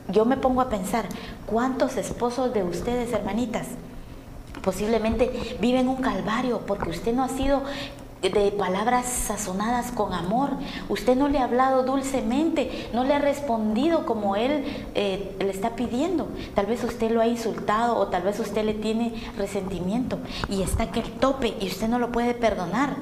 yo 0.10 0.26
me 0.26 0.38
pongo 0.38 0.62
a 0.62 0.70
pensar, 0.70 1.06
¿cuántos 1.46 1.98
esposos 1.98 2.54
de 2.54 2.64
ustedes, 2.64 3.12
hermanitas, 3.14 3.68
posiblemente 4.62 5.58
viven 5.60 5.88
un 5.88 5.98
calvario 5.98 6.62
porque 6.68 6.90
usted 6.90 7.14
no 7.14 7.24
ha 7.24 7.30
sido 7.30 7.64
de 8.22 8.52
palabras 8.52 9.06
sazonadas 9.06 9.92
con 9.92 10.14
amor. 10.14 10.52
Usted 10.90 11.16
no 11.16 11.28
le 11.28 11.40
ha 11.40 11.44
hablado 11.44 11.84
dulcemente, 11.84 12.90
no 12.94 13.04
le 13.04 13.14
ha 13.14 13.20
respondido 13.20 14.06
como 14.06 14.36
él 14.36 14.66
eh, 14.96 15.36
le 15.40 15.50
está 15.50 15.76
pidiendo. 15.76 16.28
Tal 16.56 16.66
vez 16.66 16.84
usted 16.84 17.12
lo 17.12 17.22
ha 17.22 17.28
insultado 17.28 17.98
o 17.98 18.08
tal 18.08 18.24
vez 18.24 18.40
usted 18.40 18.66
le 18.66 18.74
tiene 18.74 19.14
resentimiento 19.38 20.20
y 20.50 20.62
está 20.62 20.92
que 20.92 21.02
el 21.02 21.12
tope 21.12 21.56
y 21.60 21.68
usted 21.68 21.88
no 21.88 22.00
lo 22.00 22.12
puede 22.12 22.34
perdonar. 22.34 22.96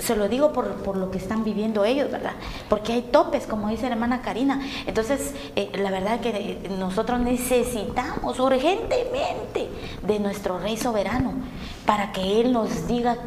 Se 0.00 0.16
lo 0.16 0.28
digo 0.28 0.52
por, 0.52 0.96
lo 0.96 1.10
que 1.10 1.18
están 1.18 1.44
viviendo 1.44 1.84
ellos, 1.84 2.10
¿verdad? 2.10 2.32
Porque 2.70 2.94
hay 2.94 3.02
topes, 3.02 3.46
como 3.46 3.68
dice 3.68 3.82
la 3.82 3.94
hermana 3.94 4.22
Karina. 4.22 4.62
Entonces, 4.86 5.34
eh, 5.54 5.70
la 5.74 5.90
verdad 5.90 6.20
que 6.20 6.70
nosotros 6.78 7.20
necesitamos 7.20 8.40
urgentemente 8.40 9.68
de 10.06 10.18
nuestro 10.18 10.58
Rey 10.58 10.78
soberano 10.78 11.34
para 11.84 12.12
que 12.12 12.40
Él 12.40 12.52
nos 12.52 12.86
diga 12.86 13.18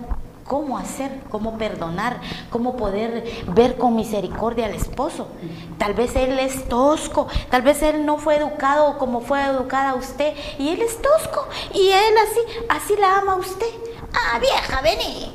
cómo 0.46 0.78
hacer, 0.78 1.22
cómo 1.30 1.58
perdonar, 1.58 2.22
cómo 2.50 2.78
poder 2.78 3.26
ver 3.48 3.78
con 3.78 3.96
misericordia 3.96 4.68
al 4.68 4.76
esposo. 4.76 5.28
Tal 5.78 5.94
vez 5.94 6.16
él 6.16 6.38
es 6.40 6.68
tosco, 6.70 7.28
tal 7.50 7.64
vez 7.64 7.82
él 7.82 8.06
no 8.06 8.18
fue 8.18 8.38
educado 8.38 8.98
como 8.98 9.22
fue 9.22 9.44
educada 9.44 9.96
usted 9.96 10.34
y 10.60 10.70
él 10.70 10.82
es 10.82 11.02
tosco 11.02 11.48
y 11.74 11.90
él 11.90 12.14
así, 12.24 12.40
así 12.70 12.96
la 13.00 13.18
ama 13.18 13.36
usted. 13.36 13.68
Ah, 14.14 14.40
vieja, 14.40 14.82
vení. 14.82 15.34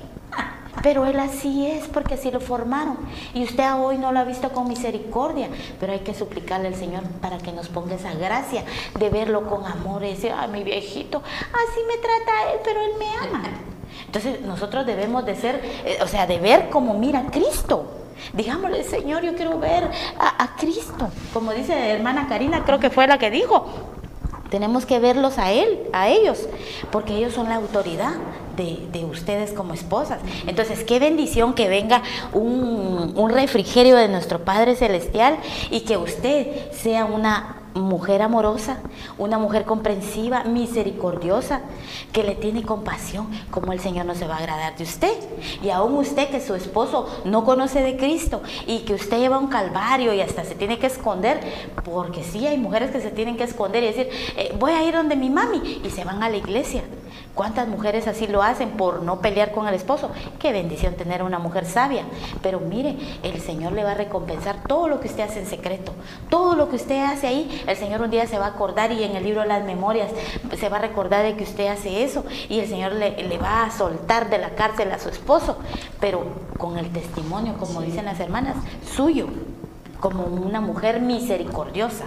Pero 0.83 1.05
él 1.05 1.21
así 1.21 1.67
es 1.67 1.87
porque 1.89 2.15
así 2.15 2.31
lo 2.31 2.41
formaron. 2.41 2.97
Y 3.35 3.45
usted 3.45 3.65
hoy 3.75 3.99
no 3.99 4.13
lo 4.13 4.21
ha 4.21 4.25
visto 4.25 4.51
con 4.51 4.67
misericordia. 4.67 5.51
Pero 5.79 5.93
hay 5.93 5.99
que 5.99 6.15
suplicarle 6.15 6.69
al 6.69 6.75
Señor 6.75 7.03
para 7.21 7.37
que 7.37 7.53
nos 7.53 7.69
ponga 7.69 7.97
esa 7.97 8.15
gracia 8.15 8.65
de 8.99 9.11
verlo 9.11 9.47
con 9.47 9.67
amor 9.67 10.03
y 10.05 10.11
decir, 10.11 10.33
ah, 10.35 10.47
mi 10.47 10.63
viejito, 10.63 11.19
así 11.19 11.81
me 11.87 11.99
trata 11.99 12.53
él, 12.53 12.61
pero 12.65 12.81
él 12.81 12.93
me 12.99 13.11
ama. 13.29 13.70
Entonces 14.07 14.41
nosotros 14.43 14.87
debemos 14.87 15.25
de 15.25 15.37
ser, 15.37 15.61
eh, 15.85 15.99
o 16.03 16.07
sea, 16.07 16.27
de 16.27 16.39
ver 16.39 16.69
como 16.71 16.95
mira 16.95 17.27
Cristo. 17.31 17.87
Digámosle, 18.33 18.85
Señor, 18.85 19.23
yo 19.23 19.35
quiero 19.35 19.59
ver 19.59 19.91
a, 20.19 20.57
Cristo. 20.57 21.09
Como 21.33 21.53
dice 21.53 21.91
hermana 21.91 22.27
Karina, 22.29 22.65
creo 22.65 22.79
que 22.79 22.91
fue 22.91 23.07
la 23.07 23.19
que 23.19 23.31
dijo, 23.31 23.67
tenemos 24.51 24.85
que 24.85 24.99
verlos 24.99 25.39
a 25.39 25.53
Él, 25.53 25.81
a 25.93 26.09
ellos, 26.09 26.47
porque 26.91 27.17
ellos 27.17 27.33
son 27.33 27.49
la 27.49 27.57
autoridad 27.57 28.13
de, 28.57 29.05
ustedes 29.07 29.53
como 29.53 29.73
esposas. 29.73 30.19
Entonces, 30.47 30.85
qué 30.85 30.99
bendición 30.99 31.55
que 31.55 31.69
venga 31.69 32.03
un, 32.35 33.15
un 33.17 33.31
refrigerio 33.31 33.97
de 33.97 34.09
nuestro 34.09 34.45
Padre 34.45 34.77
Celestial 34.77 35.39
y 35.71 35.81
que 35.81 35.97
usted 35.97 36.71
sea 36.73 37.07
una 37.07 37.60
mujer 37.75 38.23
amorosa, 38.23 38.79
una 39.19 39.39
mujer 39.39 39.65
comprensiva, 39.65 40.45
misericordiosa, 40.45 41.63
que 42.13 42.23
le 42.23 42.35
tiene 42.35 42.63
compasión, 42.63 43.29
como 43.51 43.73
el 43.73 43.81
Señor 43.81 44.07
no 44.07 44.15
se 44.15 44.27
va 44.27 44.37
a 44.37 44.39
agradar 44.39 44.77
de 44.77 44.85
usted. 44.85 45.13
Y 45.63 45.71
aún 45.71 45.95
usted 45.95 46.31
que 46.31 46.41
su 46.41 46.55
esposo 46.55 47.09
no 47.25 47.45
conoce 47.45 47.83
de 47.83 47.97
Cristo 47.97 48.43
y 48.67 48.81
que 48.81 48.95
usted 48.95 49.19
lleva 49.19 49.39
un 49.39 49.49
calvario 49.49 50.13
y 50.13 50.21
hasta 50.21 50.45
se 50.45 50.55
tiene 50.55 50.79
que 50.79 50.87
esconder, 50.87 51.41
porque 51.85 52.25
sí 52.25 52.47
hay 52.47 52.59
mujeres 52.59 52.91
que 52.91 53.01
se 53.01 53.11
tienen 53.11 53.37
que 53.37 53.45
esconder 53.45 53.83
y 53.83 53.87
decir, 53.87 54.09
eh, 54.37 54.55
voy 54.59 54.73
a 54.73 54.83
ir 54.85 54.95
donde 54.95 55.17
mi 55.17 55.31
mami 55.31 55.81
y 55.85 55.91
se 55.91 56.05
van 56.05 56.23
a 56.23 56.29
la 56.29 56.37
iglesia 56.37 56.83
¿Cuántas 57.35 57.69
mujeres 57.69 58.09
así 58.09 58.27
lo 58.27 58.43
hacen 58.43 58.71
por 58.71 59.03
no 59.03 59.21
pelear 59.21 59.53
con 59.53 59.69
el 59.69 59.75
esposo? 59.75 60.11
Qué 60.39 60.53
bendición 60.53 60.95
tener 60.95 61.23
una 61.23 61.39
mujer 61.39 61.65
sabia. 61.65 62.05
Pero 62.43 62.59
mire, 62.59 62.97
el 63.23 63.41
Señor 63.41 63.73
le 63.73 63.85
va 63.85 63.93
a 63.93 63.95
recompensar 63.95 64.65
todo 64.67 64.89
lo 64.89 65.01
que 65.01 65.09
usted 65.09 65.23
hace 65.23 65.41
en 65.41 65.47
secreto. 65.47 65.93
Todo 66.29 66.57
lo 66.57 66.69
que 66.69 66.77
usted 66.77 67.05
hace 67.05 67.29
ahí, 67.29 67.65
el 67.67 67.77
Señor 67.77 68.03
un 68.03 68.11
día 68.11 68.27
se 68.27 68.39
va 68.39 68.47
a 68.47 68.51
acordar 68.51 68.91
y 68.93 69.05
en 69.05 69.15
el 69.15 69.25
libro 69.25 69.43
de 69.43 69.49
las 69.49 69.65
memorias 69.65 70.11
se 70.59 70.69
va 70.69 70.79
a 70.79 70.81
recordar 70.81 71.25
de 71.25 71.37
que 71.37 71.45
usted 71.45 71.69
hace 71.69 72.03
eso 72.03 72.25
y 72.49 72.59
el 72.59 72.69
Señor 72.69 72.93
le, 72.93 73.23
le 73.23 73.39
va 73.39 73.65
a 73.65 73.71
soltar 73.71 74.29
de 74.29 74.39
la 74.39 74.51
cárcel 74.51 74.91
a 74.91 74.99
su 74.99 75.09
esposo. 75.09 75.57
Pero 76.01 76.25
con 76.59 76.79
el 76.79 76.91
testimonio, 76.91 77.55
como 77.59 77.81
dicen 77.81 78.07
las 78.07 78.19
hermanas, 78.19 78.57
suyo, 78.85 79.29
como 80.01 80.25
una 80.25 80.61
mujer 80.61 81.01
misericordiosa 81.01 82.07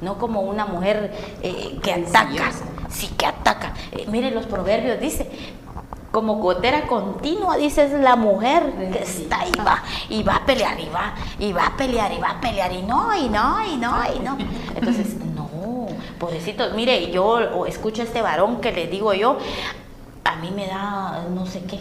no 0.00 0.18
como 0.18 0.40
una 0.40 0.66
mujer 0.66 1.12
eh, 1.42 1.78
que 1.82 1.92
ataca, 1.92 2.50
sí 2.88 3.08
que 3.16 3.26
ataca. 3.26 3.74
Eh, 3.92 4.06
mire 4.08 4.30
los 4.30 4.46
proverbios, 4.46 5.00
dice, 5.00 5.30
como 6.14 6.36
gotera 6.36 6.86
continua, 6.86 7.56
dice, 7.56 7.84
es 7.84 7.92
la 7.92 8.14
mujer 8.14 8.72
que 8.92 9.02
está 9.02 9.40
ahí 9.40 9.52
va, 9.66 9.82
y 10.08 10.22
va 10.22 10.36
a 10.36 10.46
pelear, 10.46 10.78
y 10.78 10.88
va, 10.88 11.14
y 11.38 11.52
va 11.52 11.66
a 11.66 11.76
pelear, 11.76 12.12
y 12.12 12.20
va 12.20 12.30
a 12.30 12.40
pelear, 12.40 12.72
y 12.72 12.82
no, 12.82 13.14
y 13.16 13.28
no, 13.28 13.66
y 13.66 13.76
no, 13.76 13.96
y 14.14 14.20
no. 14.20 14.38
Entonces, 14.76 15.16
no, 15.34 15.48
pobrecitos, 16.18 16.72
mire, 16.74 17.10
yo 17.10 17.66
escucho 17.66 18.02
a 18.02 18.04
este 18.04 18.22
varón 18.22 18.60
que 18.60 18.70
le 18.70 18.86
digo 18.86 19.12
yo, 19.12 19.38
a 20.24 20.36
mí 20.36 20.52
me 20.54 20.66
da 20.66 21.24
no 21.34 21.46
sé 21.46 21.64
qué, 21.64 21.80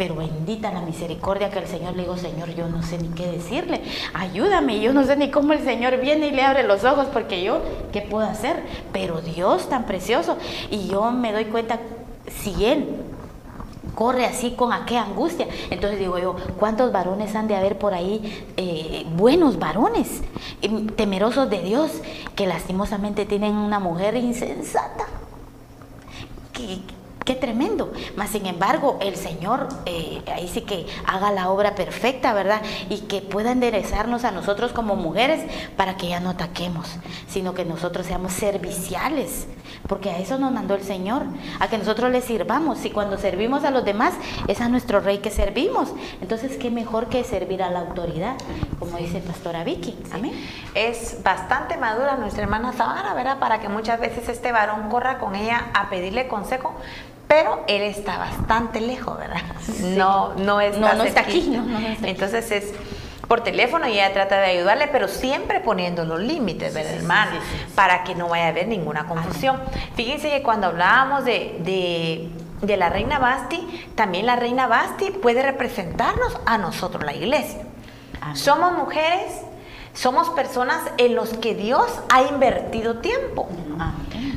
pero 0.00 0.14
bendita 0.14 0.72
la 0.72 0.80
misericordia 0.80 1.50
que 1.50 1.58
el 1.58 1.66
Señor 1.66 1.94
le 1.94 2.04
digo, 2.04 2.16
Señor, 2.16 2.54
yo 2.54 2.66
no 2.70 2.82
sé 2.82 2.96
ni 2.96 3.08
qué 3.08 3.26
decirle, 3.26 3.82
ayúdame, 4.14 4.80
yo 4.80 4.94
no 4.94 5.04
sé 5.04 5.14
ni 5.14 5.30
cómo 5.30 5.52
el 5.52 5.62
Señor 5.62 6.00
viene 6.00 6.28
y 6.28 6.30
le 6.30 6.40
abre 6.40 6.62
los 6.62 6.84
ojos, 6.84 7.08
porque 7.12 7.44
yo, 7.44 7.60
¿qué 7.92 8.00
puedo 8.00 8.26
hacer? 8.26 8.62
Pero 8.94 9.20
Dios 9.20 9.68
tan 9.68 9.84
precioso, 9.84 10.38
y 10.70 10.88
yo 10.88 11.10
me 11.10 11.34
doy 11.34 11.44
cuenta, 11.44 11.80
si 12.42 12.64
Él 12.64 12.86
corre 13.94 14.24
así 14.24 14.52
con 14.52 14.72
aquella 14.72 15.02
angustia. 15.02 15.46
Entonces 15.68 15.98
digo 15.98 16.18
yo, 16.18 16.34
¿cuántos 16.58 16.92
varones 16.92 17.34
han 17.34 17.46
de 17.46 17.56
haber 17.56 17.76
por 17.76 17.92
ahí, 17.92 18.46
eh, 18.56 19.04
buenos 19.16 19.58
varones, 19.58 20.22
em, 20.62 20.86
temerosos 20.86 21.50
de 21.50 21.60
Dios, 21.60 21.90
que 22.34 22.46
lastimosamente 22.46 23.26
tienen 23.26 23.54
una 23.54 23.80
mujer 23.80 24.16
insensata? 24.16 25.04
Que, 26.54 26.78
Qué 27.24 27.34
tremendo. 27.34 27.92
Mas, 28.16 28.30
sin 28.30 28.46
embargo, 28.46 28.98
el 29.00 29.14
Señor 29.14 29.68
eh, 29.84 30.22
ahí 30.34 30.48
sí 30.48 30.62
que 30.62 30.86
haga 31.06 31.30
la 31.30 31.50
obra 31.50 31.74
perfecta, 31.74 32.32
¿verdad? 32.32 32.62
Y 32.88 33.02
que 33.02 33.20
pueda 33.20 33.52
enderezarnos 33.52 34.24
a 34.24 34.30
nosotros 34.30 34.72
como 34.72 34.96
mujeres 34.96 35.44
para 35.76 35.96
que 35.96 36.08
ya 36.08 36.20
no 36.20 36.30
ataquemos, 36.30 36.88
sino 37.28 37.52
que 37.54 37.64
nosotros 37.64 38.06
seamos 38.06 38.32
serviciales, 38.32 39.46
porque 39.86 40.10
a 40.10 40.18
eso 40.18 40.38
nos 40.38 40.50
mandó 40.50 40.74
el 40.74 40.82
Señor, 40.82 41.22
a 41.60 41.68
que 41.68 41.76
nosotros 41.76 42.10
le 42.10 42.22
sirvamos. 42.22 42.84
Y 42.84 42.90
cuando 42.90 43.18
servimos 43.18 43.64
a 43.64 43.70
los 43.70 43.84
demás, 43.84 44.14
es 44.48 44.60
a 44.60 44.68
nuestro 44.68 45.00
Rey 45.00 45.18
que 45.18 45.30
servimos. 45.30 45.92
Entonces, 46.22 46.56
qué 46.56 46.70
mejor 46.70 47.08
que 47.08 47.22
servir 47.22 47.62
a 47.62 47.70
la 47.70 47.80
autoridad, 47.80 48.36
como 48.78 48.96
dice 48.96 49.20
Pastora 49.20 49.62
Vicky. 49.62 49.96
Amén. 50.12 50.32
Es 50.74 51.22
bastante 51.22 51.76
madura 51.76 52.16
nuestra 52.16 52.42
hermana 52.44 52.72
Sabana, 52.72 53.12
¿verdad? 53.14 53.38
Para 53.38 53.60
que 53.60 53.68
muchas 53.68 54.00
veces 54.00 54.28
este 54.28 54.52
varón 54.52 54.88
corra 54.88 55.18
con 55.18 55.34
ella 55.34 55.70
a 55.74 55.90
pedirle 55.90 56.26
consejo 56.26 56.74
pero 57.30 57.62
él 57.68 57.82
está 57.82 58.18
bastante 58.18 58.80
lejos, 58.80 59.16
¿verdad? 59.16 59.42
No, 59.96 60.34
no, 60.34 60.60
está, 60.60 60.94
no, 60.94 61.04
está 61.04 61.20
aquí. 61.20 61.56
Entonces 62.02 62.50
es 62.50 62.74
por 63.28 63.44
teléfono 63.44 63.86
y 63.86 63.92
ella 63.92 64.12
trata 64.12 64.40
de 64.40 64.46
ayudarle, 64.46 64.88
pero 64.88 65.06
siempre 65.06 65.60
poniendo 65.60 66.04
los 66.04 66.18
límites, 66.18 66.74
¿verdad, 66.74 66.94
hermano? 66.94 67.38
Para 67.76 68.02
que 68.02 68.16
no 68.16 68.28
vaya 68.28 68.46
a 68.46 68.48
haber 68.48 68.66
ninguna 68.66 69.06
confusión. 69.06 69.60
Fíjense 69.94 70.28
que 70.28 70.42
cuando 70.42 70.66
hablábamos 70.66 71.24
de, 71.24 72.28
de, 72.60 72.76
la 72.76 72.88
reina 72.88 73.20
Basti, 73.20 73.86
también 73.94 74.26
la 74.26 74.34
reina 74.34 74.66
Basti 74.66 75.12
puede 75.12 75.42
representarnos 75.42 76.36
a 76.46 76.58
nosotros, 76.58 77.04
la 77.04 77.14
iglesia. 77.14 77.60
Somos 78.34 78.72
mujeres, 78.72 79.42
somos 79.94 80.30
personas 80.30 80.82
en 80.98 81.14
los 81.14 81.30
que 81.34 81.54
Dios 81.54 81.86
ha 82.10 82.22
invertido 82.22 82.98
tiempo. 82.98 83.48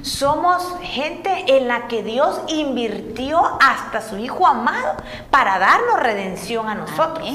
Somos 0.02 0.64
gente 0.82 1.46
en 1.48 1.68
la 1.68 1.88
que 1.88 2.04
Dios 2.04 2.42
invirtió 2.48 3.40
hasta 3.62 4.02
su 4.02 4.18
Hijo 4.18 4.46
amado 4.46 4.98
para 5.30 5.60
darnos 5.60 6.00
redención 6.02 6.68
a 6.68 6.76
nosotros. 6.76 7.30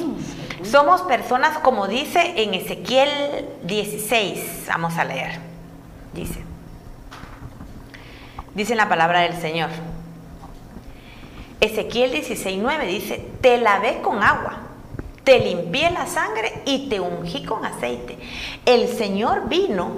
Somos 0.62 1.02
personas 1.02 1.58
como 1.58 1.86
dice 1.86 2.34
en 2.42 2.54
Ezequiel 2.54 3.48
16. 3.62 4.64
Vamos 4.68 4.98
a 4.98 5.04
leer. 5.04 5.38
Dice. 6.12 6.44
Dice 8.54 8.74
la 8.74 8.88
palabra 8.88 9.20
del 9.20 9.40
Señor. 9.40 9.70
Ezequiel 11.60 12.12
16, 12.12 12.58
9 12.60 12.86
dice, 12.86 13.28
te 13.40 13.58
lavé 13.58 14.00
con 14.00 14.22
agua 14.22 14.67
te 15.28 15.40
limpié 15.40 15.90
la 15.90 16.06
sangre 16.06 16.62
y 16.64 16.88
te 16.88 17.00
ungí 17.00 17.44
con 17.44 17.62
aceite. 17.62 18.16
El 18.64 18.88
Señor 18.88 19.46
vino 19.46 19.90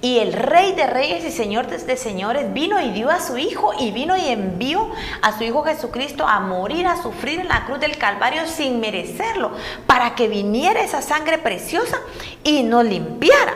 y 0.00 0.20
el 0.20 0.32
Rey 0.32 0.72
de 0.72 0.86
Reyes 0.86 1.22
y 1.22 1.30
Señor 1.30 1.66
de 1.66 1.96
Señores 1.98 2.54
vino 2.54 2.80
y 2.80 2.90
dio 2.92 3.10
a 3.10 3.20
su 3.20 3.36
Hijo 3.36 3.74
y 3.78 3.90
vino 3.90 4.16
y 4.16 4.28
envió 4.28 4.90
a 5.20 5.36
su 5.36 5.44
Hijo 5.44 5.64
Jesucristo 5.64 6.26
a 6.26 6.40
morir, 6.40 6.86
a 6.86 6.96
sufrir 7.02 7.40
en 7.40 7.48
la 7.48 7.66
cruz 7.66 7.78
del 7.78 7.98
Calvario 7.98 8.46
sin 8.46 8.80
merecerlo, 8.80 9.50
para 9.86 10.14
que 10.14 10.28
viniera 10.28 10.80
esa 10.80 11.02
sangre 11.02 11.36
preciosa 11.36 11.98
y 12.42 12.62
nos 12.62 12.86
limpiara. 12.86 13.52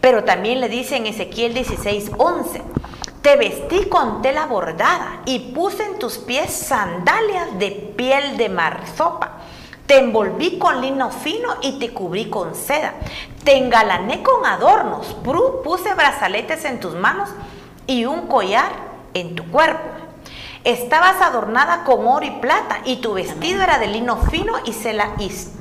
Pero 0.00 0.24
también 0.24 0.62
le 0.62 0.70
dice 0.70 0.96
en 0.96 1.04
Ezequiel 1.04 1.52
16, 1.52 2.12
11. 2.16 2.62
Te 3.20 3.36
vestí 3.36 3.84
con 3.90 4.22
tela 4.22 4.46
bordada 4.46 5.20
y 5.26 5.40
puse 5.52 5.84
en 5.84 5.98
tus 5.98 6.16
pies 6.16 6.50
sandalias 6.54 7.58
de 7.58 7.70
piel 7.70 8.38
de 8.38 8.48
marsopa 8.48 9.43
te 9.86 9.98
envolví 9.98 10.58
con 10.58 10.80
lino 10.80 11.10
fino 11.10 11.56
y 11.60 11.78
te 11.78 11.92
cubrí 11.92 12.30
con 12.30 12.54
seda. 12.54 12.94
Te 13.44 13.58
engalané 13.58 14.22
con 14.22 14.46
adornos. 14.46 15.14
Puse 15.62 15.94
brazaletes 15.94 16.64
en 16.64 16.80
tus 16.80 16.94
manos 16.94 17.28
y 17.86 18.06
un 18.06 18.26
collar 18.26 18.72
en 19.12 19.34
tu 19.34 19.44
cuerpo. 19.50 19.84
Estabas 20.64 21.20
adornada 21.20 21.84
con 21.84 22.06
oro 22.06 22.24
y 22.24 22.30
plata 22.30 22.78
y 22.86 22.96
tu 22.96 23.12
vestido 23.12 23.62
era 23.62 23.78
de 23.78 23.88
lino 23.88 24.16
fino 24.16 24.54
y, 24.64 24.72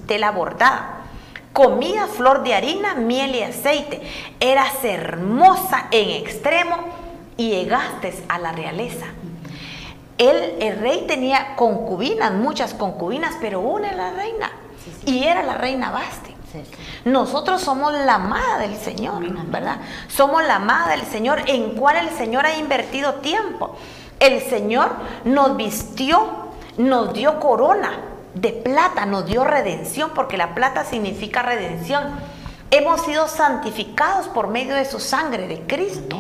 tela 0.08 0.32
bordada. 0.32 1.02
Comías 1.52 2.10
flor 2.12 2.44
de 2.44 2.56
harina, 2.56 2.96
miel 2.96 3.36
y 3.36 3.44
aceite. 3.44 4.02
Eras 4.40 4.84
hermosa 4.84 5.88
en 5.92 6.10
extremo 6.12 6.78
y 7.36 7.50
llegaste 7.50 8.14
a 8.30 8.40
la 8.40 8.54
realeza. 8.54 9.08
Él, 10.18 10.58
el 10.60 10.80
rey 10.80 11.06
tenía 11.08 11.56
concubinas, 11.56 12.34
muchas 12.34 12.74
concubinas, 12.74 13.36
pero 13.42 13.60
una 13.60 13.90
era 13.90 13.98
la 13.98 14.12
reina. 14.12 14.52
Y 15.06 15.24
era 15.24 15.44
la 15.44 15.56
reina 15.56 15.92
Basti. 15.92 16.34
Nosotros 17.06 17.62
somos 17.62 17.94
la 17.94 18.16
amada 18.16 18.60
del 18.60 18.76
Señor, 18.76 19.24
¿verdad? 19.48 19.78
Somos 20.08 20.44
la 20.44 20.56
amada 20.58 20.90
del 20.90 21.04
Señor 21.04 21.42
en 21.48 21.72
cual 21.72 21.98
el 21.98 22.10
Señor 22.10 22.46
ha 22.46 22.56
invertido 22.58 23.16
tiempo. 23.16 23.76
El 24.20 24.42
Señor 24.42 24.92
nos 25.26 25.58
vistió, 25.58 26.28
nos 26.78 27.14
dio 27.14 27.40
corona 27.40 27.92
de 28.36 28.50
plata, 28.52 29.06
nos 29.06 29.26
dio 29.26 29.44
redención, 29.44 30.12
porque 30.14 30.38
la 30.38 30.56
plata 30.56 30.86
significa 30.86 31.42
redención 31.42 32.04
Hemos 32.76 33.02
sido 33.02 33.28
santificados 33.28 34.28
por 34.30 34.48
medio 34.48 34.74
de 34.74 34.86
su 34.86 35.00
sangre 35.00 35.48
de 35.48 35.60
Cristo. 35.68 36.18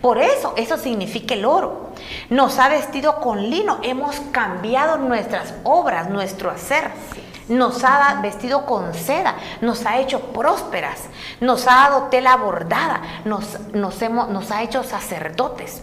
Por 0.00 0.18
eso, 0.18 0.54
eso 0.56 0.76
significa 0.78 1.34
el 1.34 1.44
oro. 1.44 1.90
Nos 2.30 2.60
ha 2.60 2.68
vestido 2.68 3.16
con 3.16 3.50
lino. 3.50 3.80
Hemos 3.82 4.20
cambiado 4.30 4.98
nuestras 4.98 5.54
obras, 5.64 6.08
nuestro 6.08 6.52
hacer. 6.52 6.92
Nos 7.48 7.82
ha 7.82 8.20
vestido 8.22 8.64
con 8.64 8.94
seda, 8.94 9.34
nos 9.60 9.86
ha 9.86 9.98
hecho 9.98 10.20
prósperas, 10.20 11.00
nos 11.40 11.66
ha 11.66 11.88
dado 11.88 12.02
tela 12.10 12.36
bordada, 12.36 13.02
nos, 13.24 14.00
hemos, 14.00 14.28
nos 14.28 14.52
ha 14.52 14.62
hecho 14.62 14.84
sacerdotes. 14.84 15.82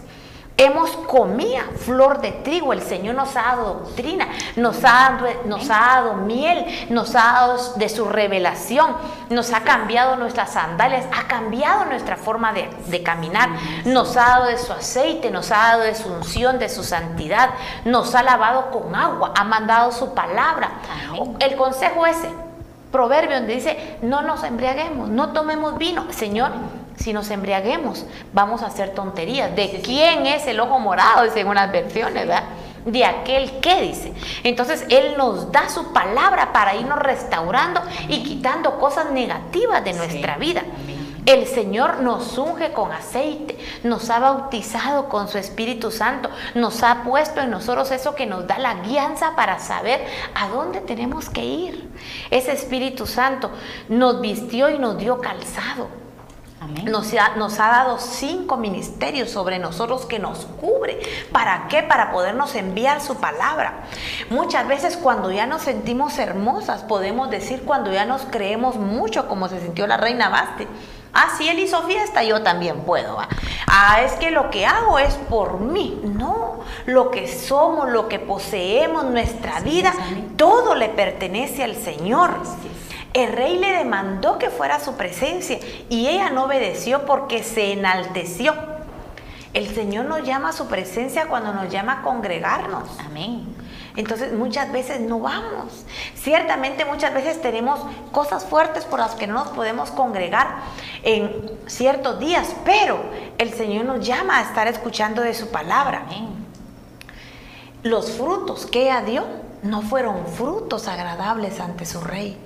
Hemos 0.58 0.90
comido 0.90 1.60
flor 1.84 2.22
de 2.22 2.32
trigo, 2.32 2.72
el 2.72 2.80
Señor 2.80 3.14
nos 3.14 3.36
ha 3.36 3.42
dado 3.42 3.74
doctrina, 3.74 4.26
nos 4.56 4.78
ha 4.84 5.10
dado, 5.10 5.26
nos 5.44 5.68
ha 5.68 5.80
dado 5.80 6.14
miel, 6.14 6.64
nos 6.88 7.14
ha 7.14 7.32
dado 7.32 7.74
de 7.74 7.90
su 7.90 8.06
revelación, 8.06 8.96
nos 9.28 9.52
ha 9.52 9.64
cambiado 9.64 10.16
nuestras 10.16 10.54
sandalias, 10.54 11.04
ha 11.14 11.28
cambiado 11.28 11.84
nuestra 11.84 12.16
forma 12.16 12.54
de, 12.54 12.70
de 12.86 13.02
caminar, 13.02 13.50
nos 13.84 14.16
ha 14.16 14.28
dado 14.30 14.46
de 14.46 14.56
su 14.56 14.72
aceite, 14.72 15.30
nos 15.30 15.52
ha 15.52 15.56
dado 15.56 15.82
de 15.82 15.94
su 15.94 16.08
unción, 16.10 16.58
de 16.58 16.70
su 16.70 16.82
santidad, 16.82 17.50
nos 17.84 18.14
ha 18.14 18.22
lavado 18.22 18.70
con 18.70 18.94
agua, 18.94 19.34
ha 19.36 19.44
mandado 19.44 19.92
su 19.92 20.14
palabra. 20.14 20.70
El 21.38 21.54
consejo 21.56 22.06
ese, 22.06 22.30
proverbio 22.90 23.36
donde 23.36 23.56
dice, 23.56 23.98
no 24.00 24.22
nos 24.22 24.42
embriaguemos, 24.42 25.10
no 25.10 25.34
tomemos 25.34 25.76
vino, 25.76 26.10
Señor 26.12 26.52
si 26.96 27.12
nos 27.12 27.30
embriaguemos, 27.30 28.04
vamos 28.32 28.62
a 28.62 28.66
hacer 28.66 28.90
tonterías. 28.90 29.54
¿De 29.54 29.80
quién 29.82 30.26
es 30.26 30.46
el 30.46 30.60
ojo 30.60 30.78
morado? 30.78 31.24
Dicen 31.24 31.46
unas 31.46 31.70
versiones, 31.70 32.26
¿verdad? 32.26 32.44
De 32.84 33.04
aquel 33.04 33.60
que 33.60 33.82
dice. 33.82 34.12
Entonces 34.42 34.86
Él 34.88 35.14
nos 35.16 35.52
da 35.52 35.68
su 35.68 35.92
palabra 35.92 36.52
para 36.52 36.74
irnos 36.74 36.98
restaurando 36.98 37.80
y 38.08 38.22
quitando 38.22 38.78
cosas 38.78 39.10
negativas 39.10 39.84
de 39.84 39.92
nuestra 39.92 40.36
vida. 40.36 40.62
El 41.26 41.48
Señor 41.48 42.02
nos 42.02 42.38
unge 42.38 42.72
con 42.72 42.92
aceite, 42.92 43.58
nos 43.82 44.10
ha 44.10 44.20
bautizado 44.20 45.08
con 45.08 45.26
su 45.26 45.38
Espíritu 45.38 45.90
Santo, 45.90 46.30
nos 46.54 46.84
ha 46.84 47.02
puesto 47.02 47.40
en 47.40 47.50
nosotros 47.50 47.90
eso 47.90 48.14
que 48.14 48.26
nos 48.26 48.46
da 48.46 48.60
la 48.60 48.74
guianza 48.82 49.34
para 49.34 49.58
saber 49.58 50.06
a 50.36 50.46
dónde 50.46 50.80
tenemos 50.80 51.28
que 51.28 51.44
ir. 51.44 51.90
Ese 52.30 52.52
Espíritu 52.52 53.08
Santo 53.08 53.50
nos 53.88 54.20
vistió 54.20 54.70
y 54.70 54.78
nos 54.78 54.98
dio 54.98 55.20
calzado. 55.20 56.05
Nos 56.84 57.12
ha, 57.14 57.36
nos 57.36 57.58
ha, 57.58 57.68
dado 57.68 57.98
cinco 57.98 58.56
ministerios 58.56 59.30
sobre 59.30 59.58
nosotros 59.58 60.06
que 60.06 60.18
nos 60.18 60.46
cubre. 60.60 61.00
¿Para 61.32 61.68
qué? 61.68 61.82
Para 61.82 62.12
podernos 62.12 62.54
enviar 62.54 63.00
su 63.00 63.16
palabra. 63.16 63.84
Muchas 64.30 64.66
veces 64.68 64.96
cuando 64.96 65.30
ya 65.30 65.46
nos 65.46 65.62
sentimos 65.62 66.18
hermosas, 66.18 66.82
podemos 66.82 67.30
decir 67.30 67.62
cuando 67.64 67.92
ya 67.92 68.04
nos 68.04 68.22
creemos 68.22 68.76
mucho, 68.76 69.28
como 69.28 69.48
se 69.48 69.60
sintió 69.60 69.86
la 69.86 69.96
reina 69.96 70.28
Basti. 70.28 70.66
Ah, 71.18 71.30
si 71.38 71.48
él 71.48 71.58
hizo 71.60 71.82
fiesta, 71.84 72.22
yo 72.22 72.42
también 72.42 72.80
puedo. 72.80 73.18
Ah, 73.66 74.02
es 74.02 74.12
que 74.12 74.30
lo 74.30 74.50
que 74.50 74.66
hago 74.66 74.98
es 74.98 75.14
por 75.14 75.60
mí. 75.60 75.98
No, 76.04 76.60
lo 76.84 77.10
que 77.10 77.26
somos, 77.26 77.88
lo 77.88 78.06
que 78.06 78.18
poseemos, 78.18 79.04
nuestra 79.04 79.60
vida, 79.60 79.94
todo 80.36 80.74
le 80.74 80.90
pertenece 80.90 81.64
al 81.64 81.74
Señor. 81.74 82.40
El 83.16 83.32
rey 83.32 83.58
le 83.58 83.72
demandó 83.72 84.36
que 84.36 84.50
fuera 84.50 84.74
a 84.74 84.80
su 84.80 84.92
presencia 84.92 85.58
y 85.88 86.06
ella 86.06 86.28
no 86.28 86.44
obedeció 86.44 87.06
porque 87.06 87.42
se 87.42 87.72
enalteció. 87.72 88.54
El 89.54 89.74
Señor 89.74 90.04
nos 90.04 90.22
llama 90.24 90.50
a 90.50 90.52
su 90.52 90.66
presencia 90.66 91.26
cuando 91.26 91.54
nos 91.54 91.72
llama 91.72 92.00
a 92.00 92.02
congregarnos. 92.02 92.90
Amén. 93.00 93.56
Entonces 93.96 94.34
muchas 94.34 94.70
veces 94.70 95.00
no 95.00 95.20
vamos. 95.20 95.86
Ciertamente 96.14 96.84
muchas 96.84 97.14
veces 97.14 97.40
tenemos 97.40 97.80
cosas 98.12 98.44
fuertes 98.44 98.84
por 98.84 98.98
las 98.98 99.14
que 99.14 99.26
no 99.26 99.32
nos 99.32 99.48
podemos 99.48 99.90
congregar 99.92 100.48
en 101.02 101.52
ciertos 101.64 102.20
días, 102.20 102.54
pero 102.66 103.00
el 103.38 103.50
Señor 103.54 103.86
nos 103.86 104.06
llama 104.06 104.40
a 104.40 104.42
estar 104.42 104.68
escuchando 104.68 105.22
de 105.22 105.32
su 105.32 105.48
palabra. 105.48 106.02
Amén. 106.04 106.28
Los 107.82 108.10
frutos 108.10 108.66
que 108.66 108.82
ella 108.82 109.00
dio 109.00 109.24
no 109.62 109.80
fueron 109.80 110.26
frutos 110.26 110.86
agradables 110.86 111.60
ante 111.60 111.86
su 111.86 112.02
rey 112.02 112.38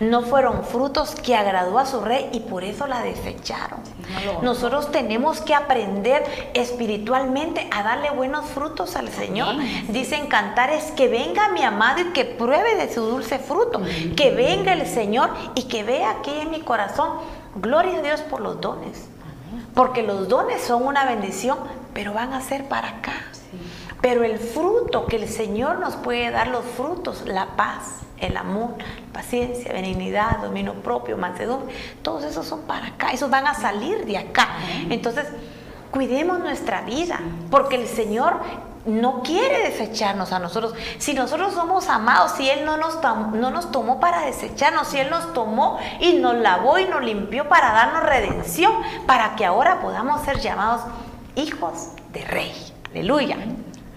no 0.00 0.22
fueron 0.22 0.64
frutos 0.64 1.14
que 1.14 1.36
agradó 1.36 1.78
a 1.78 1.84
su 1.84 2.00
rey 2.00 2.30
y 2.32 2.40
por 2.40 2.64
eso 2.64 2.86
la 2.86 3.02
desecharon. 3.02 3.80
Nosotros 4.42 4.90
tenemos 4.90 5.42
que 5.42 5.54
aprender 5.54 6.24
espiritualmente 6.54 7.68
a 7.70 7.82
darle 7.82 8.10
buenos 8.10 8.46
frutos 8.46 8.96
al 8.96 9.08
Señor. 9.08 9.56
Dicen 9.88 10.26
cantares 10.26 10.90
que 10.92 11.08
venga 11.08 11.50
mi 11.50 11.62
amado 11.62 12.00
y 12.00 12.12
que 12.12 12.24
pruebe 12.24 12.76
de 12.76 12.92
su 12.92 13.02
dulce 13.02 13.38
fruto, 13.38 13.82
que 14.16 14.30
venga 14.30 14.72
el 14.72 14.86
Señor 14.86 15.30
y 15.54 15.64
que 15.64 15.84
vea 15.84 16.10
aquí 16.10 16.32
en 16.32 16.50
mi 16.50 16.60
corazón. 16.60 17.10
Gloria 17.56 17.98
a 17.98 18.02
Dios 18.02 18.22
por 18.22 18.40
los 18.40 18.60
dones. 18.60 19.06
Porque 19.74 20.02
los 20.02 20.28
dones 20.28 20.62
son 20.62 20.86
una 20.86 21.04
bendición, 21.04 21.58
pero 21.92 22.14
van 22.14 22.32
a 22.32 22.40
ser 22.40 22.68
para 22.68 22.88
acá. 22.88 23.12
Pero 24.00 24.24
el 24.24 24.38
fruto 24.38 25.06
que 25.06 25.16
el 25.16 25.28
Señor 25.28 25.78
nos 25.78 25.96
puede 25.96 26.30
dar, 26.30 26.48
los 26.48 26.64
frutos, 26.64 27.24
la 27.26 27.48
paz, 27.56 28.00
el 28.20 28.36
amor, 28.36 28.74
paciencia, 29.12 29.72
benignidad, 29.72 30.38
dominio 30.38 30.74
propio, 30.74 31.16
mansedumbre, 31.16 31.74
todos 32.02 32.24
esos 32.24 32.46
son 32.46 32.62
para 32.62 32.88
acá, 32.88 33.10
esos 33.10 33.30
van 33.30 33.46
a 33.46 33.54
salir 33.54 34.04
de 34.04 34.18
acá. 34.18 34.48
Entonces, 34.88 35.26
cuidemos 35.90 36.38
nuestra 36.38 36.82
vida, 36.82 37.20
porque 37.50 37.76
el 37.76 37.88
Señor 37.88 38.40
no 38.86 39.22
quiere 39.22 39.70
desecharnos 39.70 40.32
a 40.32 40.38
nosotros. 40.38 40.74
Si 40.98 41.12
nosotros 41.12 41.52
somos 41.54 41.88
amados, 41.88 42.32
si 42.36 42.48
Él 42.48 42.64
no 42.64 42.76
nos, 42.76 42.98
no 43.02 43.50
nos 43.50 43.70
tomó 43.70 44.00
para 44.00 44.24
desecharnos, 44.24 44.88
si 44.88 44.98
Él 44.98 45.10
nos 45.10 45.32
tomó 45.34 45.78
y 46.00 46.14
nos 46.14 46.36
lavó 46.36 46.78
y 46.78 46.86
nos 46.86 47.02
limpió 47.02 47.48
para 47.48 47.72
darnos 47.72 48.04
redención, 48.04 48.72
para 49.06 49.36
que 49.36 49.44
ahora 49.44 49.80
podamos 49.80 50.22
ser 50.22 50.40
llamados 50.40 50.82
hijos 51.36 51.88
de 52.12 52.24
Rey. 52.24 52.52
Aleluya. 52.90 53.36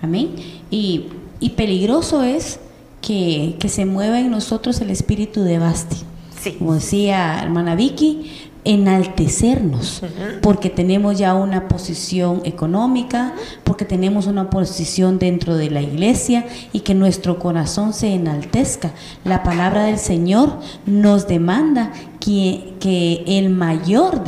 Amén. 0.02 0.36
Y, 0.70 1.14
y 1.40 1.52
peligroso 1.52 2.24
es 2.24 2.60
que, 3.04 3.56
se 3.68 3.86
mueva 3.86 4.20
en 4.20 4.32
nosotros 4.32 4.82
el 4.82 4.90
espíritu 4.90 5.44
de 5.44 5.60
Basti. 5.60 5.98
Como 6.58 6.74
decía 6.74 7.42
hermana 7.42 7.76
Vicky, 7.76 8.32
enaltecernos, 8.66 10.02
porque 10.42 10.70
tenemos 10.70 11.18
ya 11.18 11.36
una 11.36 11.68
posición 11.68 12.42
económica, 12.46 13.34
porque 13.64 13.86
tenemos 13.86 14.26
una 14.28 14.50
posición 14.50 15.20
dentro 15.20 15.56
de 15.56 15.70
la 15.70 15.82
iglesia 15.82 16.46
y 16.72 16.82
que 16.82 16.96
nuestro 16.96 17.40
corazón 17.40 17.94
se 17.94 18.14
enaltezca. 18.14 18.92
La 19.26 19.44
palabra 19.44 19.84
del 19.86 20.00
Señor 20.00 20.60
nos 20.86 21.28
demanda 21.28 21.92
que, 22.20 22.74
que 22.80 23.24
el 23.28 23.50
mayor 23.50 24.24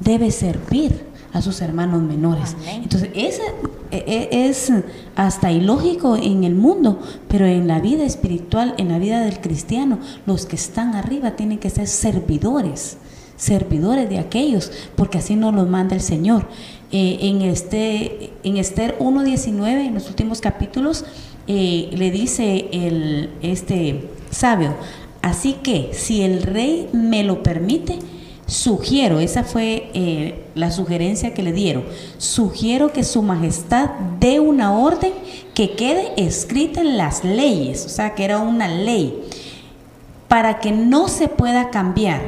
debe 0.00 0.30
servir 0.30 1.06
a 1.32 1.42
sus 1.42 1.60
hermanos 1.60 2.02
menores. 2.02 2.56
Entonces, 2.66 3.10
ese 3.14 3.42
e, 3.42 3.46
e, 3.46 3.77
es 3.90 4.72
hasta 5.16 5.50
ilógico 5.50 6.16
en 6.16 6.44
el 6.44 6.54
mundo, 6.54 7.00
pero 7.28 7.46
en 7.46 7.68
la 7.68 7.80
vida 7.80 8.04
espiritual, 8.04 8.74
en 8.78 8.88
la 8.88 8.98
vida 8.98 9.20
del 9.22 9.40
cristiano, 9.40 9.98
los 10.26 10.46
que 10.46 10.56
están 10.56 10.94
arriba 10.94 11.36
tienen 11.36 11.58
que 11.58 11.70
ser 11.70 11.86
servidores, 11.86 12.98
servidores 13.36 14.08
de 14.08 14.18
aquellos, 14.18 14.70
porque 14.96 15.18
así 15.18 15.36
nos 15.36 15.54
los 15.54 15.68
manda 15.68 15.94
el 15.94 16.02
Señor. 16.02 16.46
Eh, 16.90 17.18
en, 17.22 17.42
este, 17.42 18.32
en 18.42 18.56
Esther 18.56 18.96
1.19, 18.98 19.86
en 19.86 19.94
los 19.94 20.08
últimos 20.08 20.40
capítulos, 20.40 21.04
eh, 21.46 21.90
le 21.92 22.10
dice 22.10 22.68
el, 22.72 23.30
este 23.42 24.08
sabio, 24.30 24.74
así 25.22 25.54
que 25.62 25.90
si 25.92 26.22
el 26.22 26.42
rey 26.42 26.88
me 26.92 27.24
lo 27.24 27.42
permite, 27.42 27.98
Sugiero, 28.48 29.20
esa 29.20 29.44
fue 29.44 29.90
eh, 29.92 30.46
la 30.54 30.70
sugerencia 30.70 31.34
que 31.34 31.42
le 31.42 31.52
dieron, 31.52 31.84
sugiero 32.16 32.94
que 32.94 33.04
su 33.04 33.20
majestad 33.20 33.90
dé 34.20 34.40
una 34.40 34.72
orden 34.72 35.12
que 35.52 35.72
quede 35.72 36.14
escrita 36.16 36.80
en 36.80 36.96
las 36.96 37.24
leyes, 37.24 37.84
o 37.84 37.90
sea, 37.90 38.14
que 38.14 38.24
era 38.24 38.38
una 38.38 38.66
ley, 38.66 39.22
para 40.28 40.60
que 40.60 40.72
no 40.72 41.08
se 41.08 41.28
pueda 41.28 41.68
cambiar. 41.68 42.22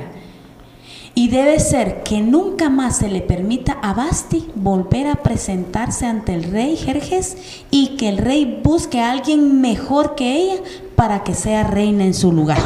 Y 1.14 1.28
debe 1.28 1.58
ser 1.58 2.02
que 2.02 2.20
nunca 2.20 2.68
más 2.68 2.98
se 2.98 3.08
le 3.08 3.22
permita 3.22 3.78
a 3.80 3.94
Basti 3.94 4.46
volver 4.54 5.06
a 5.06 5.22
presentarse 5.22 6.04
ante 6.04 6.34
el 6.34 6.44
rey 6.44 6.76
Jerjes 6.76 7.64
y 7.70 7.96
que 7.96 8.10
el 8.10 8.18
rey 8.18 8.60
busque 8.62 9.00
a 9.00 9.10
alguien 9.10 9.62
mejor 9.62 10.16
que 10.16 10.36
ella 10.36 10.62
para 10.96 11.24
que 11.24 11.32
sea 11.32 11.64
reina 11.64 12.04
en 12.04 12.12
su 12.12 12.30
lugar. 12.30 12.60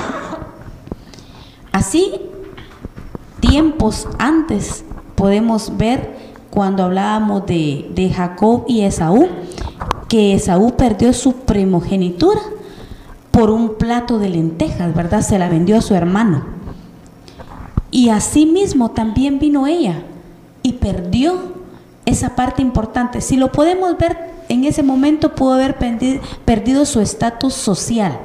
Así 1.71 2.13
tiempos 3.49 4.09
antes 4.19 4.85
podemos 5.15 5.77
ver 5.77 6.17
cuando 6.51 6.85
hablábamos 6.85 7.45
de, 7.47 8.13
Jacob 8.15 8.65
y 8.67 8.83
Esaú, 8.83 9.29
que 10.09 10.35
Esaú 10.35 10.77
perdió 10.77 11.13
su 11.13 11.33
primogenitura 11.33 12.41
por 13.31 13.51
un 13.51 13.75
plato 13.75 14.19
de 14.19 14.29
lentejas, 14.29 14.95
¿verdad? 14.95 15.23
Se 15.23 15.39
la 15.39 15.49
vendió 15.49 15.77
a 15.77 15.83
su 15.83 15.95
hermano. 15.95 16.45
Y 17.91 18.09
así 18.09 18.47
mismo 18.47 18.93
también 18.93 19.39
vino 19.39 19.67
ella 19.67 20.03
y 20.63 20.75
perdió 20.75 21.55
esa 22.07 22.37
parte 22.37 22.63
importante. 22.63 23.21
Si 23.21 23.37
lo 23.37 23.53
podemos 23.53 23.99
ver, 23.99 24.17
en 24.49 24.65
ese 24.65 24.83
momento 24.83 25.35
pudo 25.35 25.55
haber 25.55 25.77
perdido 26.45 26.87
su 26.87 27.01
estatus 27.01 27.55
social. 27.55 28.19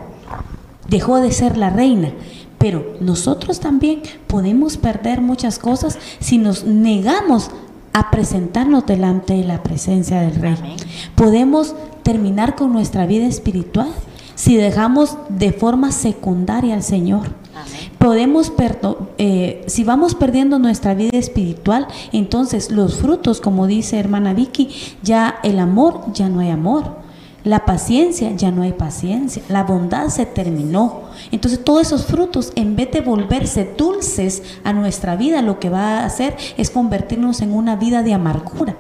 Dejó 0.88 1.18
de 1.18 1.32
ser 1.32 1.58
la 1.58 1.70
reina 1.70 2.12
pero 2.60 2.94
nosotros 3.00 3.60
también 3.60 4.02
podemos 4.28 4.78
perder 4.78 5.22
muchas 5.22 5.58
cosas 5.58 5.98
si 6.20 6.38
nos 6.38 6.66
negamos 6.66 7.50
a 7.94 8.12
presentarnos 8.12 8.86
delante 8.86 9.34
de 9.34 9.46
la 9.46 9.64
presencia 9.64 10.22
del 10.22 10.36
Rey. 10.36 10.56
Podemos 11.16 11.74
terminar 12.04 12.56
con 12.56 12.72
nuestra 12.72 13.08
vida 13.08 13.26
espiritual 13.26 13.90
si 14.36 14.56
dejamos 14.56 15.18
de 15.30 15.52
forma 15.52 15.92
secundaria 15.92 16.76
al 16.76 16.84
Señor. 16.84 17.30
Podemos, 17.98 18.54
eh, 19.18 19.64
si 19.68 19.84
vamos 19.84 20.16
perdiendo 20.16 20.60
nuestra 20.60 20.94
vida 20.94 21.18
espiritual, 21.18 21.88
entonces 22.14 22.72
los 22.72 22.96
frutos, 22.96 23.42
como 23.42 23.68
dice 23.68 24.00
hermana 24.00 24.34
Vicky, 24.34 24.70
ya 25.02 25.40
el 25.44 25.60
amor, 25.60 26.06
ya 26.14 26.30
no 26.30 26.40
hay 26.40 26.50
amor 26.50 27.09
la 27.44 27.66
paciencia, 27.66 28.32
ya 28.36 28.52
no 28.52 28.64
hay 28.64 28.74
paciencia. 28.74 29.42
La 29.48 29.64
bondad 29.64 30.08
se 30.10 30.26
terminó. 30.26 31.04
Entonces 31.32 31.64
todos 31.64 31.82
esos 31.84 32.06
frutos, 32.06 32.52
en 32.56 32.76
vez 32.76 32.92
de 32.92 33.02
volverse 33.02 33.70
dulces 33.78 34.44
a 34.64 34.74
nuestra 34.74 35.16
vida, 35.16 35.42
lo 35.42 35.60
que 35.60 35.70
va 35.70 36.00
a 36.00 36.06
hacer 36.06 36.36
es 36.58 36.70
convertirnos 36.70 37.42
en 37.42 37.54
una 37.54 37.76
vida 37.76 38.04
de 38.04 38.14
amargura. 38.14 38.76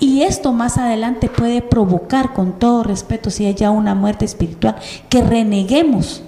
Y 0.00 0.22
esto 0.22 0.52
más 0.52 0.78
adelante 0.78 1.28
puede 1.28 1.60
provocar, 1.60 2.32
con 2.32 2.58
todo 2.58 2.82
respeto, 2.82 3.30
si 3.30 3.44
hay 3.44 3.54
ya 3.54 3.70
una 3.70 3.94
muerte 3.94 4.24
espiritual, 4.24 4.76
que 5.08 5.22
reneguemos 5.22 6.22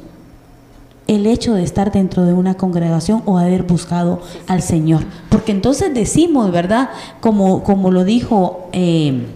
el 1.07 1.27
hecho 1.27 1.55
de 1.55 1.63
estar 1.63 1.93
dentro 1.93 2.25
de 2.25 2.33
una 2.33 2.55
congregación 2.55 3.23
o 3.27 3.39
haber 3.39 3.63
buscado 3.63 4.21
al 4.47 4.61
Señor. 4.61 5.05
Porque 5.31 5.53
entonces 5.53 5.95
decimos, 5.95 6.51
¿verdad? 6.51 6.91
Como, 7.21 7.63
como 7.63 7.91
lo 7.91 8.05
dijo... 8.05 8.69
Eh, 8.73 9.27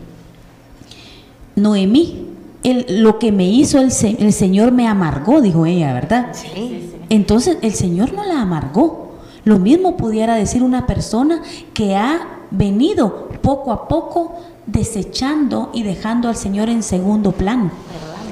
Noemí, 1.62 2.26
el, 2.62 3.02
lo 3.02 3.18
que 3.18 3.32
me 3.32 3.48
hizo 3.48 3.78
el, 3.80 3.90
Señor 3.90 4.72
me 4.72 4.86
amargó, 4.86 5.40
dijo 5.40 5.66
ella, 5.66 5.92
¿verdad? 5.92 6.28
Sí. 6.32 6.90
Entonces 7.08 7.58
el 7.62 7.74
Señor 7.74 8.12
no 8.12 8.24
la 8.24 8.42
amargó. 8.42 9.11
Lo 9.44 9.58
mismo 9.58 9.96
pudiera 9.96 10.34
decir 10.34 10.62
una 10.62 10.86
persona 10.86 11.42
que 11.72 11.96
ha 11.96 12.20
venido 12.50 13.28
poco 13.42 13.72
a 13.72 13.88
poco 13.88 14.34
desechando 14.66 15.70
y 15.72 15.82
dejando 15.82 16.28
al 16.28 16.36
Señor 16.36 16.68
en 16.68 16.82
segundo 16.82 17.32
plano. 17.32 17.70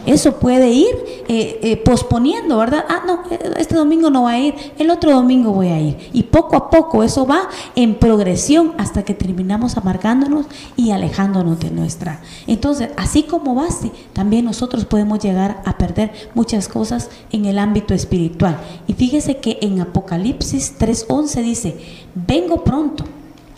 Eso 0.09 0.37
puede 0.37 0.71
ir 0.71 0.89
eh, 1.29 1.61
eh, 1.63 1.77
posponiendo, 1.77 2.57
¿verdad? 2.57 2.83
Ah, 2.89 3.03
no, 3.07 3.25
este 3.59 3.75
domingo 3.75 4.09
no 4.09 4.23
va 4.23 4.31
a 4.31 4.39
ir, 4.39 4.55
el 4.79 4.89
otro 4.89 5.13
domingo 5.13 5.53
voy 5.53 5.69
a 5.69 5.79
ir. 5.79 5.99
Y 6.15 6.23
poco 6.23 6.57
a 6.57 6.71
poco 6.71 7.03
eso 7.03 7.27
va 7.27 7.51
en 7.77 7.95
progresión 7.95 8.73
hasta 8.79 9.05
que 9.05 9.13
terminamos 9.13 9.77
amargándonos 9.77 10.47
y 10.77 10.93
alejándonos 10.93 11.61
de 11.61 11.71
nuestra. 11.71 12.23
Entonces, 12.47 12.89
así 12.97 13.25
como 13.25 13.55
Basti, 13.55 13.93
también 14.15 14.47
nosotros 14.47 14.87
podemos 14.87 15.19
llegar 15.19 15.61
a 15.67 15.77
perder 15.77 16.11
muchas 16.35 16.69
cosas 16.69 17.11
en 17.31 17.45
el 17.45 17.59
ámbito 17.59 17.93
espiritual. 17.93 18.59
Y 18.87 18.95
fíjese 18.95 19.37
que 19.37 19.59
en 19.61 19.79
Apocalipsis 19.83 20.75
3:11 20.79 21.43
dice, 21.43 21.77
vengo 22.15 22.65
pronto 22.65 23.05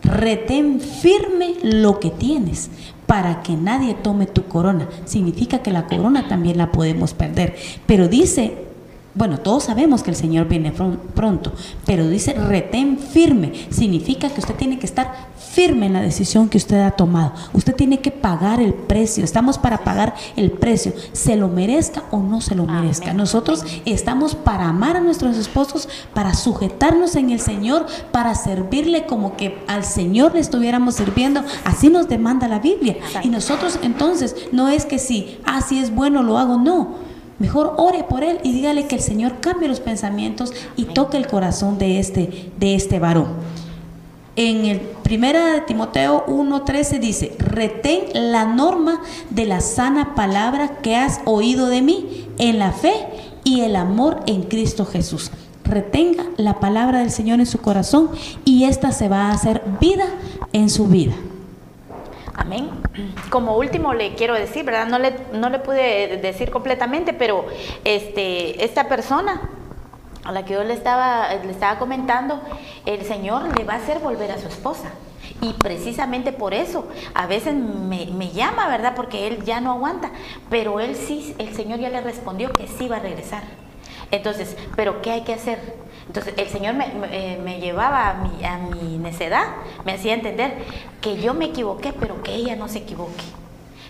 retén 0.02 0.80
firme 0.80 1.54
lo 1.62 2.00
que 2.00 2.10
tienes 2.10 2.70
para 3.10 3.42
que 3.42 3.56
nadie 3.56 3.94
tome 3.94 4.26
tu 4.26 4.46
corona. 4.46 4.86
Significa 5.04 5.64
que 5.64 5.72
la 5.72 5.88
corona 5.88 6.28
también 6.28 6.56
la 6.56 6.70
podemos 6.70 7.12
perder. 7.12 7.56
Pero 7.84 8.06
dice 8.06 8.70
bueno, 9.12 9.38
todos 9.38 9.64
sabemos 9.64 10.04
que 10.04 10.10
el 10.10 10.16
Señor 10.16 10.46
viene 10.46 10.72
pronto, 10.72 11.52
pero 11.84 12.06
dice 12.08 12.32
retén 12.34 12.96
firme. 12.96 13.52
Significa 13.70 14.30
que 14.30 14.38
usted 14.38 14.54
tiene 14.54 14.78
que 14.78 14.86
estar 14.86 15.29
firme 15.50 15.86
en 15.86 15.92
la 15.92 16.00
decisión 16.00 16.48
que 16.48 16.58
usted 16.58 16.80
ha 16.80 16.92
tomado. 16.92 17.32
Usted 17.52 17.74
tiene 17.74 17.98
que 17.98 18.10
pagar 18.10 18.60
el 18.60 18.72
precio. 18.72 19.24
Estamos 19.24 19.58
para 19.58 19.78
pagar 19.78 20.14
el 20.36 20.52
precio, 20.52 20.92
se 21.12 21.36
lo 21.36 21.48
merezca 21.48 22.04
o 22.10 22.18
no 22.18 22.40
se 22.40 22.54
lo 22.54 22.66
merezca. 22.66 23.12
Nosotros 23.12 23.64
estamos 23.84 24.34
para 24.34 24.68
amar 24.68 24.96
a 24.96 25.00
nuestros 25.00 25.36
esposos, 25.36 25.88
para 26.14 26.34
sujetarnos 26.34 27.16
en 27.16 27.30
el 27.30 27.40
Señor, 27.40 27.86
para 28.12 28.34
servirle 28.34 29.06
como 29.06 29.36
que 29.36 29.58
al 29.66 29.84
Señor 29.84 30.34
le 30.34 30.40
estuviéramos 30.40 30.94
sirviendo. 30.94 31.42
Así 31.64 31.88
nos 31.88 32.08
demanda 32.08 32.46
la 32.46 32.60
Biblia. 32.60 32.96
Y 33.22 33.28
nosotros 33.28 33.78
entonces 33.82 34.36
no 34.52 34.68
es 34.68 34.86
que 34.86 34.98
si, 34.98 35.40
así 35.44 35.80
es 35.80 35.92
bueno, 35.94 36.22
lo 36.22 36.38
hago, 36.38 36.58
no. 36.58 37.10
Mejor 37.40 37.74
ore 37.78 38.04
por 38.04 38.22
él 38.22 38.38
y 38.44 38.52
dígale 38.52 38.86
que 38.86 38.96
el 38.96 39.02
Señor 39.02 39.40
cambie 39.40 39.66
los 39.66 39.80
pensamientos 39.80 40.52
y 40.76 40.84
toque 40.84 41.16
el 41.16 41.26
corazón 41.26 41.78
de 41.78 41.98
este, 41.98 42.52
de 42.58 42.74
este 42.74 42.98
varón. 42.98 43.28
En 44.42 44.64
el 44.64 44.80
primera 44.80 45.52
de 45.52 45.60
Timoteo 45.60 46.24
1:13 46.26 46.98
dice, 46.98 47.36
"Retén 47.38 48.04
la 48.14 48.46
norma 48.46 49.02
de 49.28 49.44
la 49.44 49.60
sana 49.60 50.14
palabra 50.14 50.78
que 50.80 50.96
has 50.96 51.20
oído 51.26 51.66
de 51.66 51.82
mí 51.82 52.26
en 52.38 52.58
la 52.58 52.72
fe 52.72 52.94
y 53.44 53.60
el 53.60 53.76
amor 53.76 54.20
en 54.26 54.44
Cristo 54.44 54.86
Jesús." 54.86 55.30
Retenga 55.64 56.24
la 56.38 56.58
palabra 56.58 57.00
del 57.00 57.10
Señor 57.10 57.38
en 57.38 57.44
su 57.44 57.60
corazón 57.60 58.12
y 58.46 58.64
esta 58.64 58.92
se 58.92 59.10
va 59.10 59.28
a 59.28 59.32
hacer 59.32 59.60
vida 59.78 60.06
en 60.54 60.70
su 60.70 60.86
vida. 60.86 61.12
Amén. 62.34 62.70
Como 63.28 63.58
último 63.58 63.92
le 63.92 64.14
quiero 64.14 64.32
decir, 64.32 64.64
¿verdad? 64.64 64.86
No 64.86 64.98
le, 64.98 65.16
no 65.34 65.50
le 65.50 65.58
pude 65.58 66.16
decir 66.16 66.50
completamente, 66.50 67.12
pero 67.12 67.44
este, 67.84 68.64
esta 68.64 68.88
persona 68.88 69.50
a 70.24 70.32
la 70.32 70.44
que 70.44 70.54
yo 70.54 70.64
le 70.64 70.74
estaba, 70.74 71.32
le 71.34 71.50
estaba 71.50 71.78
comentando, 71.78 72.40
el 72.86 73.04
Señor 73.04 73.56
le 73.56 73.64
va 73.64 73.74
a 73.74 73.76
hacer 73.76 73.98
volver 73.98 74.30
a 74.32 74.38
su 74.38 74.48
esposa. 74.48 74.90
Y 75.40 75.54
precisamente 75.54 76.32
por 76.32 76.52
eso, 76.54 76.88
a 77.14 77.26
veces 77.26 77.54
me, 77.54 78.06
me, 78.06 78.30
llama, 78.30 78.68
¿verdad? 78.68 78.94
Porque 78.94 79.26
él 79.26 79.44
ya 79.44 79.60
no 79.60 79.72
aguanta, 79.72 80.10
pero 80.50 80.80
él 80.80 80.96
sí, 80.96 81.34
el 81.38 81.54
Señor 81.54 81.78
ya 81.78 81.88
le 81.88 82.00
respondió 82.00 82.52
que 82.52 82.66
sí 82.66 82.88
va 82.88 82.96
a 82.96 83.00
regresar. 83.00 83.42
Entonces, 84.10 84.56
¿pero 84.76 85.00
qué 85.02 85.12
hay 85.12 85.20
que 85.22 85.32
hacer? 85.32 85.58
Entonces 86.06 86.34
el 86.36 86.48
Señor 86.48 86.74
me, 86.74 86.86
eh, 87.12 87.60
llevaba 87.60 88.10
a 88.10 88.14
mi, 88.14 88.44
a 88.44 88.58
mi 88.58 88.98
necedad, 88.98 89.46
me 89.84 89.92
hacía 89.92 90.14
entender 90.14 90.54
que 91.00 91.20
yo 91.20 91.34
me 91.34 91.46
equivoqué, 91.46 91.92
pero 91.92 92.22
que 92.22 92.34
ella 92.34 92.56
no 92.56 92.68
se 92.68 92.78
equivoque. 92.78 93.22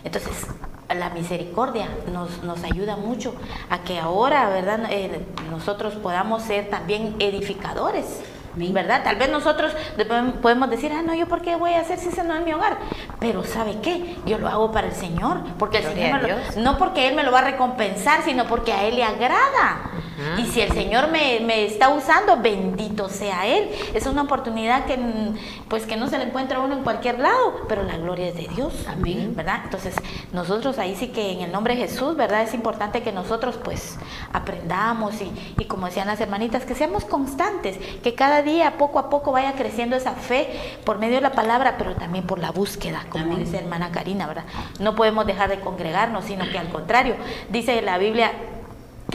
Entonces 0.04 0.46
la 0.88 1.10
misericordia 1.10 1.88
nos, 2.12 2.42
nos 2.42 2.64
ayuda 2.64 2.96
mucho 2.96 3.34
a 3.68 3.82
que 3.82 3.98
ahora, 3.98 4.48
¿verdad? 4.48 4.86
Eh, 4.90 5.24
nosotros 5.50 5.94
podamos 5.94 6.42
ser 6.42 6.68
también 6.68 7.14
edificadores 7.20 8.22
¿Verdad? 8.56 9.02
Tal 9.04 9.16
vez 9.16 9.30
nosotros 9.30 9.72
podemos 10.42 10.70
decir, 10.70 10.92
ah, 10.92 11.02
no, 11.02 11.14
yo 11.14 11.26
por 11.26 11.42
qué 11.42 11.56
voy 11.56 11.72
a 11.72 11.80
hacer 11.80 11.98
si 11.98 12.08
ese 12.08 12.24
no 12.24 12.34
es 12.34 12.44
mi 12.44 12.52
hogar. 12.52 12.78
Pero 13.18 13.44
¿sabe 13.44 13.76
qué? 13.82 14.16
Yo 14.26 14.38
lo 14.38 14.48
hago 14.48 14.72
para 14.72 14.88
el 14.88 14.94
Señor. 14.94 15.40
Porque 15.58 15.78
el 15.78 15.84
Señor 15.84 16.20
no 16.56 16.78
porque 16.78 17.08
Él 17.08 17.14
me 17.14 17.22
lo 17.22 17.32
va 17.32 17.40
a 17.40 17.44
recompensar, 17.44 18.22
sino 18.24 18.46
porque 18.46 18.72
a 18.72 18.84
Él 18.84 18.96
le 18.96 19.04
agrada. 19.04 19.90
Y 20.36 20.44
si 20.46 20.60
el 20.60 20.70
Señor 20.72 21.10
me, 21.10 21.64
está 21.64 21.88
usando, 21.88 22.36
bendito 22.36 23.08
sea 23.08 23.46
Él. 23.46 23.70
Es 23.94 24.06
una 24.06 24.22
oportunidad 24.22 24.84
que, 24.84 24.98
pues, 25.68 25.86
que 25.86 25.96
no 25.96 26.08
se 26.08 26.18
le 26.18 26.24
encuentra 26.24 26.58
a 26.58 26.60
uno 26.60 26.76
en 26.76 26.82
cualquier 26.82 27.18
lado, 27.18 27.62
pero 27.68 27.82
la 27.82 27.96
gloria 27.96 28.28
es 28.28 28.34
de 28.34 28.48
Dios. 28.54 28.74
Amén. 28.86 29.34
¿Verdad? 29.34 29.60
Entonces, 29.64 29.94
nosotros 30.32 30.78
ahí 30.78 30.94
sí 30.94 31.08
que 31.08 31.32
en 31.32 31.40
el 31.40 31.52
nombre 31.52 31.74
de 31.74 31.82
Jesús, 31.86 32.16
¿verdad? 32.16 32.42
Es 32.42 32.52
importante 32.52 33.02
que 33.02 33.12
nosotros, 33.12 33.58
pues, 33.62 33.98
aprendamos 34.32 35.20
y, 35.22 35.54
y 35.58 35.64
como 35.64 35.86
decían 35.86 36.06
las 36.06 36.20
hermanitas, 36.20 36.64
que 36.64 36.74
seamos 36.74 37.04
constantes, 37.04 37.78
que 38.02 38.14
cada 38.14 38.39
día, 38.42 38.78
poco 38.78 38.98
a 38.98 39.10
poco, 39.10 39.32
vaya 39.32 39.52
creciendo 39.52 39.96
esa 39.96 40.12
fe 40.12 40.48
por 40.84 40.98
medio 40.98 41.16
de 41.16 41.22
la 41.22 41.32
palabra, 41.32 41.76
pero 41.78 41.94
también 41.94 42.26
por 42.26 42.38
la 42.38 42.50
búsqueda, 42.50 43.04
como 43.10 43.36
dice 43.36 43.58
hermana 43.58 43.90
Karina, 43.90 44.26
¿verdad? 44.26 44.44
No 44.78 44.94
podemos 44.94 45.26
dejar 45.26 45.50
de 45.50 45.60
congregarnos, 45.60 46.24
sino 46.24 46.48
que 46.50 46.58
al 46.58 46.68
contrario, 46.68 47.16
dice 47.50 47.80
la 47.82 47.98
Biblia, 47.98 48.32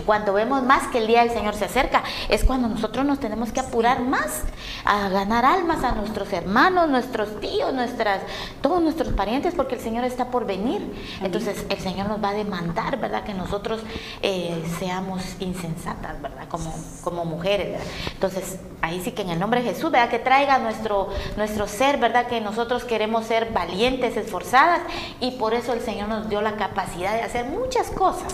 cuando 0.06 0.34
vemos 0.34 0.64
más 0.64 0.88
que 0.88 0.98
el 0.98 1.08
día 1.08 1.22
del 1.22 1.32
Señor 1.32 1.56
se 1.56 1.66
acerca, 1.66 2.04
es 2.30 2.44
cuando 2.44 2.68
nosotros 2.68 3.06
nos 3.06 3.20
tenemos 3.20 3.52
que 3.52 3.60
apurar 3.60 4.02
más 4.02 4.44
a 4.84 5.10
ganar 5.10 5.46
almas 5.46 5.84
a 5.84 5.94
nuestros 5.94 6.32
hermanos, 6.34 6.90
nuestros 6.90 7.40
tíos, 7.40 7.74
nuestras, 7.74 8.22
todos 8.62 8.82
nuestros 8.82 9.14
parientes, 9.14 9.54
porque 9.56 9.76
el 9.76 9.82
Señor 9.82 10.04
está 10.04 10.30
por 10.32 10.46
venir. 10.46 10.82
Entonces 11.22 11.66
el 11.70 11.80
Señor 11.80 12.08
nos 12.08 12.24
va 12.24 12.30
a 12.30 12.34
demandar, 12.34 13.00
¿verdad? 13.00 13.24
Que 13.24 13.34
nosotros 13.34 13.82
eh, 14.22 14.64
seamos 14.80 15.24
insensatas, 15.40 16.22
¿verdad? 16.22 16.45
Como, 16.56 16.74
como 17.04 17.26
mujeres, 17.26 17.72
¿verdad? 17.72 17.86
Entonces 18.14 18.60
ahí 18.82 19.02
sí 19.04 19.12
que 19.12 19.24
en 19.24 19.30
el 19.30 19.40
nombre 19.40 19.62
de 19.62 19.74
Jesús, 19.74 19.92
¿verdad? 19.92 20.10
Que 20.10 20.20
traiga 20.20 20.58
nuestro, 20.60 21.10
nuestro 21.38 21.68
ser, 21.68 21.98
¿verdad? 21.98 22.28
Que 22.28 22.40
nosotros 22.40 22.84
queremos 22.86 23.26
ser 23.26 23.52
valientes, 23.52 24.16
esforzadas, 24.16 24.82
y 25.20 25.32
por 25.32 25.54
eso 25.54 25.74
el 25.74 25.82
Señor 25.82 26.08
nos 26.08 26.30
dio 26.30 26.42
la 26.42 26.56
capacidad 26.56 27.14
de 27.14 27.24
hacer 27.24 27.46
muchas 27.46 27.90
cosas. 27.90 28.34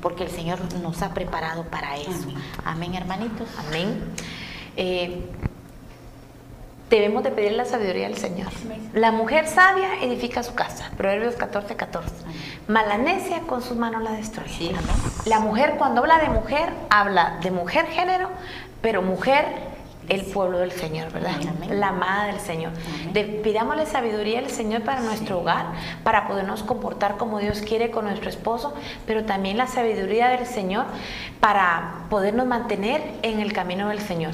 Porque 0.00 0.24
el 0.24 0.30
Señor 0.30 0.58
nos 0.82 1.02
ha 1.02 1.12
preparado 1.12 1.64
para 1.64 1.96
eso. 1.96 2.28
Amén, 2.64 2.94
hermanitos. 2.94 3.48
Amén. 3.68 4.02
Eh, 4.76 5.28
debemos 6.96 7.22
de 7.22 7.30
pedir 7.30 7.52
la 7.52 7.64
sabiduría 7.64 8.06
del 8.06 8.18
Señor. 8.18 8.48
La 8.92 9.12
mujer 9.12 9.46
sabia 9.46 10.02
edifica 10.02 10.42
su 10.42 10.54
casa. 10.54 10.90
Proverbios 10.96 11.36
14, 11.36 11.74
14. 11.74 12.10
Malanecia 12.68 13.40
con 13.40 13.62
sus 13.62 13.78
manos 13.78 14.02
la 14.02 14.12
destruye. 14.12 14.72
La 15.24 15.40
mujer 15.40 15.76
cuando 15.78 16.02
habla 16.02 16.18
de 16.18 16.28
mujer, 16.28 16.68
habla 16.90 17.38
de 17.42 17.50
mujer 17.50 17.86
género, 17.86 18.28
pero 18.82 19.00
mujer 19.00 19.71
el 20.08 20.22
pueblo 20.22 20.58
del 20.58 20.72
Señor, 20.72 21.12
¿verdad? 21.12 21.32
La 21.70 21.88
amada 21.88 22.26
del 22.26 22.40
Señor. 22.40 22.72
pidámosle 23.42 23.86
sabiduría 23.86 24.40
al 24.40 24.50
Señor 24.50 24.82
para 24.82 25.00
nuestro 25.00 25.40
hogar, 25.40 25.66
para 26.02 26.26
podernos 26.26 26.62
comportar 26.62 27.16
como 27.16 27.38
Dios 27.38 27.60
quiere 27.60 27.90
con 27.90 28.06
nuestro 28.06 28.28
esposo, 28.28 28.74
pero 29.06 29.24
también 29.24 29.56
la 29.56 29.66
sabiduría 29.66 30.28
del 30.28 30.46
Señor 30.46 30.86
para 31.40 32.04
podernos 32.10 32.46
mantener 32.46 33.02
en 33.22 33.40
el 33.40 33.52
camino 33.52 33.88
del 33.88 34.00
Señor. 34.00 34.32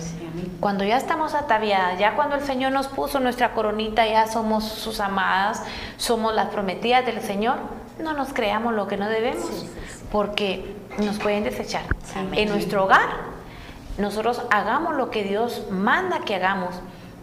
Cuando 0.61 0.85
ya 0.85 0.97
estamos 0.97 1.35
ataviadas, 1.35 1.99
ya 1.99 2.15
cuando 2.15 2.37
el 2.37 2.43
Señor 2.43 2.73
nos 2.73 2.89
puso 2.89 3.21
nuestra 3.21 3.53
coronita, 3.53 4.07
ya 4.07 4.27
somos 4.27 4.65
sus 4.65 5.01
amadas, 5.01 5.63
somos 5.97 6.35
las 6.35 6.49
prometidas 6.49 7.05
del 7.07 7.21
Señor, 7.21 7.57
no 8.01 8.13
nos 8.13 8.33
creamos 8.33 8.75
lo 8.75 8.87
que 8.87 8.97
no 8.97 9.09
debemos, 9.09 9.67
porque 10.11 10.75
nos 10.99 11.19
pueden 11.19 11.45
desechar. 11.45 11.83
En 12.33 12.49
nuestro 12.49 12.85
hogar 12.85 13.38
nosotros 13.99 14.41
hagamos 14.51 14.95
lo 14.95 15.11
que 15.11 15.25
Dios 15.25 15.67
manda 15.71 16.21
que 16.21 16.37
hagamos. 16.37 16.75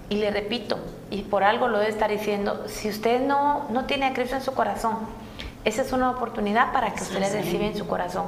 Y 0.10 0.18
le 0.18 0.30
repito, 0.30 0.78
y 1.10 1.24
por 1.24 1.44
algo 1.44 1.68
lo 1.68 1.80
debe 1.80 1.90
estar 1.90 2.12
diciendo, 2.12 2.66
si 2.68 2.90
usted 2.90 3.26
no, 3.26 3.66
no 3.70 3.86
tiene 3.86 4.06
a 4.06 4.14
Cristo 4.14 4.36
en 4.36 4.44
su 4.44 4.54
corazón, 4.54 4.98
esa 5.64 5.82
es 5.82 5.92
una 5.94 6.12
oportunidad 6.12 6.72
para 6.74 6.94
que 6.94 7.02
usted 7.02 7.20
le 7.20 7.30
reciba 7.30 7.66
en 7.66 7.76
su 7.76 7.88
corazón. 7.88 8.28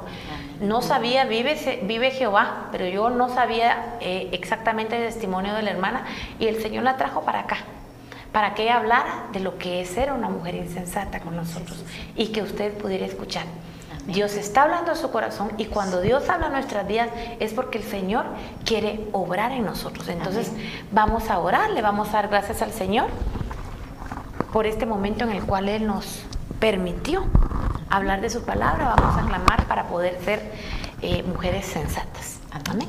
No 0.59 0.81
sabía, 0.81 1.25
vive, 1.25 1.83
vive 1.83 2.09
Jehová, 2.09 2.69
pero 2.71 2.87
yo 2.87 3.11
no 3.11 3.29
sabía 3.29 3.97
eh, 3.99 4.29
exactamente 4.31 4.97
el 4.97 5.13
testimonio 5.13 5.53
de 5.53 5.61
la 5.61 5.69
hermana 5.69 6.05
y 6.39 6.47
el 6.47 6.59
Señor 6.63 6.83
la 6.83 6.97
trajo 6.97 7.21
para 7.21 7.41
acá, 7.41 7.57
para 8.31 8.55
que 8.55 8.63
ella 8.63 8.77
hablara 8.77 9.25
de 9.33 9.39
lo 9.39 9.59
que 9.59 9.81
es 9.81 9.89
ser 9.89 10.11
una 10.11 10.29
mujer 10.29 10.55
insensata 10.55 11.19
con 11.19 11.35
nosotros 11.35 11.85
y 12.15 12.29
que 12.29 12.41
usted 12.41 12.73
pudiera 12.73 13.05
escuchar. 13.05 13.45
Dios 14.07 14.35
está 14.35 14.63
hablando 14.63 14.91
a 14.91 14.95
su 14.95 15.11
corazón 15.11 15.51
y 15.57 15.65
cuando 15.65 16.01
Dios 16.01 16.29
habla 16.29 16.47
a 16.47 16.49
nuestras 16.49 16.87
vidas 16.87 17.09
es 17.39 17.53
porque 17.53 17.77
el 17.77 17.83
Señor 17.83 18.25
quiere 18.65 19.07
obrar 19.11 19.51
en 19.51 19.65
nosotros. 19.65 20.07
Entonces 20.07 20.51
vamos 20.91 21.29
a 21.29 21.39
orar, 21.39 21.69
le 21.71 21.81
vamos 21.81 22.09
a 22.09 22.13
dar 22.13 22.29
gracias 22.29 22.61
al 22.61 22.71
Señor 22.71 23.07
por 24.53 24.65
este 24.65 24.85
momento 24.85 25.23
en 25.25 25.31
el 25.31 25.43
cual 25.43 25.67
Él 25.69 25.85
nos 25.85 26.21
permitió 26.59 27.25
hablar 27.89 28.21
de 28.21 28.29
su 28.29 28.43
palabra. 28.43 28.95
Vamos 28.97 29.17
a 29.17 29.25
clamar 29.27 29.65
para 29.67 29.87
poder 29.87 30.17
ser 30.23 30.51
eh, 31.01 31.23
mujeres 31.23 31.65
sensatas. 31.65 32.39
Amén. 32.69 32.87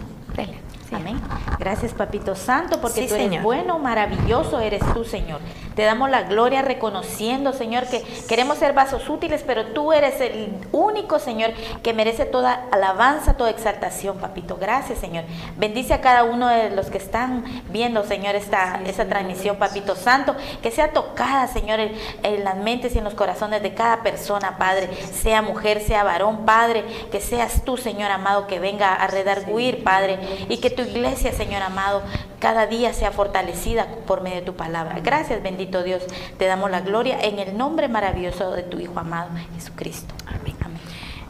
Amén. 0.91 1.21
Gracias, 1.59 1.93
Papito 1.93 2.35
Santo, 2.35 2.81
porque 2.81 3.03
Sí, 3.03 3.09
tú 3.09 3.14
eres 3.14 3.27
Señor. 3.27 3.43
bueno, 3.43 3.79
maravilloso 3.79 4.59
eres 4.61 4.81
tú, 4.95 5.05
Señor. 5.05 5.39
Te 5.79 5.85
damos 5.85 6.11
la 6.11 6.22
gloria 6.22 6.61
reconociendo, 6.61 7.53
Señor, 7.53 7.87
que 7.87 8.03
queremos 8.29 8.59
ser 8.59 8.72
vasos 8.72 9.09
útiles, 9.09 9.45
pero 9.47 9.66
tú 9.66 9.93
eres 9.93 10.20
el 10.20 10.53
único, 10.72 11.20
Señor, 11.20 11.53
que 11.85 11.95
merece 11.95 12.24
toda 12.24 12.64
alabanza, 12.72 13.35
toda 13.35 13.51
exaltación, 13.51 14.18
Papito. 14.18 14.57
Gracias, 14.57 14.99
Señor. 14.99 15.22
Bendice 15.57 15.95
a 15.95 16.01
cada 16.01 16.24
uno 16.24 16.49
de 16.49 16.70
los 16.70 16.91
que 16.91 16.99
están 16.99 17.45
viendo, 17.70 18.03
Señor, 18.03 18.35
esta, 18.35 18.81
esta 18.87 19.07
transmisión, 19.07 19.55
Papito 19.55 19.95
Santo, 19.95 20.35
que 20.64 20.72
sea 20.72 20.91
tocada, 20.91 21.47
Señor, 21.47 21.79
en, 21.79 21.93
en 22.24 22.43
las 22.43 22.57
mentes 22.57 22.97
y 22.97 22.99
en 22.99 23.05
los 23.05 23.14
corazones 23.14 23.62
de 23.62 23.74
cada 23.74 24.03
persona, 24.03 24.59
Padre, 24.59 24.89
sea 25.12 25.43
mujer, 25.43 25.81
sea 25.81 26.03
varón, 26.03 26.45
Padre, 26.45 26.83
que 27.12 27.20
seas 27.20 27.62
tú, 27.64 27.76
Señor 27.76 28.11
amado, 28.11 28.49
que 28.49 28.59
venga 28.59 28.95
a 28.95 29.07
redarguir, 29.07 29.85
Padre, 29.85 30.18
y 30.49 30.57
que 30.57 30.70
tu 30.70 30.83
iglesia, 30.83 31.33
Señor 31.33 31.62
amado, 31.62 32.03
cada 32.39 32.66
día 32.66 32.93
sea 32.93 33.11
fortalecida 33.11 33.86
por 34.07 34.22
medio 34.22 34.36
de 34.36 34.43
tu 34.43 34.55
palabra. 34.55 35.01
Gracias, 35.03 35.43
bendito 35.43 35.82
Dios. 35.82 36.03
Te 36.39 36.47
damos 36.47 36.70
la 36.70 36.80
gloria 36.80 37.18
en 37.20 37.39
el 37.39 37.57
nombre 37.57 37.89
maravilloso 37.89 38.53
de 38.53 38.62
tu 38.62 38.78
Hijo 38.78 38.99
amado, 38.99 39.30
Jesucristo. 39.55 40.14
Amén. 40.26 40.57
Amén. 40.64 40.78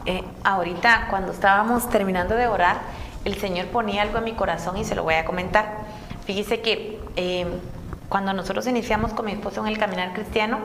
Eh, 0.05 0.23
ahorita, 0.43 1.07
cuando 1.09 1.31
estábamos 1.31 1.89
terminando 1.89 2.35
de 2.35 2.47
orar, 2.47 2.77
el 3.25 3.37
Señor 3.37 3.67
ponía 3.67 4.01
algo 4.01 4.19
en 4.19 4.23
mi 4.23 4.33
corazón 4.33 4.77
y 4.77 4.85
se 4.85 4.95
lo 4.95 5.03
voy 5.03 5.15
a 5.15 5.25
comentar. 5.25 5.69
Fíjese 6.25 6.61
que 6.61 6.99
eh, 7.15 7.47
cuando 8.07 8.33
nosotros 8.33 8.65
iniciamos 8.67 9.13
con 9.13 9.25
mi 9.25 9.33
esposo 9.33 9.61
en 9.61 9.67
el 9.67 9.77
caminar 9.77 10.13
cristiano, 10.13 10.59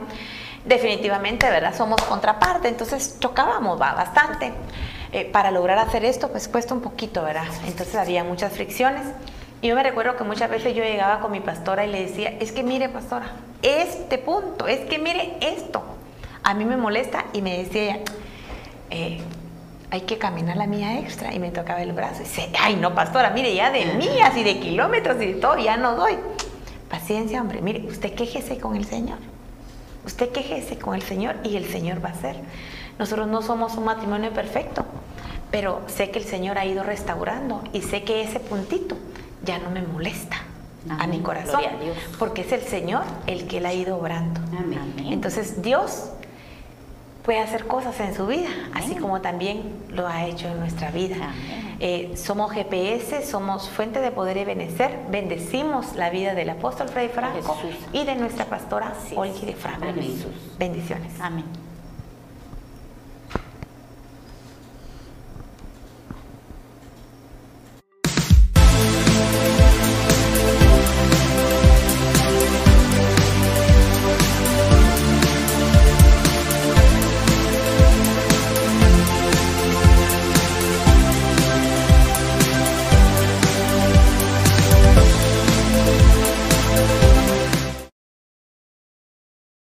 definitivamente, 0.64 1.48
¿verdad? 1.50 1.74
Somos 1.74 2.00
contraparte, 2.02 2.68
entonces 2.68 3.18
chocábamos 3.20 3.80
va, 3.80 3.92
bastante. 3.94 4.52
Eh, 5.12 5.24
para 5.26 5.50
lograr 5.50 5.78
hacer 5.78 6.04
esto, 6.04 6.28
pues 6.30 6.48
cuesta 6.48 6.74
un 6.74 6.80
poquito, 6.80 7.22
¿verdad? 7.22 7.46
Entonces 7.66 7.94
había 7.94 8.24
muchas 8.24 8.52
fricciones. 8.52 9.02
Y 9.64 9.68
yo 9.68 9.76
me 9.76 9.82
recuerdo 9.82 10.14
que 10.14 10.24
muchas 10.24 10.50
veces 10.50 10.76
yo 10.76 10.84
llegaba 10.84 11.20
con 11.20 11.32
mi 11.32 11.40
pastora 11.40 11.86
y 11.86 11.90
le 11.90 12.02
decía, 12.02 12.34
es 12.38 12.52
que 12.52 12.62
mire, 12.62 12.90
pastora, 12.90 13.32
este 13.62 14.18
punto, 14.18 14.66
es 14.66 14.80
que 14.80 14.98
mire 14.98 15.38
esto. 15.40 15.82
A 16.42 16.52
mí 16.52 16.66
me 16.66 16.76
molesta 16.76 17.24
y 17.32 17.40
me 17.40 17.56
decía 17.56 17.82
ella, 17.82 18.00
eh, 18.90 19.20
hay 19.90 20.02
que 20.02 20.18
caminar 20.18 20.58
la 20.58 20.66
mía 20.66 20.98
extra 20.98 21.32
y 21.32 21.38
me 21.38 21.50
tocaba 21.50 21.80
el 21.80 21.94
brazo 21.94 22.20
y 22.20 22.24
dice, 22.24 22.50
ay 22.60 22.76
no 22.76 22.94
pastora, 22.94 23.30
mire 23.30 23.54
ya 23.54 23.70
de 23.70 23.86
millas 23.94 24.36
y 24.36 24.44
de 24.44 24.60
kilómetros 24.60 25.16
y 25.22 25.32
de 25.32 25.34
todo, 25.40 25.56
ya 25.56 25.78
no 25.78 25.96
doy. 25.96 26.18
Paciencia, 26.90 27.40
hombre, 27.40 27.62
mire, 27.62 27.86
usted 27.86 28.12
quéjese 28.12 28.58
con 28.58 28.76
el 28.76 28.84
Señor. 28.84 29.16
Usted 30.04 30.28
quéjese 30.28 30.76
con 30.76 30.94
el 30.94 31.02
Señor 31.02 31.36
y 31.42 31.56
el 31.56 31.64
Señor 31.64 32.04
va 32.04 32.10
a 32.10 32.12
hacer. 32.12 32.36
Nosotros 32.98 33.28
no 33.28 33.40
somos 33.40 33.78
un 33.78 33.86
matrimonio 33.86 34.30
perfecto, 34.30 34.84
pero 35.50 35.80
sé 35.86 36.10
que 36.10 36.18
el 36.18 36.26
Señor 36.26 36.58
ha 36.58 36.66
ido 36.66 36.82
restaurando 36.82 37.64
y 37.72 37.80
sé 37.80 38.04
que 38.04 38.20
ese 38.20 38.40
puntito 38.40 38.98
ya 39.44 39.58
no 39.58 39.70
me 39.70 39.82
molesta 39.82 40.36
a 40.98 41.06
mi 41.06 41.20
corazón, 41.20 41.62
a 41.64 41.82
Dios. 41.82 41.96
porque 42.18 42.42
es 42.42 42.52
el 42.52 42.60
Señor 42.62 43.02
el 43.26 43.46
que 43.46 43.60
la 43.60 43.70
ha 43.70 43.74
ido 43.74 43.96
obrando. 43.96 44.40
Amén. 44.58 44.80
Entonces 45.10 45.62
Dios 45.62 46.10
puede 47.24 47.40
hacer 47.40 47.66
cosas 47.66 47.98
en 48.00 48.14
su 48.14 48.26
vida, 48.26 48.50
así 48.74 48.94
como 48.96 49.20
también 49.22 49.62
lo 49.88 50.06
ha 50.06 50.26
hecho 50.26 50.46
en 50.46 50.60
nuestra 50.60 50.90
vida. 50.90 51.32
Eh, 51.80 52.12
somos 52.16 52.52
GPS, 52.52 53.24
somos 53.26 53.68
fuente 53.68 54.00
de 54.00 54.10
poder 54.10 54.36
y 54.36 54.44
benecer. 54.44 54.98
Bendecimos 55.10 55.96
la 55.96 56.10
vida 56.10 56.34
del 56.34 56.50
apóstol 56.50 56.88
Fray 56.88 57.08
Franco 57.08 57.56
Jesús. 57.56 57.80
y 57.92 58.04
de 58.04 58.14
nuestra 58.14 58.44
pastora. 58.44 58.92
Olgi 59.16 59.46
de 59.46 59.54
Franco. 59.54 59.86
Bendiciones. 60.58 61.12
Amén. 61.20 61.63